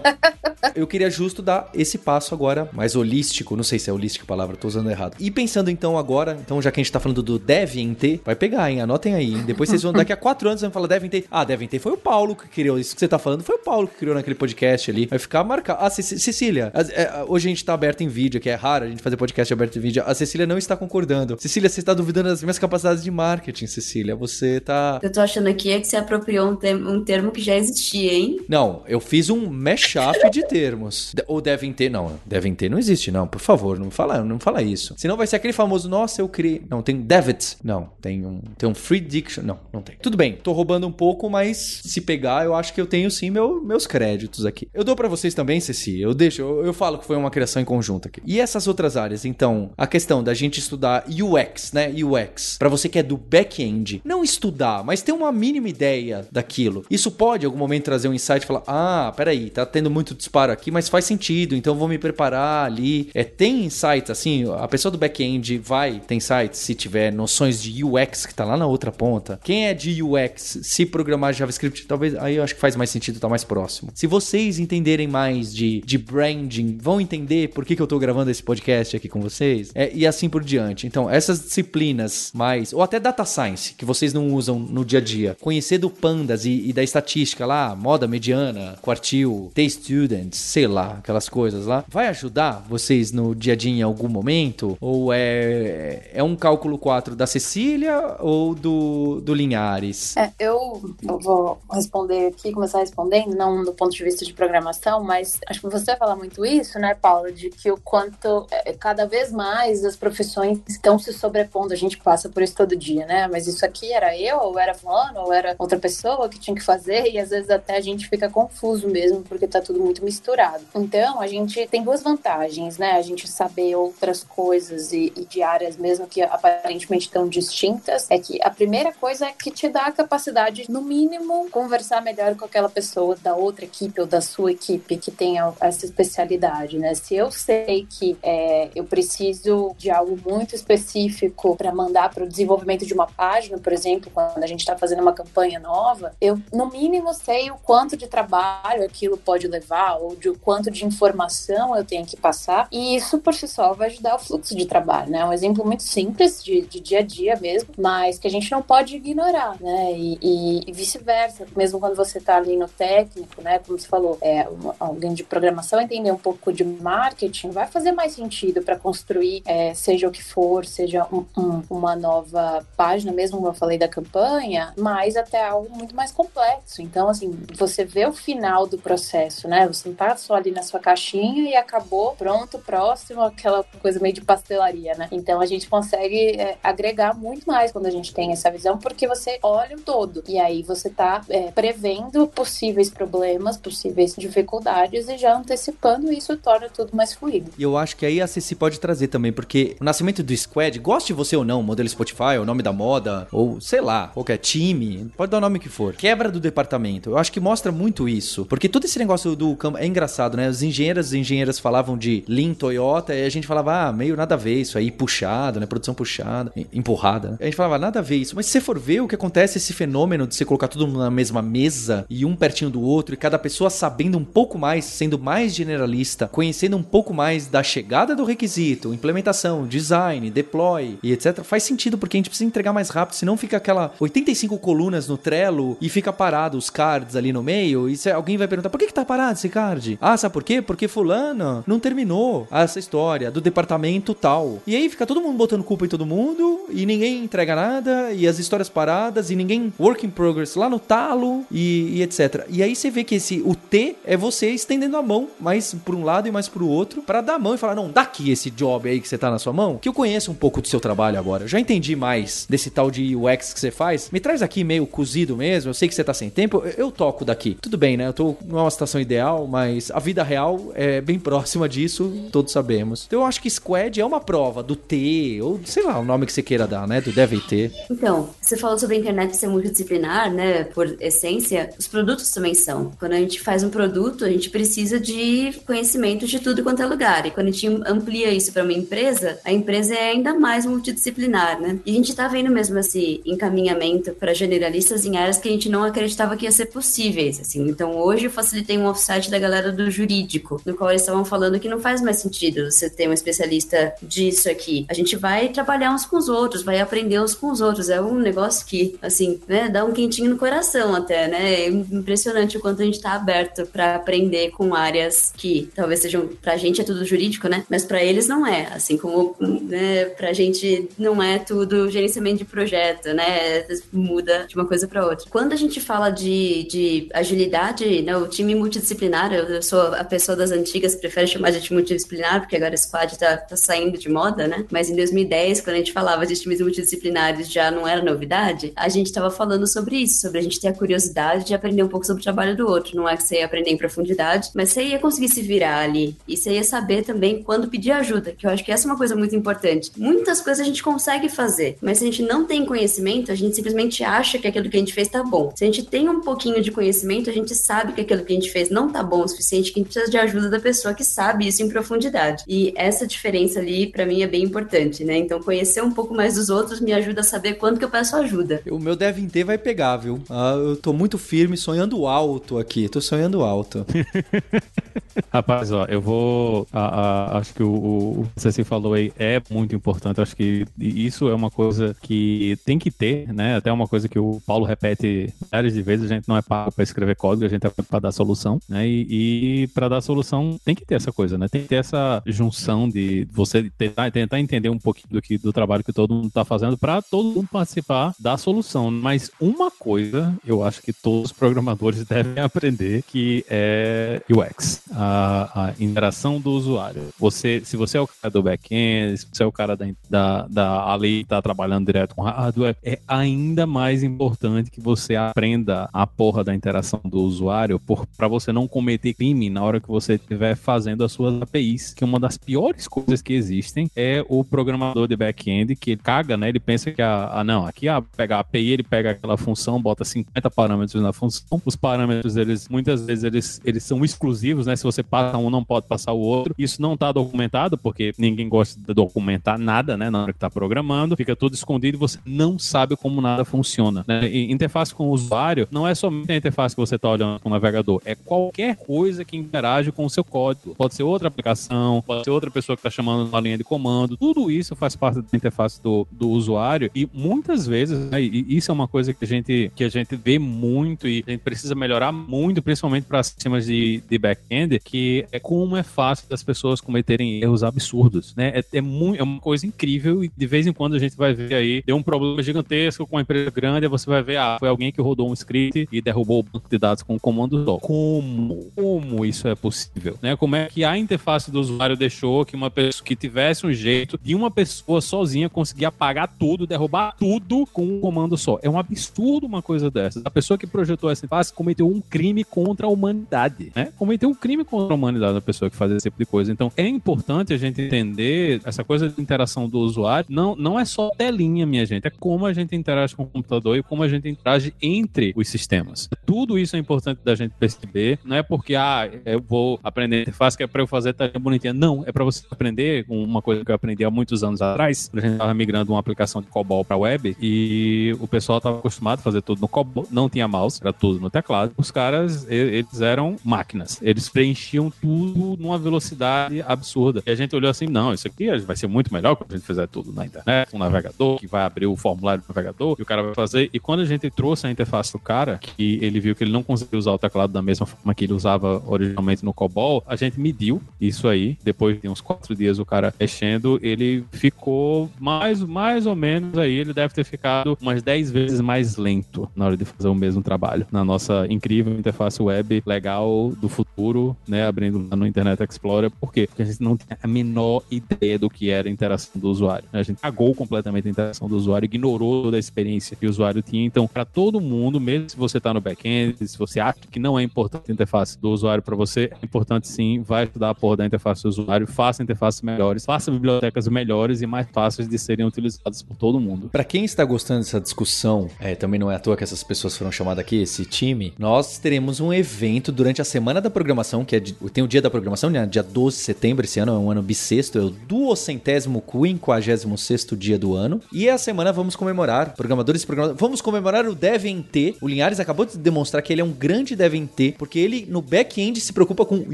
eu 0.74 0.86
queria 0.86 1.10
justo 1.10 1.42
dar 1.42 1.70
esse 1.74 1.98
passo 1.98 2.09
agora 2.32 2.68
mais 2.72 2.96
holístico, 2.96 3.56
não 3.56 3.64
sei 3.64 3.78
se 3.78 3.90
é 3.90 3.92
holístico 3.92 4.24
a 4.24 4.28
palavra, 4.28 4.56
tô 4.56 4.68
usando 4.68 4.90
errado. 4.90 5.16
E 5.18 5.30
pensando 5.30 5.70
então 5.70 5.98
agora, 5.98 6.38
então 6.40 6.60
já 6.60 6.70
que 6.70 6.80
a 6.80 6.82
gente 6.82 6.92
tá 6.92 7.00
falando 7.00 7.22
do 7.22 7.38
devem 7.38 7.94
ter, 7.94 8.20
vai 8.24 8.34
pegar, 8.34 8.70
hein? 8.70 8.80
Anotem 8.80 9.14
aí, 9.14 9.34
hein? 9.34 9.42
Depois 9.46 9.68
vocês 9.68 9.82
vão, 9.82 9.92
daqui 9.92 10.12
a 10.12 10.16
quatro 10.18 10.48
anos, 10.48 10.60
vão 10.60 10.70
falar 10.70 10.86
devem 10.86 11.08
ter. 11.08 11.24
Ah, 11.30 11.44
devem 11.44 11.68
ter, 11.68 11.78
foi 11.78 11.92
o 11.92 11.96
Paulo 11.96 12.34
que 12.34 12.48
criou 12.48 12.78
isso 12.78 12.94
que 12.94 13.00
você 13.00 13.08
tá 13.08 13.18
falando, 13.18 13.42
foi 13.42 13.56
o 13.56 13.58
Paulo 13.58 13.88
que 13.88 13.96
criou 13.96 14.14
naquele 14.14 14.34
podcast 14.34 14.90
ali. 14.90 15.06
Vai 15.06 15.18
ficar 15.18 15.44
marcado. 15.44 15.78
Ah, 15.82 15.90
Cecília, 15.90 16.72
é, 16.74 17.24
hoje 17.26 17.48
a 17.48 17.50
gente 17.50 17.64
tá 17.64 17.74
aberto 17.74 18.02
em 18.02 18.08
vídeo, 18.08 18.40
que 18.40 18.48
é 18.48 18.54
raro 18.54 18.84
a 18.84 18.88
gente 18.88 19.02
fazer 19.02 19.16
podcast 19.16 19.52
aberto 19.52 19.76
em 19.76 19.80
vídeo. 19.80 20.02
A 20.06 20.14
Cecília 20.14 20.46
não 20.46 20.58
está 20.58 20.76
concordando. 20.76 21.36
Cecília, 21.40 21.68
você 21.68 21.80
está 21.80 21.94
duvidando 21.94 22.28
das 22.28 22.42
minhas 22.42 22.58
capacidades 22.58 23.02
de 23.02 23.10
marketing, 23.10 23.66
Cecília. 23.66 24.16
Você 24.16 24.60
tá. 24.60 24.98
Eu 25.02 25.12
tô 25.12 25.20
achando 25.20 25.48
aqui 25.48 25.70
é 25.70 25.80
que 25.80 25.86
você 25.86 25.96
apropriou 25.96 26.48
um, 26.48 26.56
termo, 26.56 26.90
um 26.90 27.04
termo 27.04 27.30
que 27.30 27.40
já 27.40 27.56
existia, 27.56 28.12
hein? 28.12 28.38
Não, 28.48 28.82
eu 28.86 29.00
fiz 29.00 29.30
um 29.30 29.46
mashup 29.46 30.30
de 30.30 30.46
termos. 30.46 31.12
Ou 31.26 31.40
devem 31.40 31.72
ter, 31.72 31.90
não. 31.90 31.99
Devem 32.24 32.54
ter, 32.54 32.70
não 32.70 32.78
existe, 32.78 33.10
não. 33.10 33.26
Por 33.26 33.40
favor, 33.40 33.78
não 33.78 33.90
fala, 33.90 34.22
não 34.24 34.38
fala 34.38 34.62
isso. 34.62 34.94
Senão 34.96 35.16
vai 35.16 35.26
ser 35.26 35.36
aquele 35.36 35.52
famoso, 35.52 35.88
nossa, 35.88 36.20
eu 36.20 36.28
criei. 36.28 36.62
Não, 36.68 36.82
tem 36.82 37.00
Devit. 37.00 37.56
Não, 37.62 37.90
tem 38.00 38.24
um, 38.24 38.40
tem 38.56 38.68
um 38.68 38.74
Free 38.74 39.00
Diction. 39.00 39.42
Não, 39.42 39.58
não 39.72 39.82
tem. 39.82 39.96
Tudo 40.00 40.16
bem, 40.16 40.38
tô 40.42 40.52
roubando 40.52 40.86
um 40.86 40.92
pouco, 40.92 41.28
mas 41.28 41.80
se 41.84 42.00
pegar, 42.00 42.44
eu 42.44 42.54
acho 42.54 42.72
que 42.72 42.80
eu 42.80 42.86
tenho 42.86 43.10
sim 43.10 43.30
meu, 43.30 43.62
meus 43.62 43.86
créditos 43.86 44.46
aqui. 44.46 44.68
Eu 44.72 44.84
dou 44.84 44.96
para 44.96 45.08
vocês 45.08 45.34
também, 45.34 45.60
Ceci. 45.60 46.00
Eu 46.00 46.14
deixo, 46.14 46.42
eu, 46.42 46.66
eu 46.66 46.72
falo 46.72 46.98
que 46.98 47.04
foi 47.04 47.16
uma 47.16 47.30
criação 47.30 47.60
em 47.60 47.64
conjunto 47.64 48.08
aqui. 48.08 48.22
E 48.24 48.40
essas 48.40 48.66
outras 48.66 48.96
áreas, 48.96 49.24
então, 49.24 49.70
a 49.76 49.86
questão 49.86 50.22
da 50.22 50.34
gente 50.34 50.58
estudar 50.58 51.04
UX, 51.08 51.72
né? 51.72 51.90
UX. 51.90 52.56
Para 52.58 52.68
você 52.68 52.88
que 52.88 52.98
é 52.98 53.02
do 53.02 53.16
back-end, 53.16 54.00
não 54.04 54.22
estudar, 54.22 54.84
mas 54.84 55.02
ter 55.02 55.12
uma 55.12 55.32
mínima 55.32 55.68
ideia 55.68 56.26
daquilo. 56.30 56.84
Isso 56.90 57.10
pode, 57.10 57.44
em 57.44 57.46
algum 57.46 57.58
momento, 57.58 57.84
trazer 57.84 58.08
um 58.08 58.14
insight 58.14 58.44
e 58.44 58.46
falar: 58.46 58.62
ah, 58.66 59.12
peraí, 59.16 59.50
tá 59.50 59.66
tendo 59.66 59.90
muito 59.90 60.14
disparo 60.14 60.52
aqui, 60.52 60.70
mas 60.70 60.88
faz 60.88 61.04
sentido, 61.04 61.54
então 61.54 61.74
vou 61.74 61.88
me 61.90 61.98
preparar 61.98 62.66
ali. 62.66 63.10
É, 63.14 63.24
tem 63.24 63.64
insights, 63.64 64.10
assim, 64.10 64.44
a 64.58 64.66
pessoa 64.68 64.90
do 64.90 64.98
back-end 64.98 65.58
vai 65.58 66.00
ter 66.00 66.14
insights 66.14 66.60
se 66.60 66.74
tiver 66.74 67.12
noções 67.12 67.62
de 67.62 67.84
UX 67.84 68.26
que 68.26 68.34
tá 68.34 68.44
lá 68.44 68.56
na 68.56 68.66
outra 68.66 68.90
ponta. 68.90 69.38
Quem 69.42 69.66
é 69.66 69.74
de 69.74 70.02
UX, 70.02 70.58
se 70.62 70.86
programar 70.86 71.32
JavaScript, 71.32 71.86
talvez 71.86 72.14
aí 72.16 72.36
eu 72.36 72.42
acho 72.42 72.54
que 72.54 72.60
faz 72.60 72.76
mais 72.76 72.90
sentido 72.90 73.16
estar 73.16 73.26
tá 73.26 73.30
mais 73.30 73.44
próximo. 73.44 73.90
Se 73.94 74.06
vocês 74.06 74.58
entenderem 74.58 75.06
mais 75.06 75.54
de, 75.54 75.80
de 75.84 75.98
branding, 75.98 76.78
vão 76.80 77.00
entender 77.00 77.48
por 77.48 77.64
que, 77.64 77.76
que 77.76 77.82
eu 77.82 77.86
tô 77.86 77.98
gravando 77.98 78.30
esse 78.30 78.42
podcast 78.42 78.96
aqui 78.96 79.08
com 79.08 79.20
vocês, 79.20 79.70
é, 79.74 79.90
e 79.92 80.06
assim 80.06 80.28
por 80.28 80.42
diante. 80.42 80.86
Então, 80.86 81.08
essas 81.08 81.40
disciplinas 81.40 82.30
mais, 82.34 82.72
ou 82.72 82.82
até 82.82 82.98
data 83.00 83.24
science, 83.24 83.74
que 83.74 83.84
vocês 83.84 84.12
não 84.12 84.32
usam 84.32 84.58
no 84.58 84.84
dia 84.84 84.98
a 84.98 85.02
dia, 85.02 85.36
conhecer 85.40 85.78
do 85.78 85.90
pandas 85.90 86.44
e, 86.44 86.68
e 86.68 86.72
da 86.72 86.82
estatística 86.82 87.44
lá, 87.46 87.74
moda 87.74 88.06
mediana, 88.06 88.78
quartil, 88.80 89.50
t 89.54 89.68
students, 89.68 90.38
sei 90.38 90.66
lá, 90.66 90.96
aquelas 90.98 91.28
coisas 91.28 91.66
lá, 91.70 91.84
vai 91.88 92.08
ajudar 92.08 92.64
vocês 92.68 93.12
no 93.12 93.34
dia 93.34 93.54
a 93.54 93.56
dia 93.56 93.72
em 93.72 93.82
algum 93.82 94.08
momento? 94.08 94.76
Ou 94.80 95.12
é, 95.12 96.10
é 96.12 96.22
um 96.22 96.36
cálculo 96.36 96.78
4 96.78 97.16
da 97.16 97.26
Cecília 97.26 98.16
ou 98.18 98.54
do, 98.54 99.20
do 99.20 99.32
Linhares? 99.34 100.16
É, 100.16 100.32
eu, 100.38 100.94
eu 101.02 101.18
vou 101.18 101.58
responder 101.72 102.26
aqui, 102.26 102.52
começar 102.52 102.80
respondendo, 102.80 103.34
não 103.34 103.64
do 103.64 103.72
ponto 103.72 103.92
de 103.92 104.04
vista 104.04 104.24
de 104.24 104.32
programação, 104.32 105.02
mas 105.02 105.38
acho 105.46 105.60
que 105.60 105.68
você 105.68 105.86
vai 105.86 105.96
falar 105.96 106.16
muito 106.16 106.44
isso, 106.44 106.78
né, 106.78 106.94
Paulo, 106.94 107.32
de 107.32 107.50
que 107.50 107.70
o 107.70 107.78
quanto 107.78 108.46
é, 108.50 108.72
cada 108.72 109.06
vez 109.06 109.32
mais 109.32 109.84
as 109.84 109.96
profissões 109.96 110.58
estão 110.68 110.98
se 110.98 111.12
sobrepondo, 111.12 111.72
a 111.72 111.76
gente 111.76 111.98
passa 111.98 112.28
por 112.28 112.42
isso 112.42 112.54
todo 112.54 112.76
dia, 112.76 113.06
né? 113.06 113.28
Mas 113.30 113.46
isso 113.46 113.64
aqui 113.64 113.92
era 113.92 114.16
eu, 114.18 114.38
ou 114.38 114.58
era 114.58 114.74
fulano, 114.74 115.20
ou 115.20 115.32
era 115.32 115.54
outra 115.58 115.78
pessoa 115.78 116.28
que 116.28 116.38
tinha 116.38 116.54
que 116.54 116.62
fazer, 116.62 117.10
e 117.10 117.18
às 117.18 117.30
vezes 117.30 117.50
até 117.50 117.76
a 117.76 117.80
gente 117.80 118.08
fica 118.08 118.28
confuso 118.28 118.88
mesmo, 118.88 119.22
porque 119.22 119.46
tá 119.46 119.60
tudo 119.60 119.80
muito 119.80 120.04
misturado. 120.04 120.64
Então, 120.74 121.20
a 121.20 121.26
gente 121.26 121.59
tem 121.66 121.82
duas 121.82 122.02
vantagens, 122.02 122.78
né? 122.78 122.92
A 122.92 123.02
gente 123.02 123.28
saber 123.28 123.74
outras 123.74 124.22
coisas 124.22 124.92
e, 124.92 125.12
e 125.16 125.24
de 125.24 125.42
áreas 125.42 125.76
mesmo 125.76 126.06
que 126.06 126.22
aparentemente 126.22 127.06
estão 127.06 127.28
distintas, 127.28 128.10
é 128.10 128.18
que 128.18 128.38
a 128.42 128.50
primeira 128.50 128.92
coisa 128.92 129.26
é 129.26 129.32
que 129.32 129.50
te 129.50 129.68
dá 129.68 129.86
a 129.86 129.92
capacidade, 129.92 130.70
no 130.70 130.82
mínimo, 130.82 131.48
conversar 131.50 132.02
melhor 132.02 132.34
com 132.36 132.44
aquela 132.44 132.68
pessoa 132.68 133.16
da 133.16 133.34
outra 133.34 133.64
equipe 133.64 134.00
ou 134.00 134.06
da 134.06 134.20
sua 134.20 134.52
equipe 134.52 134.96
que 134.96 135.10
tenha 135.10 135.52
essa 135.60 135.84
especialidade, 135.84 136.78
né? 136.78 136.94
Se 136.94 137.14
eu 137.14 137.30
sei 137.30 137.86
que 137.88 138.16
é, 138.22 138.70
eu 138.74 138.84
preciso 138.84 139.74
de 139.76 139.90
algo 139.90 140.18
muito 140.24 140.54
específico 140.54 141.56
para 141.56 141.72
mandar 141.72 142.10
para 142.10 142.24
o 142.24 142.28
desenvolvimento 142.28 142.86
de 142.86 142.94
uma 142.94 143.06
página, 143.06 143.58
por 143.58 143.72
exemplo, 143.72 144.10
quando 144.12 144.42
a 144.42 144.46
gente 144.46 144.60
está 144.60 144.76
fazendo 144.76 145.02
uma 145.02 145.12
campanha 145.12 145.58
nova, 145.58 146.14
eu 146.20 146.40
no 146.52 146.70
mínimo 146.70 147.12
sei 147.14 147.50
o 147.50 147.56
quanto 147.56 147.96
de 147.96 148.06
trabalho 148.06 148.84
aquilo 148.84 149.16
pode 149.16 149.46
levar 149.46 149.96
ou 149.96 150.16
de 150.16 150.28
o 150.28 150.38
quanto 150.38 150.70
de 150.70 150.84
informação 150.84 151.49
eu 151.76 151.84
tenho 151.84 152.04
que 152.06 152.16
passar 152.16 152.68
e 152.70 152.96
isso 152.96 153.18
por 153.18 153.34
si 153.34 153.46
só 153.48 153.72
vai 153.72 153.88
ajudar 153.88 154.16
o 154.16 154.18
fluxo 154.18 154.54
de 154.54 154.66
trabalho, 154.66 155.10
né? 155.10 155.18
É 155.20 155.24
um 155.24 155.32
exemplo 155.32 155.64
muito 155.64 155.82
simples 155.82 156.42
de, 156.42 156.62
de 156.62 156.80
dia 156.80 157.00
a 157.00 157.02
dia 157.02 157.36
mesmo, 157.36 157.70
mas 157.76 158.18
que 158.18 158.26
a 158.26 158.30
gente 158.30 158.50
não 158.50 158.62
pode 158.62 158.96
ignorar, 158.96 159.56
né? 159.60 159.92
E, 159.92 160.18
e, 160.22 160.70
e 160.70 160.72
vice-versa, 160.72 161.46
mesmo 161.56 161.80
quando 161.80 161.94
você 161.94 162.18
está 162.18 162.36
ali 162.36 162.56
no 162.56 162.68
técnico, 162.68 163.42
né? 163.42 163.58
Como 163.58 163.78
você 163.78 163.86
falou, 163.86 164.18
é, 164.20 164.46
alguém 164.78 165.14
de 165.14 165.24
programação 165.24 165.80
entender 165.80 166.12
um 166.12 166.16
pouco 166.18 166.52
de 166.52 166.64
marketing 166.64 167.50
vai 167.50 167.66
fazer 167.66 167.92
mais 167.92 168.12
sentido 168.12 168.62
para 168.62 168.76
construir, 168.76 169.42
é, 169.44 169.74
seja 169.74 170.08
o 170.08 170.10
que 170.10 170.22
for, 170.22 170.64
seja 170.64 171.06
um, 171.12 171.24
um, 171.36 171.62
uma 171.68 171.96
nova 171.96 172.64
página, 172.76 173.12
mesmo 173.12 173.36
como 173.36 173.48
eu 173.48 173.54
falei 173.54 173.78
da 173.78 173.88
campanha, 173.88 174.72
mas 174.76 175.16
até 175.16 175.44
algo 175.46 175.74
muito 175.74 175.94
mais 175.94 176.12
complexo. 176.12 176.82
Então, 176.82 177.08
assim, 177.08 177.38
você 177.54 177.84
vê 177.84 178.06
o 178.06 178.12
final 178.12 178.66
do 178.66 178.78
processo, 178.78 179.48
né? 179.48 179.66
Você 179.66 179.88
não 179.88 179.96
tá 179.96 180.16
só 180.16 180.34
ali 180.34 180.50
na 180.50 180.62
sua 180.62 180.80
caixinha 180.80 181.39
e 181.48 181.56
acabou, 181.56 182.14
pronto, 182.16 182.58
próximo, 182.58 183.22
aquela 183.22 183.64
coisa 183.80 184.00
meio 184.00 184.14
de 184.14 184.20
pastelaria, 184.20 184.94
né? 184.94 185.08
Então 185.12 185.40
a 185.40 185.46
gente 185.46 185.68
consegue 185.68 186.40
é, 186.40 186.58
agregar 186.62 187.14
muito 187.14 187.46
mais 187.46 187.72
quando 187.72 187.86
a 187.86 187.90
gente 187.90 188.12
tem 188.12 188.32
essa 188.32 188.50
visão, 188.50 188.78
porque 188.78 189.06
você 189.06 189.38
olha 189.42 189.76
o 189.76 189.80
todo. 189.80 190.22
E 190.28 190.38
aí 190.38 190.62
você 190.62 190.90
tá 190.90 191.22
é, 191.28 191.50
prevendo 191.50 192.26
possíveis 192.26 192.90
problemas, 192.90 193.56
possíveis 193.56 194.14
dificuldades 194.16 195.08
e 195.08 195.16
já 195.16 195.36
antecipando 195.36 196.12
isso 196.12 196.36
torna 196.36 196.68
tudo 196.68 196.96
mais 196.96 197.14
fluido. 197.14 197.50
E 197.58 197.62
eu 197.62 197.76
acho 197.76 197.96
que 197.96 198.06
aí 198.06 198.20
a 198.20 198.26
CC 198.26 198.54
pode 198.54 198.78
trazer 198.78 199.08
também, 199.08 199.32
porque 199.32 199.76
o 199.80 199.84
nascimento 199.84 200.22
do 200.22 200.36
Squad, 200.36 200.78
goste 200.78 201.12
você 201.12 201.36
ou 201.36 201.44
não, 201.44 201.62
modelo 201.62 201.88
Spotify, 201.88 202.38
o 202.40 202.44
nome 202.44 202.62
da 202.62 202.72
moda, 202.72 203.26
ou 203.32 203.60
sei 203.60 203.80
lá, 203.80 204.08
qualquer 204.08 204.38
time, 204.38 205.10
pode 205.16 205.30
dar 205.30 205.38
o 205.38 205.40
nome 205.40 205.58
que 205.58 205.68
for. 205.68 205.94
Quebra 205.94 206.30
do 206.30 206.40
departamento. 206.40 207.10
Eu 207.10 207.18
acho 207.18 207.32
que 207.32 207.40
mostra 207.40 207.72
muito 207.72 208.08
isso. 208.08 208.44
Porque 208.46 208.68
todo 208.68 208.84
esse 208.84 208.98
negócio 208.98 209.36
do 209.36 209.54
campo 209.56 209.78
é 209.78 209.86
engraçado, 209.86 210.36
né? 210.36 210.48
Os 210.48 210.62
engenheiros 210.62 211.12
e 211.12 211.18
engenheiras 211.30 211.58
falavam 211.58 211.96
de 211.96 212.24
Lean 212.26 212.54
Toyota 212.54 213.14
e 213.14 213.24
a 213.24 213.28
gente 213.28 213.46
falava, 213.46 213.88
ah, 213.88 213.92
meio 213.92 214.16
nada 214.16 214.34
a 214.34 214.38
ver 214.38 214.60
isso 214.60 214.76
aí, 214.76 214.90
puxado, 214.90 215.60
né? 215.60 215.66
Produção 215.66 215.94
puxada, 215.94 216.52
empurrada. 216.72 217.30
Né? 217.30 217.36
A 217.40 217.44
gente 217.44 217.56
falava, 217.56 217.78
nada 217.78 218.00
a 218.00 218.02
ver 218.02 218.16
isso. 218.16 218.34
Mas 218.34 218.46
se 218.46 218.52
você 218.52 218.60
for 218.60 218.78
ver 218.78 219.00
o 219.00 219.08
que 219.08 219.14
acontece, 219.14 219.58
esse 219.58 219.72
fenômeno 219.72 220.26
de 220.26 220.34
você 220.34 220.44
colocar 220.44 220.68
mundo 220.86 220.98
na 220.98 221.10
mesma 221.10 221.42
mesa 221.42 222.04
e 222.08 222.24
um 222.24 222.34
pertinho 222.34 222.70
do 222.70 222.80
outro 222.80 223.14
e 223.14 223.18
cada 223.18 223.38
pessoa 223.38 223.70
sabendo 223.70 224.18
um 224.18 224.24
pouco 224.24 224.58
mais, 224.58 224.84
sendo 224.84 225.18
mais 225.18 225.54
generalista, 225.54 226.28
conhecendo 226.28 226.76
um 226.76 226.82
pouco 226.82 227.12
mais 227.12 227.46
da 227.46 227.62
chegada 227.62 228.14
do 228.14 228.24
requisito, 228.24 228.94
implementação, 228.94 229.66
design, 229.66 230.30
deploy 230.30 230.98
e 231.02 231.12
etc. 231.12 231.42
Faz 231.42 231.62
sentido 231.62 231.98
porque 231.98 232.16
a 232.16 232.18
gente 232.18 232.30
precisa 232.30 232.48
entregar 232.48 232.72
mais 232.72 232.88
rápido, 232.88 233.16
senão 233.16 233.36
fica 233.36 233.56
aquela 233.56 233.92
85 234.00 234.58
colunas 234.58 235.08
no 235.08 235.16
Trello 235.16 235.76
e 235.80 235.88
fica 235.88 236.12
parado 236.12 236.56
os 236.56 236.70
cards 236.70 237.16
ali 237.16 237.32
no 237.32 237.42
meio 237.42 237.88
e 237.88 237.96
alguém 238.10 238.36
vai 238.36 238.48
perguntar, 238.48 238.70
por 238.70 238.78
que, 238.78 238.86
que 238.86 238.94
tá 238.94 239.04
parado 239.04 239.34
esse 239.34 239.48
card? 239.48 239.98
Ah, 240.00 240.16
sabe 240.16 240.32
por 240.32 240.42
quê? 240.42 240.62
Porque 240.62 240.88
fulano 240.88 241.19
não 241.66 241.78
terminou 241.78 242.46
essa 242.50 242.78
história 242.78 243.30
do 243.30 243.40
departamento 243.40 244.14
tal. 244.14 244.58
E 244.66 244.74
aí 244.76 244.88
fica 244.88 245.06
todo 245.06 245.20
mundo 245.20 245.36
botando 245.36 245.64
culpa 245.64 245.84
em 245.84 245.88
todo 245.88 246.06
mundo 246.06 246.66
e 246.70 246.86
ninguém 246.86 247.24
entrega 247.24 247.54
nada 247.54 248.12
e 248.12 248.26
as 248.26 248.38
histórias 248.38 248.68
paradas 248.68 249.30
e 249.30 249.36
ninguém 249.36 249.72
work 249.78 250.04
in 250.04 250.10
progress 250.10 250.56
lá 250.56 250.68
no 250.68 250.78
talo 250.78 251.44
e, 251.50 251.98
e 251.98 252.02
etc. 252.02 252.46
E 252.48 252.62
aí 252.62 252.74
você 252.74 252.90
vê 252.90 253.04
que 253.04 253.16
esse 253.16 253.42
o 253.44 253.54
T 253.54 253.96
é 254.04 254.16
você 254.16 254.50
estendendo 254.50 254.96
a 254.96 255.02
mão 255.02 255.28
mais 255.40 255.74
por 255.74 255.94
um 255.94 256.04
lado 256.04 256.28
e 256.28 256.32
mais 256.32 256.48
pro 256.48 256.66
outro 256.66 257.02
para 257.02 257.20
dar 257.20 257.34
a 257.34 257.38
mão 257.38 257.54
e 257.54 257.58
falar, 257.58 257.74
não, 257.74 257.90
daqui 257.90 258.30
esse 258.30 258.50
job 258.50 258.88
aí 258.88 259.00
que 259.00 259.08
você 259.08 259.18
tá 259.18 259.30
na 259.30 259.38
sua 259.38 259.52
mão, 259.52 259.78
que 259.78 259.88
eu 259.88 259.92
conheço 259.92 260.30
um 260.30 260.34
pouco 260.34 260.60
do 260.60 260.68
seu 260.68 260.80
trabalho 260.80 261.18
agora. 261.18 261.44
Eu 261.44 261.48
já 261.48 261.60
entendi 261.60 261.96
mais 261.96 262.46
desse 262.48 262.70
tal 262.70 262.90
de 262.90 263.14
UX 263.14 263.52
que 263.52 263.60
você 263.60 263.70
faz. 263.70 264.10
Me 264.10 264.20
traz 264.20 264.42
aqui 264.42 264.64
meio 264.64 264.86
cozido 264.86 265.36
mesmo, 265.36 265.70
eu 265.70 265.74
sei 265.74 265.88
que 265.88 265.94
você 265.94 266.04
tá 266.04 266.14
sem 266.14 266.30
tempo, 266.30 266.62
eu 266.76 266.90
toco 266.90 267.24
daqui. 267.24 267.56
Tudo 267.60 267.78
bem, 267.78 267.96
né? 267.96 268.06
Eu 268.06 268.12
tô 268.12 268.36
numa 268.44 268.70
situação 268.70 269.00
ideal, 269.00 269.46
mas 269.46 269.90
a 269.90 269.98
vida 269.98 270.22
real 270.22 270.72
é 270.74 271.00
bem 271.10 271.18
próxima 271.18 271.68
disso, 271.68 272.28
todos 272.30 272.52
sabemos. 272.52 273.04
Então 273.06 273.20
eu 273.20 273.26
acho 273.26 273.42
que 273.42 273.50
Squad 273.50 274.00
é 274.00 274.04
uma 274.04 274.20
prova 274.20 274.62
do 274.62 274.76
T, 274.76 275.40
ou 275.42 275.60
sei 275.64 275.82
lá, 275.82 275.98
o 275.98 276.04
nome 276.04 276.24
que 276.24 276.32
você 276.32 276.42
queira 276.42 276.68
dar, 276.68 276.86
né? 276.86 277.00
Do 277.00 277.10
deve 277.10 277.40
ter. 277.40 277.72
Então, 277.90 278.30
você 278.40 278.56
falou 278.56 278.78
sobre 278.78 278.96
a 278.96 278.98
internet 279.00 279.36
ser 279.36 279.48
multidisciplinar, 279.48 280.32
né? 280.32 280.64
Por 280.64 280.96
essência, 281.00 281.70
os 281.78 281.88
produtos 281.88 282.30
também 282.30 282.54
são. 282.54 282.92
Quando 282.98 283.12
a 283.12 283.16
gente 283.16 283.40
faz 283.40 283.64
um 283.64 283.70
produto, 283.70 284.24
a 284.24 284.28
gente 284.28 284.50
precisa 284.50 285.00
de 285.00 285.52
conhecimento 285.66 286.26
de 286.26 286.38
tudo 286.38 286.62
quanto 286.62 286.82
é 286.82 286.86
lugar. 286.86 287.26
E 287.26 287.32
quando 287.32 287.48
a 287.48 287.50
gente 287.50 287.66
amplia 287.86 288.30
isso 288.32 288.52
para 288.52 288.62
uma 288.62 288.72
empresa, 288.72 289.38
a 289.44 289.52
empresa 289.52 289.94
é 289.94 290.10
ainda 290.10 290.32
mais 290.34 290.64
multidisciplinar, 290.64 291.60
né? 291.60 291.80
E 291.84 291.90
a 291.90 291.94
gente 291.94 292.14
tá 292.14 292.28
vendo 292.28 292.50
mesmo 292.50 292.78
esse 292.78 293.20
encaminhamento 293.24 294.12
para 294.12 294.32
generalistas 294.32 295.04
em 295.04 295.16
áreas 295.16 295.38
que 295.38 295.48
a 295.48 295.52
gente 295.52 295.68
não 295.68 295.82
acreditava 295.82 296.36
que 296.36 296.44
ia 296.44 296.52
ser 296.52 296.66
possíveis, 296.66 297.40
assim. 297.40 297.68
Então, 297.68 297.96
hoje 297.96 298.26
eu 298.26 298.30
facilitei 298.30 298.78
um 298.78 298.86
offsite 298.86 299.30
da 299.30 299.38
galera 299.38 299.72
do 299.72 299.90
jurídico, 299.90 300.60
no 300.64 300.74
qual 300.74 300.90
estavam 301.02 301.24
falando 301.24 301.58
que 301.58 301.68
não 301.68 301.80
faz 301.80 302.00
mais 302.00 302.16
sentido 302.16 302.70
você 302.70 302.88
ter 302.88 303.08
um 303.08 303.12
especialista 303.12 303.92
disso 304.02 304.50
aqui. 304.50 304.86
A 304.88 304.94
gente 304.94 305.16
vai 305.16 305.48
trabalhar 305.48 305.92
uns 305.92 306.04
com 306.04 306.16
os 306.16 306.28
outros, 306.28 306.62
vai 306.62 306.80
aprender 306.80 307.20
uns 307.20 307.34
com 307.34 307.50
os 307.50 307.60
outros. 307.60 307.88
É 307.88 308.00
um 308.00 308.14
negócio 308.14 308.66
que, 308.66 308.98
assim, 309.02 309.40
né, 309.48 309.68
dá 309.68 309.84
um 309.84 309.92
quentinho 309.92 310.30
no 310.30 310.36
coração 310.36 310.94
até, 310.94 311.28
né? 311.28 311.54
É 311.54 311.68
impressionante 311.68 312.56
o 312.56 312.60
quanto 312.60 312.82
a 312.82 312.84
gente 312.84 313.00
tá 313.00 313.12
aberto 313.12 313.66
para 313.66 313.96
aprender 313.96 314.50
com 314.50 314.74
áreas 314.74 315.32
que 315.36 315.70
talvez 315.74 316.00
sejam, 316.00 316.28
pra 316.40 316.56
gente 316.56 316.80
é 316.80 316.84
tudo 316.84 317.04
jurídico, 317.04 317.48
né? 317.48 317.64
Mas 317.68 317.84
para 317.84 318.02
eles 318.02 318.26
não 318.26 318.46
é. 318.46 318.68
Assim 318.74 318.96
como, 318.96 319.36
né, 319.40 320.06
pra 320.06 320.32
gente 320.32 320.88
não 320.98 321.22
é 321.22 321.38
tudo 321.38 321.90
gerenciamento 321.90 322.38
de 322.38 322.44
projeto, 322.44 323.12
né? 323.12 323.66
Muda 323.92 324.46
de 324.48 324.54
uma 324.54 324.66
coisa 324.66 324.86
para 324.86 325.06
outra. 325.06 325.28
Quando 325.30 325.52
a 325.52 325.56
gente 325.56 325.80
fala 325.80 326.10
de, 326.10 326.64
de 326.64 327.08
agilidade, 327.12 328.02
né, 328.02 328.16
o 328.16 328.26
time 328.26 328.54
multidisciplinar, 328.54 329.32
eu, 329.32 329.44
eu 329.44 329.62
sou 329.62 329.94
a 329.94 330.04
pessoa 330.04 330.36
das 330.36 330.50
antigas 330.50 330.79
que 330.80 330.88
prefere 330.96 331.26
chamar 331.26 331.50
de 331.50 331.60
time 331.60 331.80
multidisciplinar, 331.80 332.40
porque 332.40 332.56
agora 332.56 332.76
squad 332.76 333.18
tá, 333.18 333.36
tá 333.36 333.56
saindo 333.56 333.98
de 333.98 334.08
moda, 334.08 334.46
né? 334.46 334.64
Mas 334.70 334.90
em 334.90 334.96
2010, 334.96 335.60
quando 335.60 335.76
a 335.76 335.78
gente 335.78 335.92
falava 335.92 336.26
de 336.26 336.34
times 336.34 336.60
multidisciplinares, 336.60 337.50
já 337.50 337.70
não 337.70 337.86
era 337.86 338.02
novidade, 338.02 338.72
a 338.76 338.88
gente 338.88 339.06
estava 339.06 339.30
falando 339.30 339.66
sobre 339.66 339.96
isso, 339.96 340.20
sobre 340.20 340.38
a 340.38 340.42
gente 340.42 340.60
ter 340.60 340.68
a 340.68 340.72
curiosidade 340.72 341.44
de 341.44 341.54
aprender 341.54 341.82
um 341.82 341.88
pouco 341.88 342.06
sobre 342.06 342.20
o 342.20 342.24
trabalho 342.24 342.56
do 342.56 342.66
outro. 342.66 342.96
Não 342.96 343.08
é 343.08 343.16
que 343.16 343.22
você 343.22 343.36
ia 343.36 343.46
aprender 343.46 343.70
em 343.70 343.76
profundidade, 343.76 344.50
mas 344.54 344.70
você 344.70 344.82
ia 344.82 344.98
conseguir 344.98 345.28
se 345.28 345.42
virar 345.42 345.80
ali. 345.80 346.16
E 346.26 346.36
você 346.36 346.52
ia 346.52 346.64
saber 346.64 347.04
também 347.04 347.42
quando 347.42 347.68
pedir 347.68 347.92
ajuda, 347.92 348.32
que 348.32 348.46
eu 348.46 348.50
acho 348.50 348.64
que 348.64 348.72
essa 348.72 348.86
é 348.86 348.90
uma 348.90 348.98
coisa 348.98 349.16
muito 349.16 349.34
importante. 349.34 349.90
Muitas 349.96 350.40
coisas 350.40 350.64
a 350.64 350.68
gente 350.68 350.82
consegue 350.82 351.28
fazer, 351.28 351.76
mas 351.80 351.98
se 351.98 352.04
a 352.04 352.06
gente 352.06 352.22
não 352.22 352.44
tem 352.44 352.64
conhecimento, 352.64 353.32
a 353.32 353.34
gente 353.34 353.56
simplesmente 353.56 354.02
acha 354.04 354.38
que 354.38 354.46
aquilo 354.46 354.68
que 354.68 354.76
a 354.76 354.80
gente 354.80 354.92
fez 354.92 355.08
tá 355.08 355.22
bom. 355.22 355.52
Se 355.54 355.64
a 355.64 355.66
gente 355.66 355.84
tem 355.84 356.08
um 356.08 356.20
pouquinho 356.20 356.62
de 356.62 356.70
conhecimento, 356.70 357.30
a 357.30 357.32
gente 357.32 357.54
sabe 357.54 357.92
que 357.92 358.00
aquilo 358.00 358.24
que 358.24 358.32
a 358.32 358.36
gente 358.36 358.50
fez 358.50 358.70
não 358.70 358.90
tá 358.90 359.02
bom 359.02 359.22
o 359.22 359.28
suficiente, 359.28 359.72
que 359.72 359.80
a 359.80 359.82
gente 359.82 359.92
precisa 359.92 360.10
de 360.10 360.18
ajuda 360.18 360.48
da 360.48 360.58
pessoa 360.58 360.69
que 360.94 361.04
sabe 361.04 361.46
isso 361.46 361.62
em 361.62 361.68
profundidade. 361.68 362.44
E 362.48 362.72
essa 362.76 363.06
diferença 363.06 363.60
ali, 363.60 363.86
para 363.86 364.06
mim, 364.06 364.22
é 364.22 364.26
bem 364.26 364.42
importante, 364.42 365.04
né? 365.04 365.16
Então, 365.16 365.40
conhecer 365.40 365.82
um 365.82 365.92
pouco 365.92 366.14
mais 366.14 366.34
dos 366.34 366.48
outros 366.48 366.80
me 366.80 366.92
ajuda 366.92 367.20
a 367.20 367.24
saber 367.24 367.54
quando 367.54 367.78
que 367.78 367.84
eu 367.84 367.90
peço 367.90 368.16
ajuda. 368.16 368.62
O 368.70 368.78
meu 368.78 368.96
devem 368.96 369.28
ter 369.28 369.44
vai 369.44 369.58
pegar, 369.58 369.96
viu? 369.96 370.20
Ah, 370.28 370.54
eu 370.56 370.76
tô 370.76 370.92
muito 370.92 371.18
firme, 371.18 371.56
sonhando 371.56 372.06
alto 372.06 372.58
aqui. 372.58 372.88
Tô 372.88 373.00
sonhando 373.00 373.42
alto. 373.42 373.84
Rapaz, 375.32 375.72
ó, 375.72 375.84
eu 375.86 376.00
vou. 376.00 376.66
A, 376.72 376.80
a, 376.80 377.38
acho 377.38 377.54
que 377.54 377.62
o, 377.62 377.70
o, 377.70 378.28
que 378.34 378.40
você 378.40 378.64
falou 378.64 378.94
aí 378.94 379.12
é 379.18 379.40
muito 379.50 379.74
importante. 379.74 380.20
Acho 380.20 380.36
que 380.36 380.66
isso 380.78 381.28
é 381.28 381.34
uma 381.34 381.50
coisa 381.50 381.96
que 382.02 382.58
tem 382.64 382.78
que 382.78 382.90
ter, 382.90 383.32
né? 383.32 383.56
Até 383.56 383.72
uma 383.72 383.86
coisa 383.86 384.08
que 384.08 384.18
o 384.18 384.40
Paulo 384.46 384.64
repete 384.64 385.32
várias 385.50 385.74
de 385.74 385.82
vezes: 385.82 386.10
a 386.10 386.14
gente 386.14 386.28
não 386.28 386.36
é 386.36 386.42
pago 386.42 386.72
para 386.72 386.84
escrever 386.84 387.16
código, 387.16 387.44
a 387.44 387.48
gente 387.48 387.66
é 387.66 387.70
para 387.70 388.00
dar 388.00 388.12
solução, 388.12 388.60
né? 388.68 388.86
E, 388.86 389.62
e 389.62 389.68
para 389.68 389.88
dar 389.88 390.00
solução 390.00 390.58
tem 390.64 390.74
que 390.74 390.84
ter 390.84 390.94
essa 390.94 391.12
coisa, 391.12 391.38
né? 391.38 391.48
Tem 391.48 391.62
que 391.62 391.68
ter 391.68 391.76
essa 391.76 392.22
junção 392.26 392.88
de 392.88 393.26
você 393.32 393.70
tentar, 393.76 394.10
tentar 394.10 394.40
entender 394.40 394.68
um 394.68 394.78
pouquinho 394.78 395.08
do, 395.10 395.22
que, 395.22 395.38
do 395.38 395.52
trabalho 395.52 395.84
que 395.84 395.92
todo 395.92 396.14
mundo 396.14 396.28
está 396.28 396.44
fazendo 396.44 396.76
para 396.76 397.02
todo 397.02 397.34
mundo 397.34 397.48
participar 397.50 398.14
da 398.18 398.36
solução. 398.36 398.90
Mas 398.90 399.30
uma 399.40 399.70
coisa 399.70 400.36
eu 400.46 400.62
acho 400.62 400.82
que 400.82 400.92
todos 400.92 401.30
os 401.30 401.32
programadores 401.32 402.04
devem 402.06 402.42
aprender 402.42 403.02
que 403.02 403.44
é 403.48 404.22
UX 404.30 404.82
a, 404.92 405.68
a 405.68 405.74
interação 405.82 406.40
do 406.40 406.50
usuário. 406.50 407.08
Você, 407.18 407.62
se 407.64 407.76
você 407.76 407.98
é 407.98 408.00
o 408.00 408.06
cara 408.06 408.30
do 408.30 408.42
back-end, 408.42 409.18
se 409.18 409.26
você 409.32 409.42
é 409.42 409.46
o 409.46 409.52
cara 409.52 409.76
da, 409.76 409.86
da, 410.08 410.46
da 410.46 410.92
ali 410.92 411.20
está 411.20 411.40
trabalhando 411.40 411.86
direto 411.86 412.14
com 412.14 412.22
hardware, 412.22 412.76
é 412.82 412.98
ainda 413.06 413.66
mais 413.66 414.02
importante 414.02 414.70
que 414.70 414.80
você 414.80 415.16
aprenda 415.16 415.88
a 415.92 416.06
porra 416.06 416.44
da 416.44 416.54
interação 416.54 417.00
do 417.04 417.20
usuário 417.20 417.80
para 418.16 418.28
você 418.28 418.52
não 418.52 418.68
cometer 418.68 419.14
crime 419.14 419.50
na 419.50 419.62
hora 419.62 419.80
que 419.80 419.88
você 419.88 420.18
fazendo 420.54 421.04
as 421.04 421.12
suas 421.12 421.40
APIs. 421.40 421.94
Que 421.94 422.04
uma 422.04 422.18
das 422.18 422.36
piores 422.36 422.86
coisas 422.88 423.22
que 423.22 423.32
existem 423.32 423.90
é 423.94 424.24
o 424.28 424.44
programador 424.44 425.06
de 425.06 425.16
back-end 425.16 425.76
que 425.76 425.92
ele 425.92 426.00
caga, 426.02 426.36
né? 426.36 426.48
Ele 426.48 426.60
pensa 426.60 426.90
que, 426.90 427.02
ah, 427.02 427.30
ah 427.32 427.44
não, 427.44 427.66
aqui 427.66 427.88
a 427.88 428.00
pegar 428.02 428.36
a 428.36 428.40
API, 428.40 428.70
ele 428.70 428.82
pega 428.82 429.10
aquela 429.10 429.36
função, 429.36 429.80
bota 429.80 430.04
50 430.04 430.50
parâmetros 430.50 431.02
na 431.02 431.12
função. 431.12 431.60
Os 431.64 431.76
parâmetros, 431.76 432.36
eles 432.36 432.68
muitas 432.68 433.04
vezes 433.04 433.24
eles, 433.24 433.60
eles 433.64 433.82
são 433.82 434.04
exclusivos, 434.04 434.66
né? 434.66 434.76
Se 434.76 434.84
você 434.84 435.02
passa 435.02 435.38
um, 435.38 435.50
não 435.50 435.64
pode 435.64 435.86
passar 435.86 436.12
o 436.12 436.20
outro. 436.20 436.54
Isso 436.58 436.80
não 436.80 436.94
está 436.94 437.12
documentado, 437.12 437.76
porque 437.76 438.12
ninguém 438.18 438.48
gosta 438.48 438.80
de 438.80 438.94
documentar 438.94 439.58
nada, 439.58 439.96
né? 439.96 440.10
Na 440.10 440.22
hora 440.22 440.32
que 440.32 440.36
está 440.36 440.50
programando, 440.50 441.16
fica 441.16 441.36
tudo 441.36 441.54
escondido 441.54 441.96
e 441.96 441.98
você 441.98 442.18
não 442.24 442.58
sabe 442.58 442.96
como 442.96 443.20
nada 443.20 443.44
funciona. 443.44 444.04
Né? 444.06 444.28
E 444.28 444.52
interface 444.52 444.94
com 444.94 445.08
o 445.08 445.10
usuário 445.10 445.68
não 445.70 445.86
é 445.86 445.94
somente 445.94 446.32
a 446.32 446.36
interface 446.36 446.74
que 446.74 446.80
você 446.80 446.96
está 446.96 447.08
olhando 447.08 447.40
com 447.40 447.48
o 447.48 447.52
navegador, 447.52 448.00
é 448.04 448.14
qualquer 448.14 448.76
coisa 448.76 449.24
que 449.24 449.36
interage 449.36 449.92
com 449.92 450.04
o 450.04 450.10
seu 450.10 450.24
código. 450.24 450.39
Pode 450.76 450.94
ser 450.94 451.02
outra 451.02 451.28
aplicação, 451.28 452.02
pode 452.06 452.24
ser 452.24 452.30
outra 452.30 452.50
pessoa 452.50 452.76
que 452.76 452.80
está 452.80 452.90
chamando 452.90 453.28
uma 453.28 453.40
linha 453.40 453.58
de 453.58 453.64
comando. 453.64 454.16
Tudo 454.16 454.50
isso 454.50 454.74
faz 454.74 454.96
parte 454.96 455.20
da 455.20 455.36
interface 455.36 455.82
do, 455.82 456.06
do 456.10 456.30
usuário 456.30 456.90
e 456.94 457.08
muitas 457.12 457.66
vezes, 457.66 457.98
né, 458.10 458.22
e 458.22 458.56
isso 458.56 458.70
é 458.70 458.74
uma 458.74 458.88
coisa 458.88 459.12
que 459.12 459.24
a 459.24 459.28
gente 459.28 459.70
que 459.74 459.84
a 459.84 459.88
gente 459.88 460.16
vê 460.16 460.38
muito 460.38 461.06
e 461.08 461.24
a 461.26 461.30
gente 461.30 461.40
precisa 461.40 461.74
melhorar 461.74 462.12
muito, 462.12 462.62
principalmente 462.62 463.04
para 463.04 463.22
sistemas 463.22 463.66
de, 463.66 464.02
de 464.08 464.18
back-end, 464.18 464.78
que 464.80 465.26
é 465.32 465.38
como 465.38 465.76
é 465.76 465.82
fácil 465.82 466.28
das 466.28 466.42
pessoas 466.42 466.80
cometerem 466.80 467.40
erros 467.40 467.62
absurdos, 467.62 468.34
né? 468.34 468.52
É, 468.54 468.78
é, 468.78 468.80
muito, 468.80 469.20
é 469.20 469.22
uma 469.22 469.40
coisa 469.40 469.66
incrível 469.66 470.24
e 470.24 470.30
de 470.34 470.46
vez 470.46 470.66
em 470.66 470.72
quando 470.72 470.94
a 470.94 470.98
gente 470.98 471.16
vai 471.16 471.32
ver 471.32 471.54
aí, 471.54 471.82
deu 471.86 471.96
um 471.96 472.02
problema 472.02 472.42
gigantesco 472.42 473.06
com 473.06 473.16
uma 473.16 473.22
empresa 473.22 473.50
grande, 473.50 473.86
você 473.88 474.08
vai 474.08 474.22
ver, 474.22 474.36
ah, 474.36 474.56
foi 474.58 474.68
alguém 474.68 474.92
que 474.92 475.00
rodou 475.00 475.30
um 475.30 475.34
script 475.34 475.88
e 475.90 476.00
derrubou 476.00 476.40
o 476.40 476.42
banco 476.42 476.68
de 476.68 476.78
dados 476.78 477.02
com 477.02 477.14
um 477.14 477.18
comando. 477.18 477.78
Como? 477.80 478.70
Como 478.74 479.24
isso 479.24 479.48
é 479.48 479.54
possível? 479.54 480.16
Né? 480.22 480.29
Como 480.36 480.56
é 480.56 480.66
que 480.66 480.84
a 480.84 480.96
interface 480.96 481.50
do 481.50 481.60
usuário 481.60 481.96
deixou 481.96 482.44
que 482.44 482.56
uma 482.56 482.70
pessoa 482.70 483.04
que 483.04 483.16
tivesse 483.16 483.66
um 483.66 483.72
jeito 483.72 484.18
de 484.22 484.34
uma 484.34 484.50
pessoa 484.50 485.00
sozinha 485.00 485.48
conseguir 485.48 485.84
apagar 485.84 486.28
tudo, 486.38 486.66
derrubar 486.66 487.14
tudo 487.18 487.66
com 487.72 487.84
um 487.84 488.00
comando 488.00 488.36
só? 488.36 488.58
É 488.62 488.70
um 488.70 488.78
absurdo 488.78 489.46
uma 489.46 489.62
coisa 489.62 489.90
dessa. 489.90 490.22
A 490.24 490.30
pessoa 490.30 490.58
que 490.58 490.66
projetou 490.66 491.10
essa 491.10 491.24
interface 491.24 491.52
cometeu 491.52 491.88
um 491.88 492.00
crime 492.00 492.44
contra 492.44 492.86
a 492.86 492.90
humanidade, 492.90 493.72
né? 493.74 493.92
Cometeu 493.96 494.28
um 494.28 494.34
crime 494.34 494.64
contra 494.64 494.94
a 494.94 494.96
humanidade 494.96 495.36
a 495.36 495.40
pessoa 495.40 495.70
que 495.70 495.76
faz 495.76 495.92
esse 495.92 496.04
tipo 496.04 496.18
de 496.18 496.26
coisa. 496.26 496.52
Então, 496.52 496.72
é 496.76 496.86
importante 496.86 497.52
a 497.52 497.56
gente 497.56 497.80
entender 497.80 498.60
essa 498.64 498.84
coisa 498.84 499.08
de 499.08 499.20
interação 499.20 499.68
do 499.68 499.78
usuário. 499.78 500.26
Não, 500.28 500.54
não 500.56 500.78
é 500.78 500.84
só 500.84 501.10
telinha, 501.10 501.66
minha 501.66 501.84
gente. 501.86 502.06
É 502.06 502.10
como 502.10 502.46
a 502.46 502.52
gente 502.52 502.74
interage 502.74 503.14
com 503.14 503.24
o 503.24 503.26
computador 503.26 503.76
e 503.76 503.82
como 503.82 504.02
a 504.02 504.08
gente 504.08 504.28
interage 504.28 504.74
entre 504.80 505.32
os 505.36 505.48
sistemas. 505.48 506.08
Tudo 506.26 506.58
isso 506.58 506.76
é 506.76 506.78
importante 506.78 507.20
da 507.24 507.34
gente 507.34 507.52
perceber. 507.58 508.18
Não 508.24 508.36
é 508.36 508.42
porque, 508.42 508.74
ah, 508.74 509.08
eu 509.24 509.40
vou 509.40 509.80
aprender 509.82 510.19
interface 510.22 510.56
que 510.56 510.62
é 510.62 510.66
para 510.66 510.82
eu 510.82 510.86
fazer 510.86 511.12
tarefa 511.12 511.38
bonitinha. 511.38 511.72
Não, 511.72 512.04
é 512.06 512.12
para 512.12 512.24
você 512.24 512.44
aprender 512.50 513.04
uma 513.08 513.42
coisa 513.42 513.64
que 513.64 513.70
eu 513.70 513.74
aprendi 513.74 514.04
há 514.04 514.10
muitos 514.10 514.42
anos 514.42 514.60
atrás. 514.62 515.10
A 515.12 515.20
gente 515.20 515.32
estava 515.32 515.54
migrando 515.54 515.92
uma 515.92 516.00
aplicação 516.00 516.40
de 516.40 516.48
COBOL 516.48 516.84
para 516.84 516.96
web 516.96 517.36
e 517.40 518.16
o 518.20 518.26
pessoal 518.26 518.58
estava 518.58 518.78
acostumado 518.78 519.20
a 519.20 519.22
fazer 519.22 519.42
tudo 519.42 519.60
no 519.60 519.68
COBOL. 519.68 520.06
Não 520.10 520.28
tinha 520.28 520.46
mouse, 520.46 520.80
era 520.80 520.92
tudo 520.92 521.20
no 521.20 521.30
teclado. 521.30 521.72
Os 521.76 521.90
caras, 521.90 522.46
eles 522.48 523.00
eram 523.00 523.36
máquinas. 523.44 524.00
Eles 524.02 524.28
preenchiam 524.28 524.90
tudo 525.00 525.56
numa 525.60 525.78
velocidade 525.78 526.62
absurda. 526.62 527.22
E 527.26 527.30
a 527.30 527.34
gente 527.34 527.54
olhou 527.54 527.70
assim, 527.70 527.86
não, 527.86 528.12
isso 528.12 528.26
aqui 528.26 528.50
vai 528.60 528.76
ser 528.76 528.86
muito 528.86 529.12
melhor 529.12 529.36
quando 529.36 529.52
a 529.52 529.56
gente 529.56 529.66
fizer 529.66 529.86
tudo 529.86 530.12
na 530.12 530.26
internet, 530.26 530.74
um 530.74 530.78
navegador 530.78 531.38
que 531.38 531.46
vai 531.46 531.62
abrir 531.62 531.86
o 531.86 531.96
formulário 531.96 532.42
do 532.42 532.48
navegador 532.48 532.96
e 532.98 533.02
o 533.02 533.06
cara 533.06 533.22
vai 533.22 533.34
fazer. 533.34 533.70
E 533.72 533.80
quando 533.80 534.00
a 534.00 534.04
gente 534.04 534.30
trouxe 534.30 534.66
a 534.66 534.70
interface 534.70 535.12
do 535.12 535.18
cara, 535.18 535.58
que 535.58 535.98
ele 536.02 536.20
viu 536.20 536.34
que 536.34 536.44
ele 536.44 536.52
não 536.52 536.62
conseguia 536.62 536.98
usar 536.98 537.12
o 537.12 537.18
teclado 537.18 537.52
da 537.52 537.62
mesma 537.62 537.86
forma 537.86 538.14
que 538.14 538.24
ele 538.24 538.32
usava 538.32 538.82
originalmente 538.86 539.44
no 539.44 539.52
COBOL, 539.52 540.02
a 540.10 540.16
gente 540.16 540.40
mediu 540.40 540.82
isso 541.00 541.28
aí. 541.28 541.56
Depois 541.62 542.00
de 542.00 542.08
uns 542.08 542.20
quatro 542.20 542.54
dias 542.54 542.80
o 542.80 542.84
cara 542.84 543.14
mexendo, 543.18 543.78
ele 543.80 544.24
ficou 544.32 545.08
mais, 545.20 545.62
mais 545.62 546.04
ou 546.04 546.16
menos 546.16 546.58
aí, 546.58 546.72
ele 546.72 546.92
deve 546.92 547.14
ter 547.14 547.22
ficado 547.22 547.78
umas 547.80 548.02
10 548.02 548.30
vezes 548.32 548.60
mais 548.60 548.96
lento 548.96 549.48
na 549.54 549.66
hora 549.66 549.76
de 549.76 549.84
fazer 549.84 550.08
o 550.08 550.14
mesmo 550.14 550.42
trabalho. 550.42 550.84
Na 550.90 551.04
nossa 551.04 551.46
incrível 551.48 551.96
interface 551.96 552.42
web 552.42 552.82
legal 552.84 553.52
do 553.60 553.68
futuro, 553.68 554.36
né, 554.48 554.66
abrindo 554.66 554.98
no 554.98 555.26
Internet 555.26 555.62
Explorer. 555.62 556.10
Por 556.10 556.32
quê? 556.32 556.48
Porque 556.48 556.62
a 556.62 556.64
gente 556.66 556.82
não 556.82 556.96
tinha 556.96 557.16
a 557.22 557.28
menor 557.28 557.82
ideia 557.88 558.36
do 558.36 558.50
que 558.50 558.68
era 558.68 558.88
a 558.88 558.90
interação 558.90 559.40
do 559.40 559.48
usuário. 559.48 559.88
A 559.92 560.02
gente 560.02 560.20
cagou 560.20 560.54
completamente 560.54 561.06
a 561.06 561.10
interação 561.10 561.48
do 561.48 561.56
usuário, 561.56 561.84
ignorou 561.84 562.42
toda 562.42 562.56
a 562.56 562.60
experiência 562.60 563.16
que 563.16 563.26
o 563.26 563.30
usuário 563.30 563.62
tinha. 563.62 563.84
Então, 563.84 564.08
para 564.08 564.24
todo 564.24 564.60
mundo, 564.60 565.00
mesmo 565.00 565.30
se 565.30 565.36
você 565.36 565.58
está 565.58 565.72
no 565.72 565.80
back-end, 565.80 566.48
se 566.48 566.58
você 566.58 566.80
acha 566.80 567.00
que 567.08 567.20
não 567.20 567.38
é 567.38 567.42
importante 567.42 567.90
a 567.90 567.92
interface 567.92 568.40
do 568.40 568.50
usuário 568.50 568.82
para 568.82 568.96
você, 568.96 569.30
é 569.30 569.44
importante 569.44 569.86
sim, 569.90 570.22
vai 570.22 570.44
estudar 570.44 570.70
a 570.70 570.74
porra 570.74 570.98
da 570.98 571.06
interface 571.06 571.42
do 571.42 571.48
usuário, 571.48 571.86
faça 571.86 572.22
interfaces 572.22 572.62
melhores, 572.62 573.04
faça 573.04 573.30
bibliotecas 573.30 573.88
melhores 573.88 574.42
e 574.42 574.46
mais 574.46 574.66
fáceis 574.72 575.08
de 575.08 575.18
serem 575.18 575.46
utilizadas 575.46 576.02
por 576.02 576.16
todo 576.16 576.40
mundo. 576.40 576.68
Para 576.70 576.84
quem 576.84 577.04
está 577.04 577.24
gostando 577.24 577.60
dessa 577.60 577.80
discussão, 577.80 578.48
é, 578.58 578.74
também 578.74 578.98
não 578.98 579.10
é 579.10 579.16
à 579.16 579.18
toa 579.18 579.36
que 579.36 579.44
essas 579.44 579.62
pessoas 579.62 579.96
foram 579.96 580.12
chamadas 580.12 580.40
aqui, 580.40 580.62
esse 580.62 580.84
time, 580.84 581.32
nós 581.38 581.78
teremos 581.78 582.20
um 582.20 582.32
evento 582.32 582.92
durante 582.92 583.20
a 583.20 583.24
semana 583.24 583.60
da 583.60 583.70
programação, 583.70 584.24
que 584.24 584.36
é 584.36 584.40
de, 584.40 584.52
tem 584.72 584.82
o 584.82 584.88
dia 584.88 585.02
da 585.02 585.10
programação, 585.10 585.50
né? 585.50 585.66
dia 585.66 585.82
12 585.82 586.16
de 586.16 586.22
setembro, 586.22 586.64
esse 586.64 586.78
ano 586.80 586.92
é 586.92 586.98
um 586.98 587.10
ano 587.10 587.22
bissexto, 587.22 587.78
é 587.78 587.82
o 587.82 587.90
duocentésimo, 587.90 589.02
quinquagésimo 589.02 589.96
sexto 589.98 590.36
dia 590.36 590.58
do 590.58 590.74
ano. 590.74 591.00
E 591.12 591.28
a 591.28 591.38
semana 591.38 591.72
vamos 591.72 591.96
comemorar, 591.96 592.54
programadores 592.54 593.02
e 593.02 593.06
programadores, 593.06 593.40
vamos 593.40 593.60
comemorar 593.60 594.06
o 594.06 594.14
Devem 594.14 594.62
T. 594.62 594.96
O 595.00 595.08
Linhares 595.08 595.40
acabou 595.40 595.66
de 595.66 595.76
demonstrar 595.78 596.22
que 596.22 596.32
ele 596.32 596.40
é 596.40 596.44
um 596.44 596.52
grande 596.52 596.96
Devem 596.96 597.26
T, 597.26 597.54
porque 597.58 597.78
ele 597.78 598.06
no 598.08 598.22
back-end 598.22 598.80
se 598.80 598.92
preocupa 598.92 599.24
com 599.24 599.44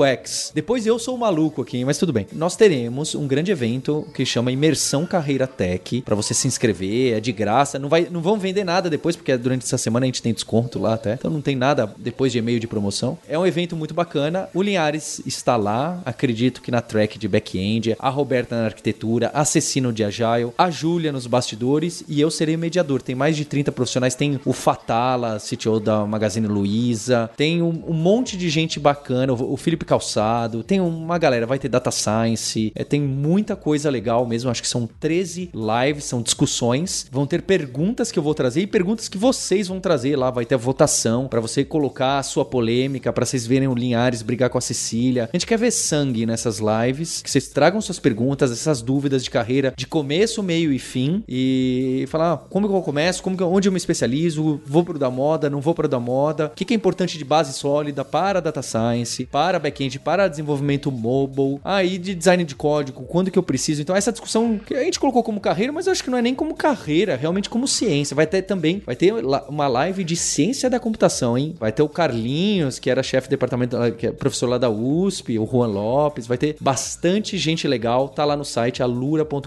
UX. 0.00 0.52
Depois 0.54 0.86
eu 0.86 0.98
sou 0.98 1.14
o 1.14 1.18
maluco 1.18 1.62
aqui, 1.62 1.84
mas 1.84 1.98
tudo 1.98 2.12
bem. 2.12 2.26
Nós 2.32 2.56
teremos 2.56 3.14
um 3.14 3.26
grande 3.26 3.50
evento 3.50 4.06
que 4.14 4.24
chama 4.24 4.52
Imersão 4.52 5.06
Carreira 5.06 5.46
Tech, 5.46 6.02
para 6.02 6.14
você 6.14 6.34
se 6.34 6.48
inscrever, 6.48 7.16
é 7.16 7.20
de 7.20 7.32
graça, 7.32 7.78
não 7.78 7.88
vai, 7.88 8.08
não 8.10 8.20
vão 8.20 8.38
vender 8.38 8.64
nada 8.64 8.88
depois, 8.88 9.16
porque 9.16 9.36
durante 9.36 9.64
essa 9.64 9.78
semana 9.78 10.04
a 10.04 10.08
gente 10.08 10.22
tem 10.22 10.32
desconto 10.32 10.78
lá 10.78 10.94
até. 10.94 11.14
Então 11.14 11.30
não 11.30 11.40
tem 11.40 11.56
nada 11.56 11.92
depois 11.98 12.32
de 12.32 12.38
e-mail 12.38 12.58
de 12.58 12.66
promoção. 12.66 13.18
É 13.28 13.38
um 13.38 13.46
evento 13.46 13.76
muito 13.76 13.94
bacana. 13.94 14.48
O 14.54 14.62
Linhares 14.62 15.20
está 15.26 15.56
lá, 15.56 16.00
acredito 16.04 16.62
que 16.62 16.70
na 16.70 16.80
track 16.80 17.18
de 17.18 17.28
back-end, 17.28 17.96
a 17.98 18.08
Roberta 18.08 18.56
na 18.56 18.64
arquitetura, 18.64 19.30
a 19.34 19.44
Cecino 19.44 19.92
de 19.92 20.04
Agile, 20.04 20.52
a 20.56 20.70
Júlia 20.70 21.12
nos 21.12 21.26
bastidores 21.26 22.04
e 22.08 22.20
eu 22.20 22.30
serei 22.30 22.56
mediador. 22.56 23.02
Tem 23.02 23.14
mais 23.14 23.36
de 23.36 23.44
30 23.44 23.72
profissionais, 23.72 24.14
tem 24.14 24.40
o 24.44 24.52
Fatala, 24.52 25.38
CTO 25.38 25.80
da 25.80 26.06
Magazine 26.06 26.46
Luiza, 26.46 27.30
tem 27.36 27.62
um, 27.62 27.82
um 27.86 27.94
monte 27.94 28.36
de 28.36 28.48
gente 28.48 28.78
bacana, 28.78 29.32
o, 29.32 29.52
o 29.52 29.56
Felipe 29.56 29.84
Calçado, 29.90 30.62
tem 30.62 30.80
uma 30.80 31.18
galera, 31.18 31.46
vai 31.46 31.58
ter 31.58 31.68
Data 31.68 31.90
Science, 31.90 32.70
é, 32.76 32.84
tem 32.84 33.00
muita 33.00 33.56
coisa 33.56 33.90
legal 33.90 34.24
mesmo, 34.24 34.48
acho 34.48 34.62
que 34.62 34.68
são 34.68 34.86
13 34.86 35.50
lives, 35.52 36.04
são 36.04 36.22
discussões, 36.22 37.08
vão 37.10 37.26
ter 37.26 37.42
perguntas 37.42 38.12
que 38.12 38.18
eu 38.18 38.22
vou 38.22 38.32
trazer 38.32 38.60
e 38.60 38.66
perguntas 38.68 39.08
que 39.08 39.18
vocês 39.18 39.66
vão 39.66 39.80
trazer 39.80 40.14
lá, 40.14 40.30
vai 40.30 40.44
ter 40.44 40.56
votação 40.56 41.26
para 41.26 41.40
você 41.40 41.64
colocar 41.64 42.18
a 42.18 42.22
sua 42.22 42.44
polêmica, 42.44 43.12
para 43.12 43.26
vocês 43.26 43.44
verem 43.44 43.66
o 43.66 43.74
Linhares 43.74 44.22
brigar 44.22 44.48
com 44.48 44.58
a 44.58 44.60
Cecília. 44.60 45.28
A 45.32 45.36
gente 45.36 45.44
quer 45.44 45.58
ver 45.58 45.72
sangue 45.72 46.24
nessas 46.24 46.60
lives, 46.60 47.20
que 47.20 47.28
vocês 47.28 47.48
tragam 47.48 47.80
suas 47.80 47.98
perguntas, 47.98 48.52
essas 48.52 48.80
dúvidas 48.80 49.24
de 49.24 49.30
carreira, 49.30 49.74
de 49.76 49.88
começo, 49.88 50.40
meio 50.40 50.72
e 50.72 50.78
fim, 50.78 51.24
e 51.28 52.04
falar 52.06 52.34
ah, 52.34 52.36
como 52.36 52.68
que 52.68 52.74
eu 52.76 52.82
começo, 52.82 53.24
como 53.24 53.36
que, 53.36 53.42
onde 53.42 53.66
eu 53.66 53.72
me 53.72 53.78
especializo, 53.78 54.60
vou 54.64 54.84
pro 54.84 55.00
da 55.00 55.10
moda, 55.10 55.50
não 55.50 55.60
vou 55.60 55.74
pro 55.74 55.88
da 55.88 55.98
moda, 55.98 56.46
o 56.46 56.50
que, 56.50 56.64
que 56.64 56.74
é 56.74 56.76
importante 56.76 57.18
de 57.18 57.24
base 57.24 57.52
sólida 57.54 58.04
para 58.04 58.38
data 58.38 58.62
science, 58.62 59.26
para 59.26 59.58
back-end, 59.80 59.98
para 59.98 60.28
desenvolvimento 60.28 60.92
mobile, 60.92 61.58
aí 61.64 61.96
de 61.96 62.14
design 62.14 62.44
de 62.44 62.54
código, 62.54 63.02
quando 63.04 63.30
que 63.30 63.38
eu 63.38 63.42
preciso. 63.42 63.80
Então 63.80 63.96
essa 63.96 64.12
discussão 64.12 64.58
que 64.58 64.74
a 64.74 64.84
gente 64.84 65.00
colocou 65.00 65.22
como 65.22 65.40
carreira, 65.40 65.72
mas 65.72 65.86
eu 65.86 65.92
acho 65.92 66.04
que 66.04 66.10
não 66.10 66.18
é 66.18 66.22
nem 66.22 66.34
como 66.34 66.54
carreira, 66.54 67.16
realmente 67.16 67.48
como 67.48 67.66
ciência. 67.66 68.14
Vai 68.14 68.26
ter 68.26 68.42
também, 68.42 68.82
vai 68.84 68.94
ter 68.94 69.12
uma 69.48 69.66
live 69.66 70.04
de 70.04 70.16
ciência 70.16 70.68
da 70.68 70.78
computação, 70.78 71.38
hein? 71.38 71.54
Vai 71.58 71.72
ter 71.72 71.82
o 71.82 71.88
Carlinhos, 71.88 72.78
que 72.78 72.90
era 72.90 73.02
chefe 73.02 73.28
de 73.28 73.30
departamento, 73.30 73.76
que 73.96 74.08
é 74.08 74.12
professor 74.12 74.48
lá 74.48 74.58
da 74.58 74.68
USP, 74.68 75.38
o 75.38 75.46
Juan 75.46 75.68
Lopes, 75.68 76.26
vai 76.26 76.36
ter 76.36 76.56
bastante 76.60 77.38
gente 77.38 77.66
legal, 77.66 78.08
tá 78.08 78.24
lá 78.24 78.36
no 78.36 78.44
site 78.44 78.82
alura.com.br 78.82 79.46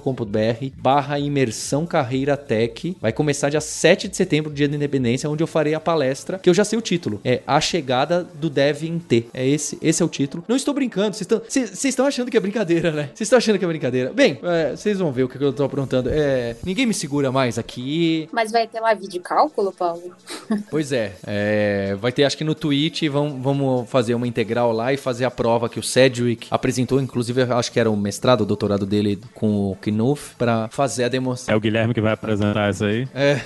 barra 0.77 1.19
imersão 1.19 1.85
carreira 1.85 2.35
tech. 2.35 2.95
Vai 2.99 3.11
começar 3.11 3.49
dia 3.49 3.61
7 3.61 4.07
de 4.07 4.17
setembro, 4.17 4.51
dia 4.51 4.67
da 4.67 4.75
independência, 4.75 5.29
onde 5.29 5.43
eu 5.43 5.47
farei 5.47 5.73
a 5.73 5.79
palestra, 5.79 6.39
que 6.39 6.49
eu 6.49 6.53
já 6.53 6.63
sei 6.63 6.79
o 6.79 6.81
título. 6.81 7.19
É 7.23 7.41
A 7.45 7.59
Chegada 7.59 8.23
do 8.23 8.49
Dev 8.49 8.83
em 8.83 8.99
T. 8.99 9.25
É 9.33 9.47
esse, 9.47 9.77
esse 9.81 10.01
é 10.01 10.05
o 10.05 10.09
título. 10.09 10.22
Não 10.47 10.55
estou 10.55 10.73
brincando, 10.73 11.15
vocês 11.15 11.85
estão 11.85 12.05
achando 12.05 12.29
que 12.29 12.37
é 12.37 12.39
brincadeira, 12.39 12.91
né? 12.91 13.09
Vocês 13.13 13.21
estão 13.21 13.37
achando 13.37 13.57
que 13.57 13.65
é 13.65 13.67
brincadeira. 13.67 14.11
Bem, 14.13 14.39
é, 14.43 14.75
vocês 14.75 14.99
vão 14.99 15.11
ver 15.11 15.23
o 15.23 15.29
que 15.29 15.41
eu 15.41 15.53
tô 15.53 15.63
aprontando. 15.63 16.09
É, 16.11 16.55
ninguém 16.65 16.85
me 16.85 16.93
segura 16.93 17.31
mais 17.31 17.57
aqui. 17.57 18.27
Mas 18.31 18.51
vai 18.51 18.67
ter 18.67 18.79
live 18.79 19.07
de 19.07 19.19
cálculo, 19.19 19.71
Paulo? 19.71 20.13
pois 20.69 20.91
é, 20.91 21.13
é, 21.25 21.95
vai 21.99 22.11
ter 22.11 22.23
acho 22.23 22.37
que 22.37 22.43
no 22.43 22.55
Twitch, 22.55 23.03
vamos, 23.09 23.41
vamos 23.41 23.89
fazer 23.89 24.15
uma 24.15 24.27
integral 24.27 24.71
lá 24.71 24.93
e 24.93 24.97
fazer 24.97 25.25
a 25.25 25.31
prova 25.31 25.69
que 25.69 25.79
o 25.79 25.83
Cedric 25.83 26.47
apresentou, 26.49 27.01
inclusive 27.01 27.41
acho 27.43 27.71
que 27.71 27.79
era 27.79 27.89
o 27.89 27.97
mestrado, 27.97 28.41
o 28.41 28.45
doutorado 28.45 28.85
dele 28.85 29.19
com 29.33 29.71
o 29.71 29.77
Knuth, 29.81 30.35
para 30.37 30.67
fazer 30.69 31.05
a 31.05 31.09
demonstração. 31.09 31.53
É 31.53 31.57
o 31.57 31.59
Guilherme 31.59 31.93
que 31.93 32.01
vai 32.01 32.13
apresentar 32.13 32.69
isso 32.69 32.85
aí? 32.85 33.07
É, 33.13 33.39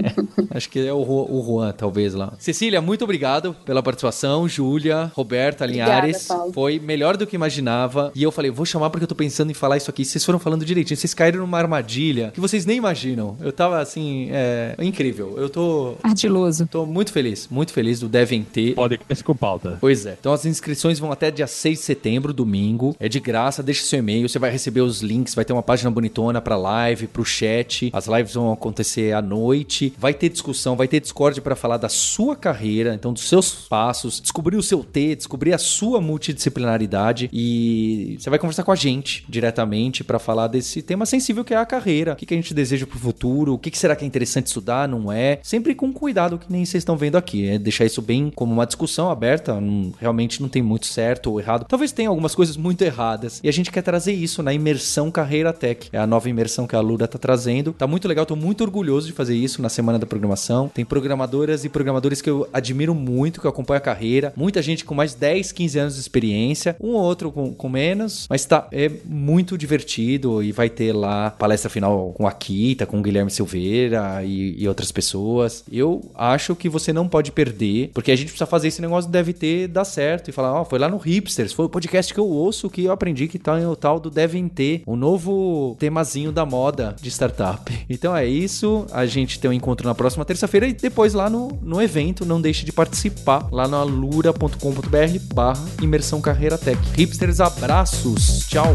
acho 0.54 0.68
que 0.68 0.86
é 0.86 0.92
o, 0.92 0.98
o 0.98 1.44
Juan, 1.44 1.72
talvez 1.72 2.14
lá. 2.14 2.32
Cecília, 2.38 2.80
muito 2.80 3.04
obrigado 3.04 3.54
pela 3.64 3.82
participação. 3.82 4.48
Júlia, 4.48 5.10
Roberta, 5.14 5.66
Linhares. 5.66 6.19
Paulo. 6.26 6.52
Foi 6.52 6.78
melhor 6.78 7.16
do 7.16 7.26
que 7.26 7.36
imaginava. 7.36 8.12
E 8.14 8.22
eu 8.22 8.30
falei, 8.30 8.50
vou 8.50 8.66
chamar 8.66 8.90
porque 8.90 9.04
eu 9.04 9.08
tô 9.08 9.14
pensando 9.14 9.50
em 9.50 9.54
falar 9.54 9.76
isso 9.76 9.90
aqui. 9.90 10.04
Vocês 10.04 10.24
foram 10.24 10.38
falando 10.38 10.64
direitinho. 10.64 10.96
Vocês 10.96 11.14
caíram 11.14 11.40
numa 11.40 11.58
armadilha 11.58 12.30
que 12.32 12.40
vocês 12.40 12.64
nem 12.66 12.76
imaginam. 12.76 13.36
Eu 13.40 13.52
tava 13.52 13.80
assim, 13.80 14.28
é 14.30 14.74
incrível. 14.80 15.34
Eu 15.36 15.48
tô, 15.48 15.94
Ardiloso. 16.02 16.66
tô 16.66 16.86
muito 16.86 17.12
feliz, 17.12 17.48
muito 17.50 17.72
feliz 17.72 18.00
do 18.00 18.08
Devem 18.08 18.42
Ter. 18.42 18.74
Podcast 18.74 19.24
com 19.24 19.34
pauta. 19.34 19.78
Pois 19.80 20.06
é. 20.06 20.16
Então 20.18 20.32
as 20.32 20.44
inscrições 20.44 20.98
vão 20.98 21.12
até 21.12 21.30
dia 21.30 21.46
6 21.46 21.78
de 21.78 21.84
setembro, 21.84 22.32
domingo. 22.32 22.94
É 22.98 23.08
de 23.08 23.20
graça, 23.20 23.62
deixa 23.62 23.84
seu 23.84 23.98
e-mail, 23.98 24.28
você 24.28 24.38
vai 24.38 24.50
receber 24.50 24.80
os 24.80 25.00
links, 25.00 25.34
vai 25.34 25.44
ter 25.44 25.52
uma 25.52 25.62
página 25.62 25.90
bonitona 25.90 26.40
pra 26.40 26.56
live, 26.56 27.06
pro 27.06 27.24
chat. 27.24 27.90
As 27.92 28.06
lives 28.06 28.34
vão 28.34 28.52
acontecer 28.52 29.12
à 29.14 29.22
noite. 29.22 29.92
Vai 29.98 30.14
ter 30.14 30.28
discussão, 30.28 30.76
vai 30.76 30.88
ter 30.88 31.00
Discord 31.00 31.40
pra 31.40 31.56
falar 31.56 31.76
da 31.76 31.88
sua 31.88 32.36
carreira, 32.36 32.94
então 32.94 33.12
dos 33.12 33.28
seus 33.28 33.52
passos, 33.52 34.20
descobrir 34.20 34.56
o 34.56 34.62
seu 34.62 34.82
T, 34.84 35.16
descobrir 35.16 35.52
a 35.52 35.58
sua 35.58 36.00
multidisciplinaridade 36.10 37.28
e 37.32 38.16
você 38.18 38.30
vai 38.30 38.38
conversar 38.38 38.62
com 38.64 38.72
a 38.72 38.76
gente 38.76 39.24
diretamente 39.28 40.02
pra 40.04 40.18
falar 40.18 40.48
desse 40.48 40.82
tema 40.82 41.06
sensível 41.06 41.44
que 41.44 41.54
é 41.54 41.56
a 41.56 41.66
carreira. 41.66 42.12
O 42.12 42.16
que, 42.16 42.26
que 42.26 42.34
a 42.34 42.36
gente 42.36 42.52
deseja 42.54 42.86
pro 42.86 42.98
futuro, 42.98 43.54
o 43.54 43.58
que, 43.58 43.70
que 43.70 43.78
será 43.78 43.94
que 43.96 44.04
é 44.04 44.06
interessante 44.06 44.46
estudar, 44.46 44.88
não 44.88 45.10
é? 45.12 45.38
Sempre 45.42 45.74
com 45.74 45.92
cuidado, 45.92 46.38
que 46.38 46.50
nem 46.50 46.64
vocês 46.64 46.80
estão 46.82 46.96
vendo 46.96 47.16
aqui. 47.16 47.46
É 47.48 47.58
deixar 47.58 47.84
isso 47.84 48.02
bem 48.02 48.30
como 48.34 48.52
uma 48.52 48.66
discussão 48.66 49.10
aberta. 49.10 49.60
não- 49.60 49.92
realmente 49.98 50.40
não 50.40 50.48
tem 50.48 50.62
muito 50.62 50.86
certo 50.86 51.30
ou 51.30 51.40
errado. 51.40 51.66
Talvez 51.68 51.92
tenha 51.92 52.08
algumas 52.08 52.34
coisas 52.34 52.56
muito 52.56 52.82
erradas. 52.82 53.40
E 53.42 53.48
a 53.48 53.52
gente 53.52 53.70
quer 53.70 53.82
trazer 53.82 54.12
isso 54.12 54.42
na 54.42 54.52
imersão 54.52 55.10
Carreira 55.10 55.52
Tech. 55.52 55.88
É 55.92 55.98
a 55.98 56.06
nova 56.06 56.28
imersão 56.28 56.66
que 56.66 56.76
a 56.76 56.80
Lura 56.80 57.06
tá 57.08 57.18
trazendo. 57.18 57.72
Tá 57.72 57.86
muito 57.86 58.06
legal, 58.08 58.24
tô 58.26 58.36
muito 58.36 58.62
orgulhoso 58.62 59.06
de 59.06 59.12
fazer 59.12 59.34
isso 59.36 59.60
na 59.62 59.68
semana 59.68 59.98
da 59.98 60.06
programação. 60.06 60.68
Tem 60.68 60.84
programadoras 60.84 61.64
e 61.64 61.68
programadores 61.68 62.20
que 62.22 62.30
eu 62.30 62.48
admiro 62.52 62.94
muito, 62.94 63.40
que 63.40 63.46
eu 63.46 63.50
acompanho 63.50 63.78
a 63.78 63.80
carreira. 63.80 64.32
Muita 64.36 64.62
gente 64.62 64.84
com 64.84 64.94
mais 64.94 65.14
10, 65.14 65.52
15 65.52 65.78
anos 65.78 65.94
de 65.94 65.99
experiência. 66.00 66.76
Um 66.80 66.94
ou 66.94 67.02
outro 67.02 67.30
com, 67.30 67.52
com 67.52 67.68
menos. 67.68 68.26
Mas 68.28 68.44
tá, 68.44 68.68
é 68.72 68.90
muito 69.04 69.56
divertido 69.56 70.42
e 70.42 70.52
vai 70.52 70.68
ter 70.68 70.92
lá 70.92 71.30
palestra 71.30 71.70
final 71.70 72.12
com 72.12 72.26
a 72.26 72.32
Kita, 72.32 72.86
com 72.86 72.98
o 72.98 73.02
Guilherme 73.02 73.30
Silveira 73.30 74.22
e, 74.24 74.54
e 74.58 74.68
outras 74.68 74.90
pessoas. 74.90 75.64
Eu 75.70 76.00
acho 76.14 76.54
que 76.54 76.68
você 76.68 76.92
não 76.92 77.08
pode 77.08 77.32
perder, 77.32 77.90
porque 77.92 78.10
a 78.10 78.16
gente 78.16 78.28
precisa 78.28 78.46
fazer 78.46 78.68
esse 78.68 78.80
negócio 78.80 79.10
deve 79.10 79.32
ter 79.32 79.68
dar 79.68 79.84
certo 79.84 80.28
e 80.28 80.32
falar, 80.32 80.60
ó, 80.60 80.64
foi 80.64 80.78
lá 80.78 80.88
no 80.88 80.96
Hipsters, 80.96 81.52
foi 81.52 81.66
o 81.66 81.68
podcast 81.68 82.12
que 82.12 82.20
eu 82.20 82.26
ouço 82.26 82.70
que 82.70 82.84
eu 82.84 82.92
aprendi 82.92 83.28
que 83.28 83.38
tá 83.38 83.54
o 83.54 83.76
tal 83.76 83.98
do 84.00 84.10
devem 84.10 84.48
ter, 84.48 84.82
o 84.86 84.96
novo 84.96 85.76
temazinho 85.78 86.32
da 86.32 86.46
moda 86.46 86.94
de 87.00 87.10
startup. 87.10 87.70
Então 87.90 88.16
é 88.16 88.24
isso, 88.24 88.86
a 88.92 89.04
gente 89.04 89.40
tem 89.40 89.50
um 89.50 89.52
encontro 89.52 89.86
na 89.86 89.94
próxima 89.94 90.24
terça-feira 90.24 90.66
e 90.66 90.72
depois 90.72 91.12
lá 91.12 91.28
no, 91.28 91.48
no 91.60 91.82
evento, 91.82 92.24
não 92.24 92.40
deixe 92.40 92.64
de 92.64 92.72
participar 92.72 93.48
lá 93.50 93.66
no 93.66 93.76
alura.com.br 93.76 95.34
barra 95.34 95.66
imersão 95.90 96.20
carreira 96.20 96.56
tech. 96.56 96.80
Hipsters, 96.96 97.40
abraços, 97.40 98.46
tchau! 98.46 98.74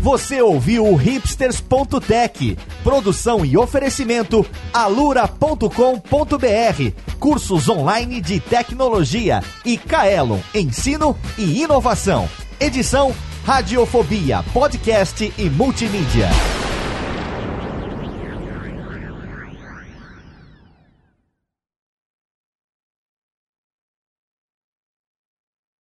Você 0.00 0.42
ouviu 0.42 0.86
o 0.86 0.96
hipsters.tech, 0.96 2.58
produção 2.82 3.44
e 3.44 3.56
oferecimento 3.56 4.44
alura.com.br, 4.72 5.68
cursos 7.18 7.68
online 7.70 8.20
de 8.20 8.38
tecnologia 8.38 9.42
e 9.64 9.78
Kaelon, 9.78 10.40
ensino 10.54 11.16
e 11.38 11.62
inovação. 11.62 12.28
Edição 12.60 13.14
Radiofobia, 13.44 14.42
podcast 14.52 15.32
e 15.36 15.50
multimídia. 15.50 16.28